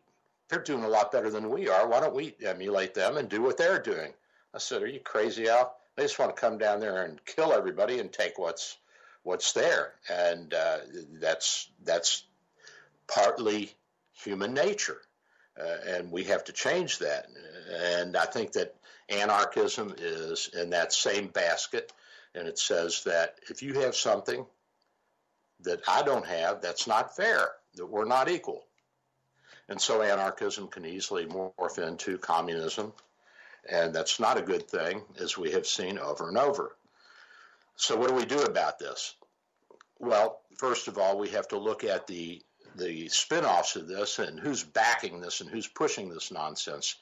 they're 0.48 0.62
doing 0.62 0.84
a 0.84 0.88
lot 0.88 1.12
better 1.12 1.30
than 1.30 1.50
we 1.50 1.68
are. 1.68 1.88
Why 1.88 2.00
don't 2.00 2.14
we 2.14 2.34
emulate 2.44 2.94
them 2.94 3.16
and 3.16 3.28
do 3.28 3.42
what 3.42 3.56
they're 3.56 3.80
doing? 3.80 4.12
I 4.54 4.58
said, 4.58 4.82
Are 4.82 4.86
you 4.88 5.00
crazy, 5.00 5.48
Al? 5.48 5.74
They 5.96 6.04
just 6.04 6.18
want 6.18 6.34
to 6.34 6.40
come 6.40 6.58
down 6.58 6.80
there 6.80 7.04
and 7.04 7.24
kill 7.24 7.52
everybody 7.52 8.00
and 8.00 8.12
take 8.12 8.38
what's 8.38 8.78
what's 9.24 9.52
there, 9.52 9.92
and 10.08 10.54
uh, 10.54 10.78
that's 11.20 11.68
that's 11.82 12.24
partly 13.08 13.72
human 14.12 14.54
nature. 14.54 15.00
Uh, 15.60 15.76
and 15.96 16.10
we 16.10 16.24
have 16.24 16.44
to 16.44 16.52
change 16.52 16.98
that. 16.98 17.28
And 17.72 18.16
I 18.16 18.24
think 18.24 18.52
that 18.52 18.74
anarchism 19.08 19.94
is 19.98 20.50
in 20.52 20.70
that 20.70 20.92
same 20.92 21.28
basket. 21.28 21.92
And 22.34 22.48
it 22.48 22.58
says 22.58 23.04
that 23.04 23.38
if 23.48 23.62
you 23.62 23.74
have 23.80 23.94
something 23.94 24.44
that 25.60 25.80
I 25.86 26.02
don't 26.02 26.26
have, 26.26 26.60
that's 26.60 26.86
not 26.86 27.14
fair, 27.14 27.48
that 27.76 27.86
we're 27.86 28.04
not 28.04 28.28
equal. 28.28 28.64
And 29.68 29.80
so 29.80 30.02
anarchism 30.02 30.68
can 30.68 30.84
easily 30.84 31.26
morph 31.26 31.78
into 31.78 32.18
communism. 32.18 32.92
And 33.68 33.94
that's 33.94 34.20
not 34.20 34.36
a 34.36 34.42
good 34.42 34.68
thing, 34.68 35.02
as 35.20 35.38
we 35.38 35.52
have 35.52 35.66
seen 35.66 35.98
over 35.98 36.28
and 36.28 36.36
over. 36.36 36.76
So, 37.76 37.96
what 37.96 38.08
do 38.08 38.14
we 38.14 38.24
do 38.24 38.42
about 38.42 38.78
this? 38.78 39.14
Well, 39.98 40.40
first 40.58 40.88
of 40.88 40.98
all, 40.98 41.18
we 41.18 41.28
have 41.30 41.48
to 41.48 41.58
look 41.58 41.84
at 41.84 42.06
the 42.06 42.42
the 42.76 43.08
spin-offs 43.08 43.76
of 43.76 43.86
this 43.86 44.18
and 44.18 44.40
who's 44.40 44.64
backing 44.64 45.20
this 45.20 45.40
and 45.40 45.48
who's 45.48 45.68
pushing 45.68 46.08
this 46.08 46.32
nonsense. 46.32 46.96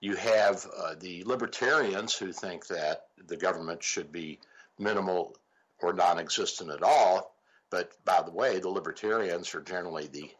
You 0.00 0.14
have 0.16 0.66
uh, 0.76 0.94
the 1.00 1.24
libertarians 1.24 2.14
who 2.14 2.32
think 2.32 2.66
that 2.66 3.06
the 3.26 3.36
government 3.36 3.82
should 3.82 4.12
be 4.12 4.38
minimal 4.78 5.36
or 5.80 5.94
non-existent 5.94 6.70
at 6.70 6.82
all. 6.82 7.34
But 7.70 7.92
by 8.04 8.22
the 8.22 8.30
way, 8.30 8.58
the 8.58 8.68
libertarians 8.68 9.54
are 9.54 9.62
generally 9.62 10.06
the 10.06 10.30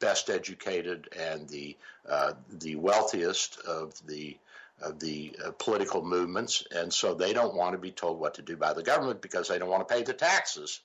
best 0.00 0.28
educated 0.28 1.08
and 1.16 1.48
the 1.48 1.76
uh, 2.08 2.32
the 2.58 2.74
wealthiest 2.74 3.60
of 3.60 3.94
the 4.06 4.36
of 4.82 4.98
the 4.98 5.36
uh, 5.44 5.50
political 5.52 6.02
movements, 6.02 6.64
and 6.70 6.92
so 6.92 7.14
they 7.14 7.32
don't 7.32 7.54
want 7.54 7.72
to 7.72 7.78
be 7.78 7.92
told 7.92 8.18
what 8.18 8.34
to 8.34 8.42
do 8.42 8.56
by 8.56 8.72
the 8.72 8.82
government 8.82 9.22
because 9.22 9.48
they 9.48 9.58
don't 9.58 9.70
want 9.70 9.86
to 9.86 9.94
pay 9.94 10.02
the 10.02 10.12
taxes. 10.12 10.80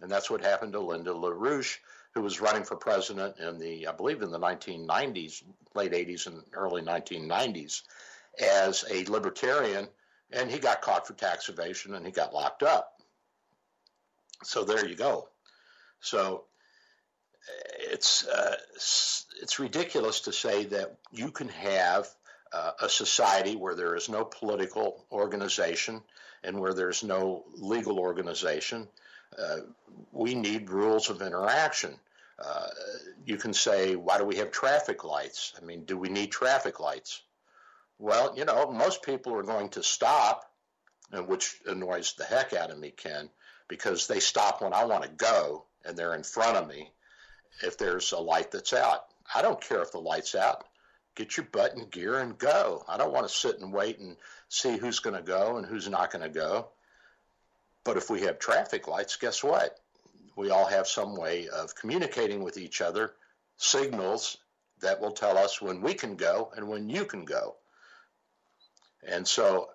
And 0.00 0.10
that's 0.10 0.30
what 0.30 0.42
happened 0.42 0.72
to 0.72 0.80
Lyndon 0.80 1.16
LaRouche, 1.16 1.78
who 2.14 2.22
was 2.22 2.40
running 2.40 2.64
for 2.64 2.76
president 2.76 3.38
in 3.38 3.58
the, 3.58 3.86
I 3.86 3.92
believe, 3.92 4.22
in 4.22 4.30
the 4.30 4.38
1990s, 4.38 5.42
late 5.74 5.92
80s 5.92 6.26
and 6.26 6.42
early 6.52 6.82
1990s, 6.82 7.82
as 8.40 8.84
a 8.90 9.04
libertarian, 9.04 9.88
and 10.32 10.50
he 10.50 10.58
got 10.58 10.82
caught 10.82 11.06
for 11.06 11.14
tax 11.14 11.48
evasion 11.48 11.94
and 11.94 12.06
he 12.06 12.12
got 12.12 12.34
locked 12.34 12.62
up. 12.62 12.94
So 14.44 14.64
there 14.64 14.86
you 14.86 14.96
go. 14.96 15.28
So 16.00 16.44
it's 17.78 18.26
uh, 18.26 18.56
it's 18.74 19.58
ridiculous 19.58 20.20
to 20.22 20.32
say 20.32 20.64
that 20.66 20.96
you 21.10 21.30
can 21.30 21.48
have 21.48 22.08
uh, 22.52 22.72
a 22.80 22.88
society 22.88 23.56
where 23.56 23.74
there 23.74 23.96
is 23.96 24.08
no 24.08 24.24
political 24.24 25.04
organization 25.10 26.02
and 26.44 26.58
where 26.58 26.74
there's 26.74 27.02
no 27.02 27.44
legal 27.54 27.98
organization 27.98 28.88
uh, 29.38 29.60
we 30.12 30.34
need 30.34 30.70
rules 30.70 31.08
of 31.08 31.22
interaction. 31.22 31.94
Uh, 32.38 32.66
you 33.24 33.36
can 33.36 33.54
say, 33.54 33.96
why 33.96 34.18
do 34.18 34.24
we 34.24 34.36
have 34.36 34.50
traffic 34.50 35.04
lights? 35.04 35.54
I 35.60 35.64
mean, 35.64 35.84
do 35.84 35.96
we 35.96 36.08
need 36.08 36.30
traffic 36.30 36.80
lights? 36.80 37.22
Well, 37.98 38.34
you 38.36 38.44
know, 38.44 38.70
most 38.70 39.02
people 39.02 39.34
are 39.34 39.42
going 39.42 39.70
to 39.70 39.82
stop 39.82 40.52
which 41.20 41.60
annoys 41.66 42.14
the 42.14 42.24
heck 42.24 42.54
out 42.54 42.70
of 42.70 42.78
me, 42.78 42.90
Ken, 42.90 43.28
because 43.68 44.06
they 44.06 44.20
stop 44.20 44.62
when 44.62 44.72
I 44.72 44.86
want 44.86 45.04
to 45.04 45.10
go 45.10 45.66
and 45.84 45.96
they're 45.96 46.14
in 46.14 46.22
front 46.22 46.56
of 46.56 46.66
me 46.66 46.90
if 47.62 47.76
there's 47.76 48.12
a 48.12 48.18
light 48.18 48.50
that's 48.50 48.72
out. 48.72 49.04
I 49.34 49.42
don't 49.42 49.60
care 49.60 49.82
if 49.82 49.92
the 49.92 49.98
light's 49.98 50.34
out. 50.34 50.64
Get 51.14 51.36
your 51.36 51.46
butt 51.52 51.74
in 51.74 51.88
gear 51.88 52.18
and 52.18 52.38
go. 52.38 52.84
I 52.88 52.96
don't 52.96 53.12
want 53.12 53.28
to 53.28 53.34
sit 53.34 53.58
and 53.60 53.72
wait 53.72 53.98
and 53.98 54.16
see 54.48 54.76
who's 54.78 55.00
going 55.00 55.16
to 55.16 55.22
go 55.22 55.56
and 55.58 55.66
who's 55.66 55.88
not 55.88 56.10
going 56.10 56.22
to 56.22 56.30
go. 56.30 56.68
But 57.84 57.96
if 57.96 58.08
we 58.08 58.22
have 58.22 58.38
traffic 58.38 58.88
lights, 58.88 59.16
guess 59.16 59.42
what? 59.42 59.78
We 60.36 60.50
all 60.50 60.66
have 60.66 60.86
some 60.86 61.16
way 61.16 61.48
of 61.48 61.74
communicating 61.74 62.42
with 62.42 62.56
each 62.56 62.80
other, 62.80 63.12
signals 63.56 64.38
that 64.80 65.00
will 65.00 65.12
tell 65.12 65.36
us 65.36 65.60
when 65.60 65.82
we 65.82 65.94
can 65.94 66.16
go 66.16 66.52
and 66.56 66.68
when 66.68 66.88
you 66.88 67.04
can 67.04 67.24
go. 67.24 67.56
And 69.06 69.26
so 69.26 69.68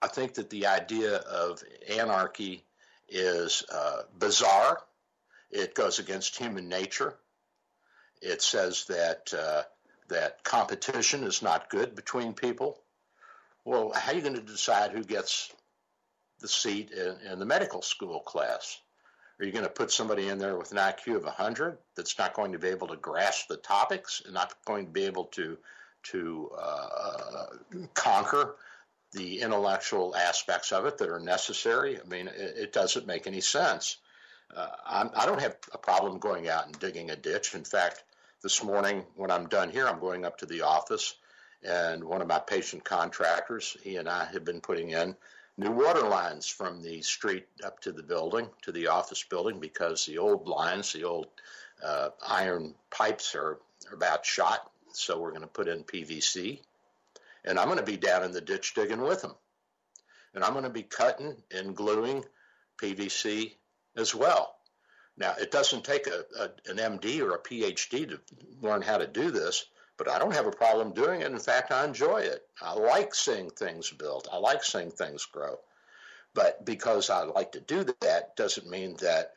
I 0.00 0.08
think 0.08 0.34
that 0.34 0.50
the 0.50 0.66
idea 0.66 1.16
of 1.16 1.62
anarchy 1.90 2.64
is 3.08 3.64
uh, 3.72 4.02
bizarre. 4.18 4.80
It 5.50 5.74
goes 5.74 5.98
against 5.98 6.36
human 6.36 6.68
nature. 6.68 7.14
It 8.20 8.42
says 8.42 8.84
that 8.88 9.32
uh, 9.34 9.62
that 10.08 10.42
competition 10.44 11.24
is 11.24 11.42
not 11.42 11.70
good 11.70 11.94
between 11.94 12.32
people. 12.32 12.78
Well, 13.64 13.92
how 13.94 14.12
are 14.12 14.14
you 14.14 14.22
going 14.22 14.34
to 14.34 14.40
decide 14.40 14.92
who 14.92 15.04
gets 15.04 15.52
the 16.40 16.48
seat 16.48 16.90
in, 16.90 17.32
in 17.32 17.38
the 17.38 17.44
medical 17.44 17.82
school 17.82 18.20
class? 18.20 18.78
Are 19.38 19.44
you 19.44 19.52
going 19.52 19.64
to 19.64 19.70
put 19.70 19.92
somebody 19.92 20.28
in 20.28 20.38
there 20.38 20.56
with 20.56 20.72
an 20.72 20.78
IQ 20.78 21.16
of 21.16 21.24
100 21.24 21.78
that's 21.94 22.18
not 22.18 22.34
going 22.34 22.52
to 22.52 22.58
be 22.58 22.68
able 22.68 22.88
to 22.88 22.96
grasp 22.96 23.48
the 23.48 23.56
topics 23.56 24.22
and 24.24 24.34
not 24.34 24.52
going 24.64 24.86
to 24.86 24.92
be 24.92 25.04
able 25.04 25.24
to 25.26 25.58
to 26.04 26.50
uh, 26.58 27.46
conquer 27.94 28.54
the 29.12 29.40
intellectual 29.40 30.14
aspects 30.14 30.72
of 30.72 30.86
it 30.86 30.98
that 30.98 31.08
are 31.08 31.20
necessary. 31.20 31.98
I 32.00 32.08
mean, 32.08 32.28
it, 32.28 32.54
it 32.56 32.72
doesn't 32.72 33.06
make 33.06 33.26
any 33.26 33.40
sense. 33.40 33.96
Uh, 34.54 34.68
I 34.86 35.24
do 35.24 35.32
not 35.32 35.42
have 35.42 35.56
a 35.72 35.78
problem 35.78 36.18
going 36.18 36.48
out 36.48 36.66
and 36.66 36.78
digging 36.78 37.10
a 37.10 37.16
ditch. 37.16 37.54
In 37.54 37.64
fact, 37.64 38.02
this 38.42 38.62
morning 38.62 39.04
when 39.16 39.30
I'm 39.30 39.48
done 39.48 39.70
here, 39.70 39.86
I'm 39.86 40.00
going 40.00 40.24
up 40.24 40.38
to 40.38 40.46
the 40.46 40.62
office, 40.62 41.14
and 41.62 42.04
one 42.04 42.22
of 42.22 42.28
my 42.28 42.38
patient 42.38 42.84
contractors, 42.84 43.76
he 43.82 43.96
and 43.96 44.08
I 44.08 44.26
have 44.26 44.44
been 44.44 44.60
putting 44.60 44.90
in 44.90 45.16
new 45.56 45.72
water 45.72 46.06
lines 46.08 46.46
from 46.46 46.82
the 46.82 47.02
street 47.02 47.46
up 47.64 47.80
to 47.80 47.92
the 47.92 48.02
building, 48.02 48.48
to 48.62 48.72
the 48.72 48.88
office 48.88 49.24
building, 49.24 49.58
because 49.60 50.06
the 50.06 50.18
old 50.18 50.46
lines, 50.46 50.92
the 50.92 51.04
old 51.04 51.26
uh, 51.84 52.10
iron 52.26 52.74
pipes 52.90 53.34
are, 53.34 53.58
are 53.90 53.94
about 53.94 54.24
shot. 54.24 54.70
So 54.92 55.20
we're 55.20 55.30
going 55.30 55.42
to 55.42 55.48
put 55.48 55.68
in 55.68 55.84
PVC 55.84 56.60
and 57.48 57.58
I'm 57.58 57.66
going 57.66 57.78
to 57.78 57.84
be 57.84 57.96
down 57.96 58.24
in 58.24 58.32
the 58.32 58.40
ditch 58.40 58.74
digging 58.74 59.00
with 59.00 59.22
them. 59.22 59.34
And 60.34 60.44
I'm 60.44 60.52
going 60.52 60.64
to 60.64 60.70
be 60.70 60.82
cutting 60.82 61.36
and 61.50 61.74
gluing 61.74 62.24
PVC 62.76 63.54
as 63.96 64.14
well. 64.14 64.57
Now, 65.18 65.34
it 65.38 65.50
doesn't 65.50 65.84
take 65.84 66.06
a, 66.06 66.24
a, 66.38 66.70
an 66.70 66.98
MD 66.98 67.20
or 67.20 67.34
a 67.34 67.42
PhD 67.42 68.08
to 68.08 68.20
learn 68.62 68.82
how 68.82 68.98
to 68.98 69.06
do 69.06 69.30
this, 69.32 69.66
but 69.96 70.08
I 70.08 70.18
don't 70.18 70.34
have 70.34 70.46
a 70.46 70.52
problem 70.52 70.92
doing 70.92 71.22
it. 71.22 71.30
In 71.30 71.38
fact, 71.40 71.72
I 71.72 71.84
enjoy 71.84 72.18
it. 72.18 72.46
I 72.62 72.74
like 72.74 73.14
seeing 73.14 73.50
things 73.50 73.90
built, 73.90 74.28
I 74.32 74.38
like 74.38 74.62
seeing 74.62 74.90
things 74.90 75.24
grow. 75.26 75.58
But 76.34 76.64
because 76.64 77.10
I 77.10 77.24
like 77.24 77.52
to 77.52 77.60
do 77.60 77.84
that 78.00 78.36
doesn't 78.36 78.70
mean 78.70 78.96
that 79.00 79.32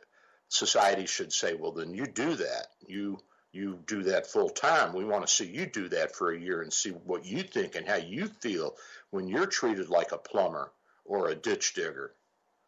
society 0.50 1.08
should 1.08 1.34
say, 1.34 1.56
well, 1.56 1.72
then 1.72 1.94
you 1.94 2.06
do 2.06 2.36
that. 2.36 2.68
You 2.86 3.20
you 3.54 3.80
do 3.86 4.04
that 4.04 4.28
full 4.28 4.50
time. 4.50 4.94
We 4.94 5.04
want 5.04 5.28
to 5.28 5.34
see 5.34 5.46
you 5.46 5.66
do 5.66 5.90
that 5.90 6.16
for 6.16 6.32
a 6.32 6.40
year 6.40 6.62
and 6.62 6.72
see 6.72 6.92
what 6.92 7.26
you 7.26 7.44
think 7.44 7.76
and 7.76 7.86
how 7.86 7.98
you 7.98 8.28
feel 8.28 8.76
when 9.10 9.28
you're 9.28 9.46
treated 9.46 9.90
like 9.90 10.14
a 10.14 10.18
plumber 10.18 10.72
or 11.04 11.28
a 11.28 11.36
ditch 11.36 11.74
digger. 11.74 12.14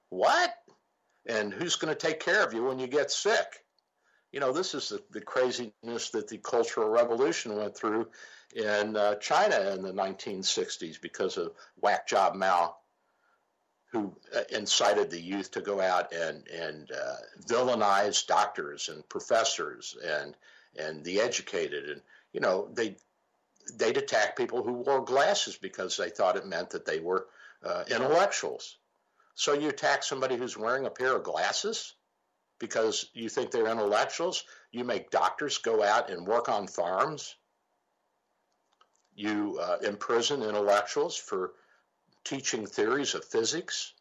What? 0.09 0.53
And 1.25 1.53
who's 1.53 1.75
going 1.77 1.93
to 1.93 2.07
take 2.07 2.19
care 2.19 2.43
of 2.43 2.53
you 2.53 2.65
when 2.65 2.79
you 2.79 2.87
get 2.87 3.11
sick? 3.11 3.63
You 4.31 4.39
know, 4.39 4.51
this 4.51 4.73
is 4.73 4.89
the, 4.89 5.01
the 5.11 5.21
craziness 5.21 6.09
that 6.11 6.27
the 6.27 6.39
Cultural 6.39 6.89
Revolution 6.89 7.55
went 7.55 7.77
through 7.77 8.07
in 8.55 8.95
uh, 8.95 9.15
China 9.15 9.71
in 9.71 9.83
the 9.83 9.93
1960s 9.93 10.99
because 10.99 11.37
of 11.37 11.51
whack 11.79 12.07
job 12.07 12.35
Mao, 12.35 12.75
who 13.91 14.15
uh, 14.35 14.41
incited 14.49 15.11
the 15.11 15.21
youth 15.21 15.51
to 15.51 15.61
go 15.61 15.79
out 15.79 16.13
and, 16.13 16.47
and 16.47 16.91
uh, 16.91 17.15
villainize 17.47 18.25
doctors 18.25 18.89
and 18.89 19.07
professors 19.07 19.95
and 20.03 20.35
and 20.75 21.03
the 21.03 21.19
educated, 21.19 21.89
and 21.89 22.01
you 22.31 22.39
know 22.39 22.67
they 22.73 22.95
they'd 23.75 23.97
attack 23.97 24.35
people 24.35 24.63
who 24.63 24.73
wore 24.73 25.03
glasses 25.03 25.55
because 25.55 25.97
they 25.97 26.09
thought 26.09 26.35
it 26.35 26.47
meant 26.47 26.71
that 26.71 26.85
they 26.85 26.99
were 26.99 27.27
uh, 27.63 27.83
intellectuals. 27.87 28.77
So 29.35 29.53
you 29.53 29.69
attack 29.69 30.03
somebody 30.03 30.37
who's 30.37 30.57
wearing 30.57 30.85
a 30.85 30.91
pair 30.91 31.15
of 31.15 31.23
glasses 31.23 31.93
because 32.59 33.09
you 33.13 33.29
think 33.29 33.51
they're 33.51 33.67
intellectuals. 33.67 34.43
You 34.71 34.83
make 34.83 35.09
doctors 35.09 35.57
go 35.57 35.83
out 35.83 36.09
and 36.09 36.27
work 36.27 36.49
on 36.49 36.67
farms. 36.67 37.35
You 39.15 39.59
uh, 39.61 39.77
imprison 39.83 40.43
intellectuals 40.43 41.15
for 41.15 41.53
teaching 42.23 42.65
theories 42.65 43.15
of 43.15 43.25
physics. 43.25 43.93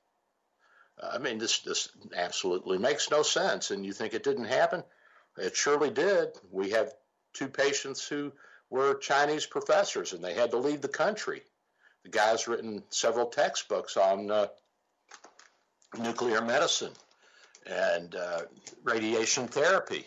I 1.02 1.18
mean, 1.18 1.38
this 1.38 1.60
this 1.60 1.88
absolutely 2.14 2.78
makes 2.78 3.10
no 3.10 3.22
sense. 3.22 3.70
And 3.70 3.84
you 3.84 3.92
think 3.92 4.14
it 4.14 4.22
didn't 4.22 4.44
happen? 4.44 4.84
It 5.38 5.56
surely 5.56 5.90
did. 5.90 6.28
We 6.50 6.70
have 6.70 6.92
two 7.32 7.48
patients 7.48 8.06
who 8.06 8.32
were 8.70 8.94
Chinese 8.94 9.46
professors 9.46 10.12
and 10.12 10.22
they 10.22 10.34
had 10.34 10.50
to 10.50 10.58
leave 10.58 10.82
the 10.82 10.88
country. 10.88 11.42
The 12.04 12.10
guy's 12.10 12.48
written 12.48 12.82
several 12.90 13.26
textbooks 13.26 13.96
on 13.96 14.30
uh, 14.30 14.48
nuclear 15.98 16.40
medicine 16.40 16.92
and 17.66 18.14
uh, 18.14 18.42
radiation 18.82 19.46
therapy. 19.46 20.06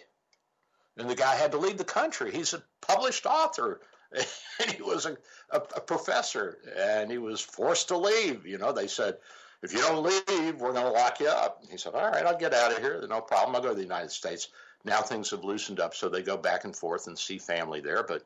And 0.98 1.10
the 1.10 1.16
guy 1.16 1.36
had 1.36 1.52
to 1.52 1.58
leave 1.58 1.78
the 1.78 1.84
country. 1.84 2.32
He's 2.32 2.54
a 2.54 2.64
published 2.82 3.26
author. 3.26 3.82
And 4.62 4.72
he 4.72 4.82
was 4.82 5.06
a, 5.06 5.18
a, 5.50 5.58
a 5.58 5.82
professor 5.82 6.60
and 6.78 7.12
he 7.12 7.18
was 7.18 7.42
forced 7.42 7.90
to 7.90 7.98
leave. 7.98 8.48
You 8.48 8.58
know, 8.58 8.72
they 8.72 8.88
said, 8.88 9.18
if 9.62 9.74
you 9.74 9.80
don't 9.80 10.04
leave, 10.04 10.62
we're 10.62 10.72
going 10.72 10.86
to 10.86 10.92
lock 10.92 11.20
you 11.20 11.28
up. 11.28 11.62
He 11.70 11.76
said, 11.76 11.94
all 11.94 12.10
right, 12.10 12.26
I'll 12.26 12.38
get 12.38 12.54
out 12.54 12.72
of 12.72 12.78
here. 12.78 13.06
No 13.10 13.20
problem. 13.20 13.56
I'll 13.56 13.62
go 13.62 13.70
to 13.70 13.76
the 13.76 13.82
United 13.82 14.12
States. 14.12 14.48
Now 14.86 15.02
things 15.02 15.32
have 15.32 15.44
loosened 15.44 15.82
up, 15.82 15.96
so 15.96 16.08
they 16.08 16.22
go 16.22 16.38
back 16.38 16.64
and 16.64 16.74
forth 16.74 17.08
and 17.08 17.18
see 17.18 17.38
family 17.38 17.82
there. 17.82 18.04
But 18.04 18.24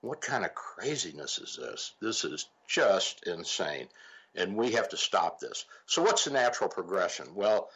what 0.00 0.20
kind 0.20 0.44
of 0.44 0.54
craziness 0.54 1.38
is 1.38 1.58
this? 1.60 1.92
This 2.00 2.24
is 2.24 2.46
just 2.68 3.26
insane. 3.26 3.88
And 4.34 4.56
we 4.56 4.72
have 4.72 4.88
to 4.90 4.96
stop 4.96 5.40
this. 5.40 5.64
So, 5.86 6.02
what's 6.02 6.24
the 6.24 6.30
natural 6.30 6.70
progression? 6.70 7.34
Well, 7.34 7.68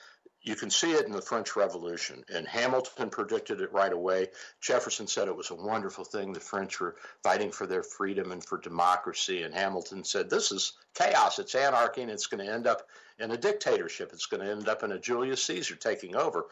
you 0.45 0.55
can 0.55 0.71
see 0.71 0.93
it 0.93 1.07
in 1.07 1.13
the 1.13 1.23
French 1.23 1.57
Revolution, 1.57 2.23
and 2.33 2.47
Hamilton 2.47 3.09
predicted 3.09 3.63
it 3.63 3.73
right 3.73 3.93
away. 3.93 4.29
Jefferson 4.61 5.07
said 5.07 5.27
it 5.27 5.37
was 5.37 5.51
a 5.51 5.55
wonderful 5.55 6.05
thing. 6.05 6.35
The 6.35 6.41
French 6.41 6.79
were 6.81 6.97
fighting 7.23 7.51
for 7.51 7.67
their 7.67 7.83
freedom 7.83 8.31
and 8.31 8.45
for 8.45 8.59
democracy, 8.59 9.43
and 9.43 9.55
Hamilton 9.55 10.05
said, 10.05 10.29
This 10.29 10.53
is 10.53 10.75
chaos, 10.93 11.39
it's 11.39 11.55
anarchy, 11.55 12.03
and 12.03 12.11
it's 12.11 12.27
going 12.27 12.45
to 12.45 12.53
end 12.53 12.67
up 12.67 12.87
in 13.19 13.31
a 13.31 13.39
dictatorship. 13.39 14.11
It's 14.13 14.27
going 14.27 14.45
to 14.45 14.53
end 14.53 14.69
up 14.69 14.83
in 14.83 14.93
a 14.93 14.99
Julius 14.99 15.43
Caesar 15.45 15.77
taking 15.77 16.15
over. 16.15 16.45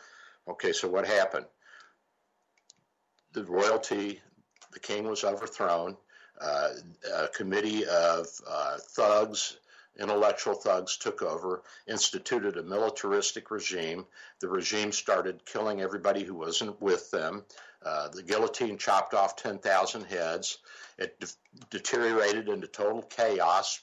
Okay, 0.49 0.73
so 0.73 0.89
what 0.89 1.07
happened? 1.07 1.47
The 3.35 3.45
royalty, 3.45 4.23
the 4.73 4.81
king 4.81 5.05
was 5.05 5.23
overthrown. 5.23 5.99
Uh, 6.41 6.71
a 7.15 7.29
committee 7.29 7.85
of 7.85 8.27
uh, 8.49 8.79
thugs, 8.79 9.59
intellectual 9.99 10.55
thugs, 10.55 10.97
took 10.97 11.23
over, 11.23 11.63
instituted 11.87 12.57
a 12.57 12.63
militaristic 12.63 13.51
regime. 13.51 14.07
The 14.41 14.49
regime 14.49 14.93
started 14.93 15.45
killing 15.45 15.81
everybody 15.81 16.25
who 16.25 16.35
wasn't 16.35 16.81
with 16.81 17.11
them. 17.11 17.45
Uh, 17.85 18.09
the 18.09 18.23
guillotine 18.23 18.79
chopped 18.79 19.13
off 19.15 19.37
10,000 19.37 20.05
heads. 20.05 20.59
It 20.99 21.19
de- 21.21 21.27
deteriorated 21.71 22.49
into 22.49 22.67
total 22.67 23.03
chaos. 23.03 23.81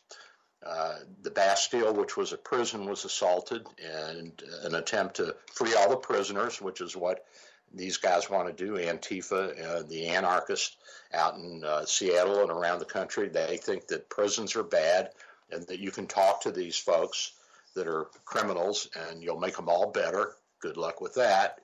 Uh, 0.66 0.96
the 1.22 1.32
Bastille, 1.32 1.94
which 1.94 2.18
was 2.18 2.34
a 2.34 2.38
prison, 2.38 2.86
was 2.86 3.06
assaulted, 3.06 3.66
and 3.82 4.42
an 4.64 4.76
attempt 4.76 5.16
to 5.18 5.36
free 5.54 5.74
all 5.74 5.90
the 5.90 5.96
prisoners, 5.96 6.62
which 6.62 6.82
is 6.82 6.96
what 6.96 7.26
these 7.74 7.98
guys 7.98 8.30
want 8.30 8.48
to 8.48 8.66
do. 8.66 8.74
Antifa, 8.74 9.64
uh, 9.64 9.84
the 9.84 10.08
anarchists 10.08 10.76
out 11.14 11.36
in 11.36 11.64
uh, 11.64 11.86
Seattle 11.86 12.42
and 12.42 12.52
around 12.52 12.80
the 12.80 12.86
country, 12.86 13.30
they 13.30 13.58
think 13.58 13.88
that 13.88 14.10
prisons 14.10 14.56
are 14.56 14.64
bad 14.64 15.12
and 15.52 15.66
that 15.68 15.80
you 15.80 15.92
can 15.92 16.08
talk 16.08 16.42
to 16.42 16.52
these 16.52 16.78
folks 16.78 17.34
that 17.76 17.88
are 17.88 18.08
criminals 18.26 18.90
and 19.10 19.24
you'll 19.24 19.40
make 19.40 19.56
them 19.56 19.70
all 19.70 19.92
better. 19.92 20.34
Good 20.60 20.78
luck 20.78 21.02
with 21.02 21.16
that. 21.16 21.60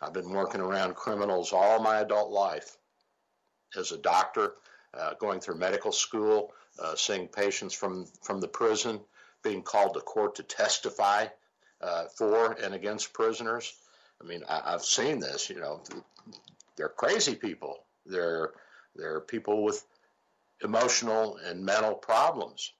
I've 0.00 0.12
been 0.12 0.30
working 0.30 0.60
around 0.60 0.94
criminals 0.94 1.52
all 1.52 1.80
my 1.80 2.00
adult 2.00 2.30
life 2.30 2.76
as 3.76 3.92
a 3.92 3.98
doctor, 3.98 4.54
uh, 4.94 5.14
going 5.14 5.40
through 5.40 5.56
medical 5.56 5.92
school, 5.92 6.52
uh, 6.82 6.94
seeing 6.94 7.28
patients 7.28 7.74
from, 7.74 8.06
from 8.22 8.40
the 8.40 8.48
prison 8.48 9.00
being 9.42 9.62
called 9.62 9.94
to 9.94 10.00
court 10.00 10.36
to 10.36 10.42
testify 10.42 11.26
uh, 11.80 12.04
for 12.16 12.52
and 12.52 12.74
against 12.74 13.12
prisoners. 13.12 13.72
I 14.20 14.26
mean, 14.26 14.42
I, 14.48 14.72
have 14.72 14.82
seen 14.82 15.20
this. 15.20 15.48
You 15.48 15.60
know, 15.60 15.82
they're 16.76 16.88
crazy 16.88 17.34
people. 17.34 17.84
They're 18.06 18.50
they're 18.96 19.20
people 19.20 19.62
with 19.62 19.84
emotional 20.62 21.38
and 21.44 21.64
mental 21.64 21.94
problems, 21.94 22.72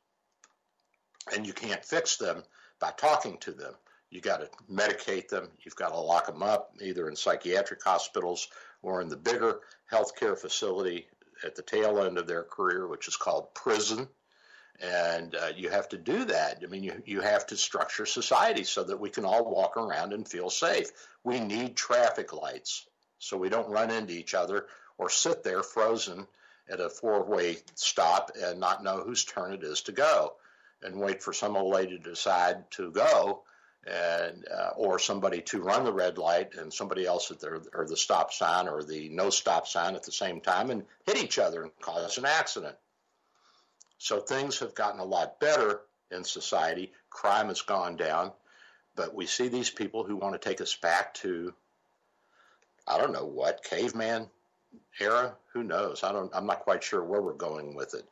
and 1.35 1.47
you 1.47 1.53
can't 1.53 1.85
fix 1.85 2.17
them 2.17 2.43
by 2.81 2.91
talking 2.97 3.39
to 3.39 3.53
them. 3.53 3.75
You 4.11 4.21
got 4.21 4.41
to 4.41 4.49
medicate 4.73 5.29
them. 5.29 5.49
You've 5.61 5.77
got 5.77 5.91
to 5.91 5.99
lock 5.99 6.27
them 6.27 6.43
up 6.43 6.73
either 6.81 7.09
in 7.09 7.17
psychiatric 7.17 7.83
hospitals 7.83 8.49
or 8.83 9.03
in 9.03 9.09
the 9.09 9.17
bigger 9.17 9.61
healthcare 9.93 10.39
facility 10.39 11.07
at 11.45 11.55
the 11.55 11.63
tail 11.63 12.03
end 12.03 12.19
of 12.19 12.27
their 12.27 12.43
career, 12.43 12.87
which 12.87 13.09
is 13.09 13.17
called 13.17 13.55
prison. 13.55 14.09
And 14.81 15.35
uh, 15.35 15.51
you 15.57 15.71
have 15.71 15.89
to 15.91 15.99
do 15.99 16.25
that. 16.27 16.63
I 16.63 16.67
mean, 16.67 16.85
you, 16.85 17.03
you 17.05 17.21
have 17.21 17.47
to 17.49 17.57
structure 17.57 18.07
society 18.07 18.65
so 18.65 18.85
that 18.85 19.01
we 19.01 19.11
can 19.11 19.25
all 19.25 19.51
walk 19.51 19.77
around 19.77 20.13
and 20.13 20.27
feel 20.27 20.51
safe. 20.51 20.91
We 21.25 21.41
need 21.41 21.77
traffic 21.77 22.33
lights 22.33 22.87
so 23.19 23.37
we 23.37 23.49
don't 23.49 23.71
run 23.71 23.91
into 23.91 24.15
each 24.15 24.35
other 24.35 24.67
or 24.97 25.11
sit 25.11 25.43
there 25.43 25.63
frozen 25.63 26.27
at 26.71 26.81
a 26.81 26.89
four 26.89 27.25
way 27.25 27.59
stop 27.75 28.31
and 28.41 28.61
not 28.61 28.85
know 28.85 29.03
whose 29.03 29.25
turn 29.25 29.53
it 29.53 29.65
is 29.65 29.83
to 29.83 29.93
go 29.93 30.35
and 30.83 31.01
wait 31.01 31.23
for 31.23 31.33
some 31.33 31.57
old 31.57 31.73
lady 31.73 31.99
to 31.99 32.11
decide 32.11 32.71
to 32.73 32.91
go 32.91 33.43
and 33.87 34.45
uh, 34.49 34.71
or 34.77 34.99
somebody 34.99 35.41
to 35.41 35.61
run 35.61 35.85
the 35.85 35.93
red 35.93 36.19
light 36.19 36.55
and 36.57 36.73
somebody 36.73 37.07
else 37.07 37.31
at 37.31 37.41
the 37.41 37.63
or 37.73 37.87
the 37.87 37.97
stop 37.97 38.33
sign 38.33 38.69
or 38.69 38.83
the 38.83 39.09
no 39.09 39.31
stop 39.31 39.67
sign 39.67 39.95
at 39.95 40.03
the 40.03 40.13
same 40.13 40.41
time 40.41 40.71
and 40.71 40.85
hit 41.07 41.17
each 41.17 41.39
other 41.39 41.63
and 41.63 41.71
cause 41.81 42.19
an 42.19 42.25
accident. 42.25 42.77
So 43.99 44.21
things 44.21 44.59
have 44.61 44.75
gotten 44.75 45.01
a 45.01 45.05
lot 45.05 45.41
better 45.41 45.81
in 46.11 46.25
society. 46.25 46.93
Crime 47.11 47.49
has 47.49 47.63
gone 47.63 47.97
down, 47.97 48.33
but 48.95 49.15
we 49.15 49.27
see 49.27 49.49
these 49.49 49.71
people 49.71 50.05
who 50.05 50.17
want 50.17 50.41
to 50.41 50.49
take 50.49 50.61
us 50.61 50.75
back 50.75 51.15
to 51.15 51.55
I 52.87 52.99
don't 52.99 53.13
know 53.13 53.27
what 53.27 53.65
caveman 53.65 54.29
era. 55.01 55.35
Who 55.53 55.63
knows? 55.63 56.03
I 56.03 56.13
don't. 56.13 56.31
I'm 56.35 56.47
not 56.47 56.61
quite 56.61 56.83
sure 56.83 57.03
where 57.03 57.21
we're 57.21 57.35
going 57.35 57.75
with 57.75 57.95
it. 57.95 58.05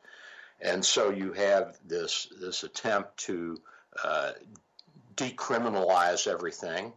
And 0.59 0.83
so 0.83 1.11
you 1.11 1.33
have 1.33 1.77
this 1.85 2.27
this 2.39 2.63
attempt 2.63 3.17
to 3.25 3.57
uh, 4.03 4.31
decriminalize 5.15 6.27
everything 6.27 6.93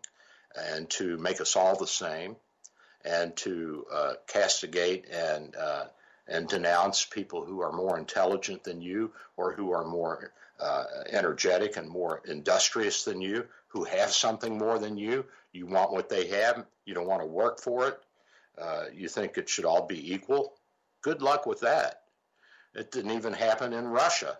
and 0.56 0.88
to 0.90 1.16
make 1.18 1.40
us 1.40 1.56
all 1.56 1.76
the 1.76 1.86
same 1.86 2.36
and 3.04 3.36
to 3.36 3.86
uh, 3.92 4.12
castigate 4.26 5.06
and 5.11 5.54
uh, 5.56 5.84
and 6.28 6.48
denounce 6.48 7.04
people 7.04 7.44
who 7.44 7.61
are 7.61 7.72
more 7.72 7.98
intelligent 7.98 8.64
than 8.64 8.80
you 8.80 9.12
or 9.36 9.52
who 9.52 9.72
are 9.72 9.84
more 9.84 10.32
uh, 10.61 10.84
energetic 11.11 11.76
and 11.76 11.88
more 11.88 12.22
industrious 12.26 13.04
than 13.04 13.20
you, 13.20 13.46
who 13.68 13.84
have 13.84 14.11
something 14.11 14.56
more 14.56 14.78
than 14.78 14.96
you. 14.96 15.24
You 15.52 15.66
want 15.66 15.92
what 15.92 16.08
they 16.08 16.28
have. 16.28 16.64
You 16.84 16.94
don't 16.94 17.08
want 17.08 17.22
to 17.22 17.26
work 17.26 17.61
for 17.61 17.88
it. 17.88 17.98
Uh, 18.61 18.84
you 18.94 19.08
think 19.08 19.38
it 19.38 19.48
should 19.48 19.64
all 19.64 19.86
be 19.86 20.14
equal. 20.14 20.54
Good 21.02 21.22
luck 21.22 21.46
with 21.46 21.61
that. 21.61 21.99
It 22.75 22.93
didn't 22.93 23.12
even 23.12 23.33
happen 23.33 23.73
in 23.73 23.89
Russia, 23.89 24.39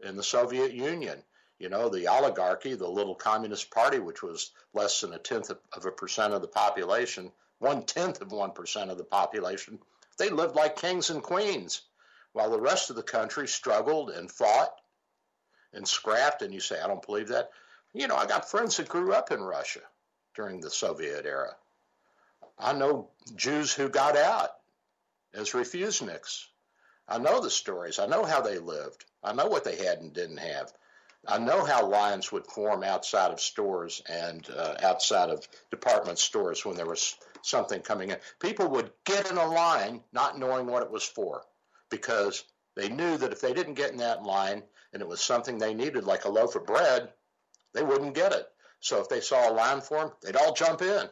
in 0.00 0.16
the 0.16 0.22
Soviet 0.22 0.72
Union. 0.72 1.22
You 1.58 1.68
know, 1.68 1.88
the 1.88 2.08
oligarchy, 2.08 2.74
the 2.74 2.88
little 2.88 3.14
communist 3.14 3.70
party, 3.70 3.98
which 3.98 4.22
was 4.22 4.50
less 4.72 5.00
than 5.00 5.14
a 5.14 5.18
tenth 5.18 5.50
of 5.50 5.86
a 5.86 5.90
percent 5.90 6.34
of 6.34 6.42
the 6.42 6.48
population, 6.48 7.32
one 7.58 7.84
tenth 7.84 8.20
of 8.20 8.32
one 8.32 8.50
percent 8.50 8.90
of 8.90 8.98
the 8.98 9.04
population, 9.04 9.78
they 10.18 10.30
lived 10.30 10.54
like 10.54 10.76
kings 10.76 11.10
and 11.10 11.22
queens, 11.22 11.82
while 12.32 12.50
the 12.50 12.60
rest 12.60 12.90
of 12.90 12.96
the 12.96 13.02
country 13.02 13.48
struggled 13.48 14.10
and 14.10 14.30
fought 14.30 14.74
and 15.72 15.86
scrapped. 15.86 16.42
And 16.42 16.52
you 16.52 16.60
say, 16.60 16.80
I 16.80 16.86
don't 16.86 17.04
believe 17.04 17.28
that. 17.28 17.50
You 17.92 18.08
know, 18.08 18.16
I 18.16 18.26
got 18.26 18.50
friends 18.50 18.76
that 18.76 18.88
grew 18.88 19.12
up 19.12 19.30
in 19.30 19.40
Russia 19.40 19.80
during 20.34 20.60
the 20.60 20.70
Soviet 20.70 21.24
era. 21.24 21.56
I 22.58 22.72
know 22.72 23.10
Jews 23.36 23.72
who 23.72 23.88
got 23.88 24.16
out 24.16 24.50
as 25.32 25.50
refuseniks. 25.50 26.46
I 27.08 27.18
know 27.18 27.40
the 27.40 27.50
stories. 27.50 27.98
I 27.98 28.06
know 28.06 28.24
how 28.24 28.40
they 28.40 28.58
lived. 28.58 29.04
I 29.22 29.32
know 29.32 29.46
what 29.46 29.64
they 29.64 29.76
had 29.76 29.98
and 29.98 30.12
didn't 30.12 30.38
have. 30.38 30.72
I 31.26 31.38
know 31.38 31.64
how 31.64 31.86
lines 31.86 32.30
would 32.32 32.46
form 32.46 32.82
outside 32.82 33.30
of 33.30 33.40
stores 33.40 34.02
and 34.08 34.46
uh, 34.50 34.74
outside 34.82 35.30
of 35.30 35.46
department 35.70 36.18
stores 36.18 36.64
when 36.64 36.76
there 36.76 36.86
was 36.86 37.16
something 37.42 37.80
coming 37.80 38.10
in. 38.10 38.18
People 38.40 38.68
would 38.70 38.90
get 39.04 39.30
in 39.30 39.38
a 39.38 39.46
line 39.46 40.02
not 40.12 40.38
knowing 40.38 40.66
what 40.66 40.82
it 40.82 40.90
was 40.90 41.04
for 41.04 41.42
because 41.90 42.44
they 42.76 42.88
knew 42.88 43.16
that 43.16 43.32
if 43.32 43.40
they 43.40 43.54
didn't 43.54 43.74
get 43.74 43.90
in 43.90 43.98
that 43.98 44.22
line 44.22 44.62
and 44.92 45.00
it 45.00 45.08
was 45.08 45.20
something 45.20 45.58
they 45.58 45.74
needed, 45.74 46.04
like 46.04 46.24
a 46.24 46.30
loaf 46.30 46.56
of 46.56 46.66
bread, 46.66 47.10
they 47.72 47.82
wouldn't 47.82 48.14
get 48.14 48.32
it. 48.32 48.46
So 48.80 49.00
if 49.00 49.08
they 49.08 49.20
saw 49.20 49.50
a 49.50 49.52
line 49.52 49.80
form, 49.80 50.12
they'd 50.22 50.36
all 50.36 50.52
jump 50.52 50.82
in. 50.82 51.08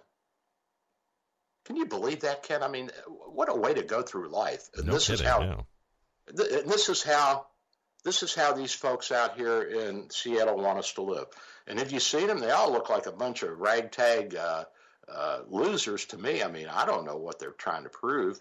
Can 1.65 1.77
you 1.77 1.87
believe 1.87 2.21
that, 2.21 2.43
Ken? 2.43 2.63
I 2.63 2.69
mean, 2.69 2.91
what 3.07 3.49
a 3.49 3.55
way 3.55 3.73
to 3.75 3.83
go 3.83 4.03
through 4.03 4.29
life. 4.29 4.69
And 4.75 4.87
no 4.87 4.95
this 4.95 5.07
kidding, 5.07 5.25
is 5.25 5.31
how. 5.31 5.67
Th- 6.37 6.65
this 6.65 6.89
is 6.89 7.03
how. 7.03 7.47
This 8.05 8.25
is 8.25 8.35
how 8.35 8.53
these 8.53 8.73
folks 8.73 9.13
out 9.13 9.37
here 9.37 9.63
in 9.63 10.11
Seattle 10.11 10.57
want 10.57 10.81
us 10.81 10.93
to 10.95 11.03
live. 11.03 11.27
And 11.69 11.79
have 11.79 11.93
you 11.93 12.01
seen 12.01 12.27
them? 12.27 12.41
They 12.41 12.51
all 12.51 12.73
look 12.73 12.91
like 12.91 13.07
a 13.07 13.13
bunch 13.13 13.45
of 13.45 13.61
ragtag 13.61 14.35
uh, 14.35 14.65
uh, 15.09 15.43
losers 15.47 16.05
to 16.07 16.19
me. 16.19 16.43
I 16.43 16.51
mean, 16.51 16.67
I 16.67 16.85
don't 16.85 17.05
know 17.05 17.17
what 17.17 17.39
they're 17.39 17.53
trying 17.53 17.85
to 17.85 17.91
prove. 17.91 18.41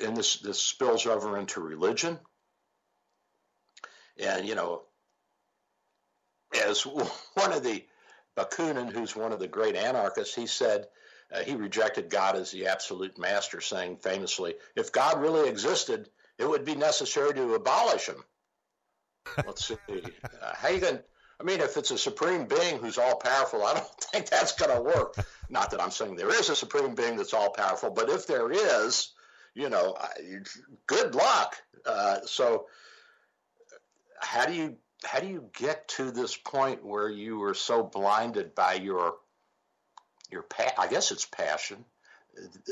And 0.00 0.16
this 0.16 0.36
this 0.36 0.60
spills 0.60 1.06
over 1.06 1.36
into 1.36 1.60
religion. 1.60 2.20
And 4.18 4.46
you 4.46 4.54
know, 4.54 4.82
as 6.64 6.82
one 7.34 7.52
of 7.52 7.62
the 7.62 7.84
Bakunin, 8.36 8.92
who's 8.92 9.16
one 9.16 9.32
of 9.32 9.40
the 9.40 9.48
great 9.48 9.74
anarchists, 9.74 10.34
he 10.34 10.46
said 10.46 10.86
uh, 11.32 11.42
he 11.42 11.54
rejected 11.54 12.10
God 12.10 12.36
as 12.36 12.50
the 12.50 12.66
absolute 12.68 13.18
master, 13.18 13.60
saying 13.60 13.98
famously, 13.98 14.54
"If 14.76 14.92
God 14.92 15.20
really 15.20 15.48
existed, 15.48 16.08
it 16.38 16.48
would 16.48 16.64
be 16.64 16.74
necessary 16.74 17.34
to 17.34 17.54
abolish 17.54 18.06
him." 18.06 18.24
Let's 19.46 19.66
see, 19.66 19.76
uh, 19.86 20.54
how 20.54 20.68
you 20.68 20.80
going? 20.80 21.00
I 21.40 21.44
mean, 21.44 21.60
if 21.60 21.76
it's 21.76 21.90
a 21.90 21.98
supreme 21.98 22.46
being 22.46 22.78
who's 22.78 22.98
all 22.98 23.16
powerful, 23.16 23.64
I 23.64 23.74
don't 23.74 24.00
think 24.00 24.28
that's 24.28 24.52
going 24.52 24.74
to 24.74 24.82
work. 24.82 25.16
Not 25.50 25.70
that 25.70 25.80
I'm 25.80 25.90
saying 25.90 26.16
there 26.16 26.34
is 26.34 26.48
a 26.48 26.56
supreme 26.56 26.94
being 26.94 27.16
that's 27.16 27.34
all 27.34 27.50
powerful, 27.50 27.90
but 27.90 28.08
if 28.08 28.26
there 28.26 28.50
is, 28.50 29.12
you 29.54 29.68
know, 29.68 29.96
I- 29.98 30.40
good 30.86 31.14
luck. 31.14 31.56
Uh, 31.86 32.20
so, 32.26 32.66
how 34.20 34.46
do 34.46 34.54
you 34.54 34.76
how 35.04 35.20
do 35.20 35.28
you 35.28 35.48
get 35.56 35.86
to 35.88 36.10
this 36.10 36.36
point 36.36 36.84
where 36.84 37.08
you 37.08 37.38
were 37.38 37.54
so 37.54 37.84
blinded 37.84 38.54
by 38.54 38.74
your 38.74 39.14
your 40.30 40.42
pa- 40.42 40.74
I 40.78 40.88
guess 40.88 41.10
it's 41.10 41.24
passion 41.24 41.84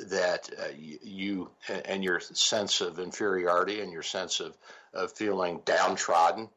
that 0.08 0.48
uh, 0.60 0.68
you, 1.02 1.50
and 1.86 2.04
your 2.04 2.20
sense 2.20 2.80
of 2.80 2.98
inferiority 2.98 3.80
and 3.80 3.92
your 3.92 4.02
sense 4.02 4.40
of, 4.40 4.56
of 4.94 5.12
feeling 5.12 5.60
downtrodden 5.64 6.48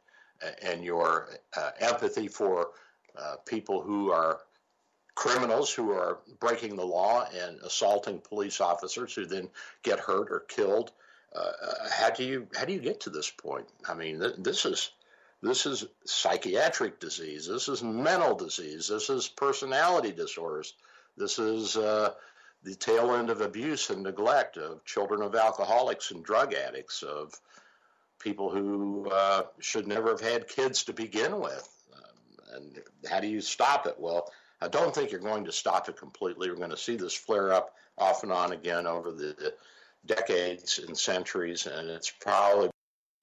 and 0.62 0.84
your 0.84 1.30
uh, 1.58 1.72
empathy 1.80 2.28
for 2.28 2.70
uh, 3.18 3.36
people 3.46 3.82
who 3.82 4.12
are 4.12 4.40
criminals 5.16 5.74
who 5.74 5.92
are 5.92 6.20
breaking 6.40 6.76
the 6.78 6.86
law 6.86 7.28
and 7.44 7.60
assaulting 7.60 8.20
police 8.20 8.62
officers 8.62 9.14
who 9.14 9.26
then 9.26 9.50
get 9.84 10.00
hurt 10.00 10.32
or 10.32 10.40
killed. 10.48 10.92
Uh, 11.36 11.40
uh, 11.40 11.74
how 11.92 12.10
do 12.10 12.24
you 12.24 12.48
how 12.56 12.66
do 12.66 12.74
you 12.74 12.80
get 12.80 13.02
to 13.02 13.10
this 13.10 13.30
point? 13.30 13.68
I 13.88 13.94
mean, 13.94 14.20
th- 14.20 14.36
this 14.38 14.66
is 14.66 14.92
this 15.42 15.66
is 15.66 15.86
psychiatric 16.06 17.00
disease. 17.00 17.48
This 17.48 17.68
is 17.68 17.84
mental 17.84 18.36
disease. 18.36 18.88
This 18.88 19.10
is 19.10 19.28
personality 19.28 20.12
disorders. 20.12 20.74
This 21.20 21.38
is 21.38 21.76
uh, 21.76 22.14
the 22.64 22.76
tail 22.76 23.14
end 23.14 23.30
of 23.30 23.42
abuse 23.42 23.90
and 23.90 24.04
neglect 24.04 24.58
of 24.58 24.86
children 24.86 25.22
of 25.22 25.36
alcoholics 25.36 26.12
and 26.12 26.24
drug 26.24 26.54
addicts, 26.54 27.04
of 27.04 27.34
people 28.20 28.50
who 28.50 29.10
uh, 29.12 29.44
should 29.60 29.86
never 29.86 30.10
have 30.10 30.22
had 30.22 30.48
kids 30.48 30.86
to 30.86 30.94
begin 30.94 31.40
with. 31.42 31.68
Um, 31.94 32.56
and 32.56 32.80
how 33.10 33.20
do 33.20 33.28
you 33.28 33.42
stop 33.42 33.86
it? 33.86 33.96
Well, 34.00 34.32
I 34.62 34.70
don't 34.70 34.96
think 34.96 35.12
you're 35.12 35.20
going 35.20 35.46
to 35.46 35.52
stop 35.52 35.90
it 35.90 35.98
completely. 35.98 36.50
We're 36.50 36.56
going 36.56 36.70
to 36.70 36.78
see 36.78 36.96
this 36.96 37.14
flare 37.14 37.52
up 37.52 37.74
off 37.98 38.24
and 38.24 38.32
on 38.32 38.54
again 38.54 38.88
over 38.88 39.12
the 39.12 39.54
decades 40.06 40.80
and 40.80 40.98
centuries, 40.98 41.68
and 41.68 41.90
it's 41.90 42.10
probably 42.10 42.70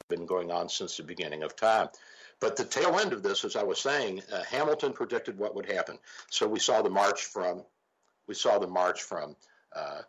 been 0.09 0.26
going 0.26 0.51
on 0.51 0.68
since 0.68 0.99
the 0.99 1.03
beginning 1.03 1.42
of 1.42 1.57
time. 1.57 1.88
But 2.40 2.57
the 2.57 2.64
tail 2.64 2.99
end 2.99 3.14
of 3.14 3.22
this, 3.22 3.44
as 3.44 3.57
I 3.57 3.62
was 3.62 3.80
saying, 3.80 4.22
uh, 4.30 4.42
Hamilton 4.44 4.92
predicted 4.92 5.38
what 5.38 5.55
would 5.55 5.70
happen. 5.70 5.99
So 6.30 6.47
we 6.47 6.59
saw 6.59 6.82
the 6.82 6.90
march 6.90 7.24
from 7.24 7.62
we 8.27 8.35
saw 8.35 8.59
the 8.59 8.66
march 8.66 9.03
from 9.03 9.37
uh, 9.74 10.01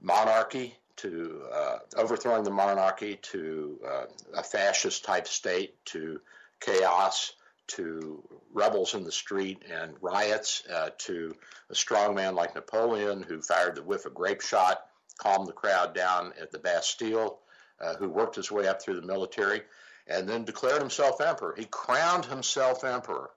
monarchy 0.00 0.74
to 0.96 1.42
uh, 1.52 1.78
overthrowing 1.96 2.44
the 2.44 2.50
monarchy 2.50 3.16
to 3.16 3.78
uh, 3.86 4.04
a 4.34 4.42
fascist 4.42 5.04
type 5.04 5.26
state 5.26 5.74
to 5.84 6.20
chaos 6.60 7.32
to 7.66 8.22
rebels 8.52 8.94
in 8.94 9.04
the 9.04 9.12
street 9.12 9.62
and 9.70 9.94
riots 10.00 10.62
uh, 10.72 10.90
to 10.98 11.34
a 11.70 11.74
strong 11.74 12.14
man 12.14 12.34
like 12.34 12.54
Napoleon 12.54 13.22
who 13.22 13.42
fired 13.42 13.74
the 13.74 13.82
whiff 13.82 14.06
of 14.06 14.14
grape 14.14 14.40
shot, 14.40 14.86
calmed 15.18 15.48
the 15.48 15.52
crowd 15.52 15.94
down 15.94 16.32
at 16.40 16.50
the 16.52 16.58
Bastille, 16.58 17.38
uh, 17.80 17.94
who 17.96 18.08
worked 18.08 18.36
his 18.36 18.50
way 18.50 18.66
up 18.68 18.80
through 18.80 19.00
the 19.00 19.06
military, 19.06 19.62
and 20.06 20.28
then 20.28 20.44
declared 20.44 20.80
himself 20.80 21.20
emperor. 21.20 21.54
He 21.56 21.64
crowned 21.64 22.24
himself 22.24 22.84
emperor. 22.84 23.30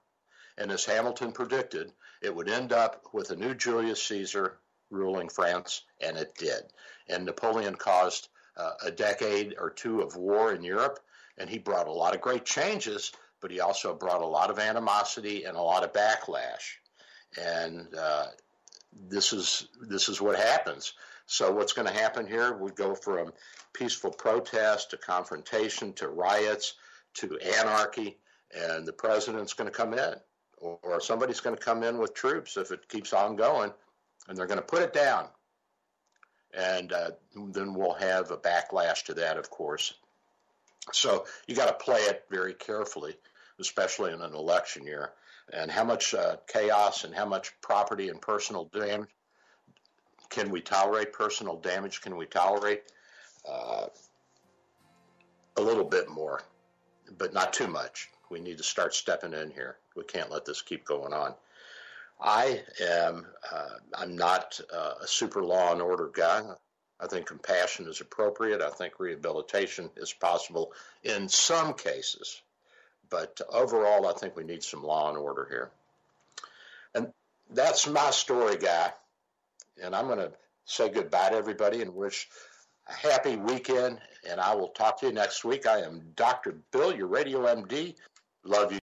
And 0.60 0.72
as 0.72 0.86
Hamilton 0.86 1.32
predicted, 1.32 1.92
it 2.22 2.36
would 2.36 2.50
end 2.50 2.74
up 2.74 3.06
with 3.14 3.32
a 3.32 3.36
new 3.36 3.56
Julius 3.56 4.04
Caesar 4.04 4.60
ruling 4.92 5.30
France, 5.30 5.84
and 6.02 6.18
it 6.18 6.36
did. 6.38 6.62
And 7.08 7.26
Napoleon 7.26 7.76
caused 7.76 8.28
uh, 8.58 8.74
a 8.84 8.92
decade 8.92 9.56
or 9.58 9.70
two 9.70 10.02
of 10.02 10.18
war 10.18 10.54
in 10.54 10.64
Europe, 10.64 11.00
and 11.38 11.50
he 11.50 11.58
brought 11.58 11.88
a 11.88 11.92
lot 11.92 12.14
of 12.14 12.22
great 12.22 12.46
changes, 12.46 13.14
but 13.42 13.52
he 13.52 13.62
also 13.62 13.96
brought 13.96 14.22
a 14.22 14.28
lot 14.28 14.50
of 14.50 14.60
animosity 14.60 15.46
and 15.46 15.56
a 15.56 15.62
lot 15.62 15.84
of 15.84 15.94
backlash. 15.94 16.78
And 17.42 17.88
uh, 17.96 18.26
this 19.10 19.34
is 19.34 19.68
this 19.82 20.10
is 20.10 20.20
what 20.20 20.38
happens. 20.38 20.94
So 21.26 21.52
what's 21.52 21.74
going 21.74 21.88
to 21.88 21.94
happen 21.94 22.28
here? 22.28 22.58
We 22.58 22.72
go 22.72 22.96
from 22.96 23.32
peaceful 23.72 24.12
protest 24.12 24.90
to 24.90 24.98
confrontation 24.98 25.94
to 25.94 26.10
riots 26.10 26.74
to 27.16 27.38
anarchy, 27.38 28.18
and 28.54 28.86
the 28.86 28.94
president's 28.94 29.54
going 29.54 29.70
to 29.70 29.78
come 29.78 29.94
in, 29.94 30.16
or 30.60 31.00
somebody's 31.02 31.40
going 31.40 31.56
to 31.56 31.62
come 31.62 31.84
in 31.84 31.98
with 31.98 32.14
troops 32.14 32.58
if 32.58 32.72
it 32.72 32.88
keeps 32.90 33.14
on 33.14 33.36
going, 33.36 33.72
and 34.28 34.38
they're 34.38 34.48
going 34.48 34.60
to 34.60 34.66
put 34.66 34.82
it 34.82 34.94
down. 34.94 35.28
And 36.54 36.92
uh, 36.92 37.12
then 37.36 37.74
we'll 37.74 37.94
have 37.94 38.32
a 38.32 38.38
backlash 38.38 39.04
to 39.06 39.14
that, 39.16 39.38
of 39.38 39.50
course. 39.50 39.94
So 40.92 41.26
you 41.48 41.56
got 41.56 41.68
to 41.68 41.86
play 41.86 42.00
it 42.00 42.26
very 42.30 42.54
carefully, 42.54 43.16
especially 43.60 44.12
in 44.14 44.22
an 44.22 44.34
election 44.34 44.86
year. 44.86 45.12
And 45.52 45.70
how 45.72 45.84
much 45.84 46.14
uh, 46.14 46.38
chaos 46.48 47.04
and 47.04 47.14
how 47.14 47.26
much 47.26 47.52
property 47.62 48.10
and 48.10 48.22
personal 48.22 48.66
damage 48.66 49.10
can 50.30 50.52
we 50.52 50.62
tolerate? 50.62 51.14
Personal 51.14 51.58
damage 51.58 52.02
can 52.02 52.16
we 52.18 52.26
tolerate? 52.26 52.84
Uh, 53.48 53.88
a 55.58 55.62
little 55.62 55.86
bit 55.86 56.10
more, 56.10 56.42
but 57.18 57.34
not 57.34 57.54
too 57.54 57.68
much. 57.68 58.10
We 58.30 58.40
need 58.40 58.58
to 58.58 58.64
start 58.64 58.94
stepping 58.94 59.34
in 59.34 59.52
here. 59.52 59.78
We 59.96 60.04
can't 60.04 60.32
let 60.32 60.46
this 60.46 60.62
keep 60.62 60.86
going 60.86 61.14
on. 61.14 61.34
I 62.22 62.62
am. 62.82 63.26
Uh, 63.52 63.70
I'm 63.94 64.18
not 64.18 64.60
uh, 64.74 64.94
a 65.02 65.08
super 65.08 65.44
law 65.44 65.72
and 65.72 65.82
order 65.82 66.10
guy. 66.14 66.42
I 67.00 67.08
think 67.08 67.28
compassion 67.28 67.88
is 67.88 68.02
appropriate. 68.02 68.62
I 68.62 68.70
think 68.70 69.00
rehabilitation 69.00 69.90
is 69.96 70.12
possible 70.12 70.74
in 71.04 71.30
some 71.30 71.74
cases. 71.74 72.42
But 73.10 73.40
overall, 73.50 74.08
I 74.08 74.14
think 74.14 74.36
we 74.36 74.44
need 74.44 74.64
some 74.64 74.84
law 74.84 75.10
and 75.10 75.18
order 75.18 75.48
here. 75.50 75.72
And 76.94 77.14
that's 77.50 77.88
my 77.88 78.12
story, 78.12 78.58
guy. 78.58 78.92
And 79.82 79.96
I'm 79.96 80.08
going 80.08 80.20
to 80.20 80.32
say 80.66 80.90
goodbye 80.90 81.30
to 81.30 81.36
everybody 81.36 81.82
and 81.82 81.96
wish 81.96 82.28
a 82.88 82.94
happy 82.94 83.38
weekend. 83.38 84.00
And 84.30 84.40
I 84.40 84.56
will 84.56 84.68
talk 84.68 85.00
to 85.00 85.08
you 85.08 85.14
next 85.14 85.46
week. 85.46 85.66
I 85.66 85.82
am 85.82 86.02
Dr. 86.16 86.58
Bill, 86.72 86.96
your 86.96 87.08
radio 87.08 87.46
MD. 87.46 87.96
Love 88.44 88.72
you. 88.74 88.78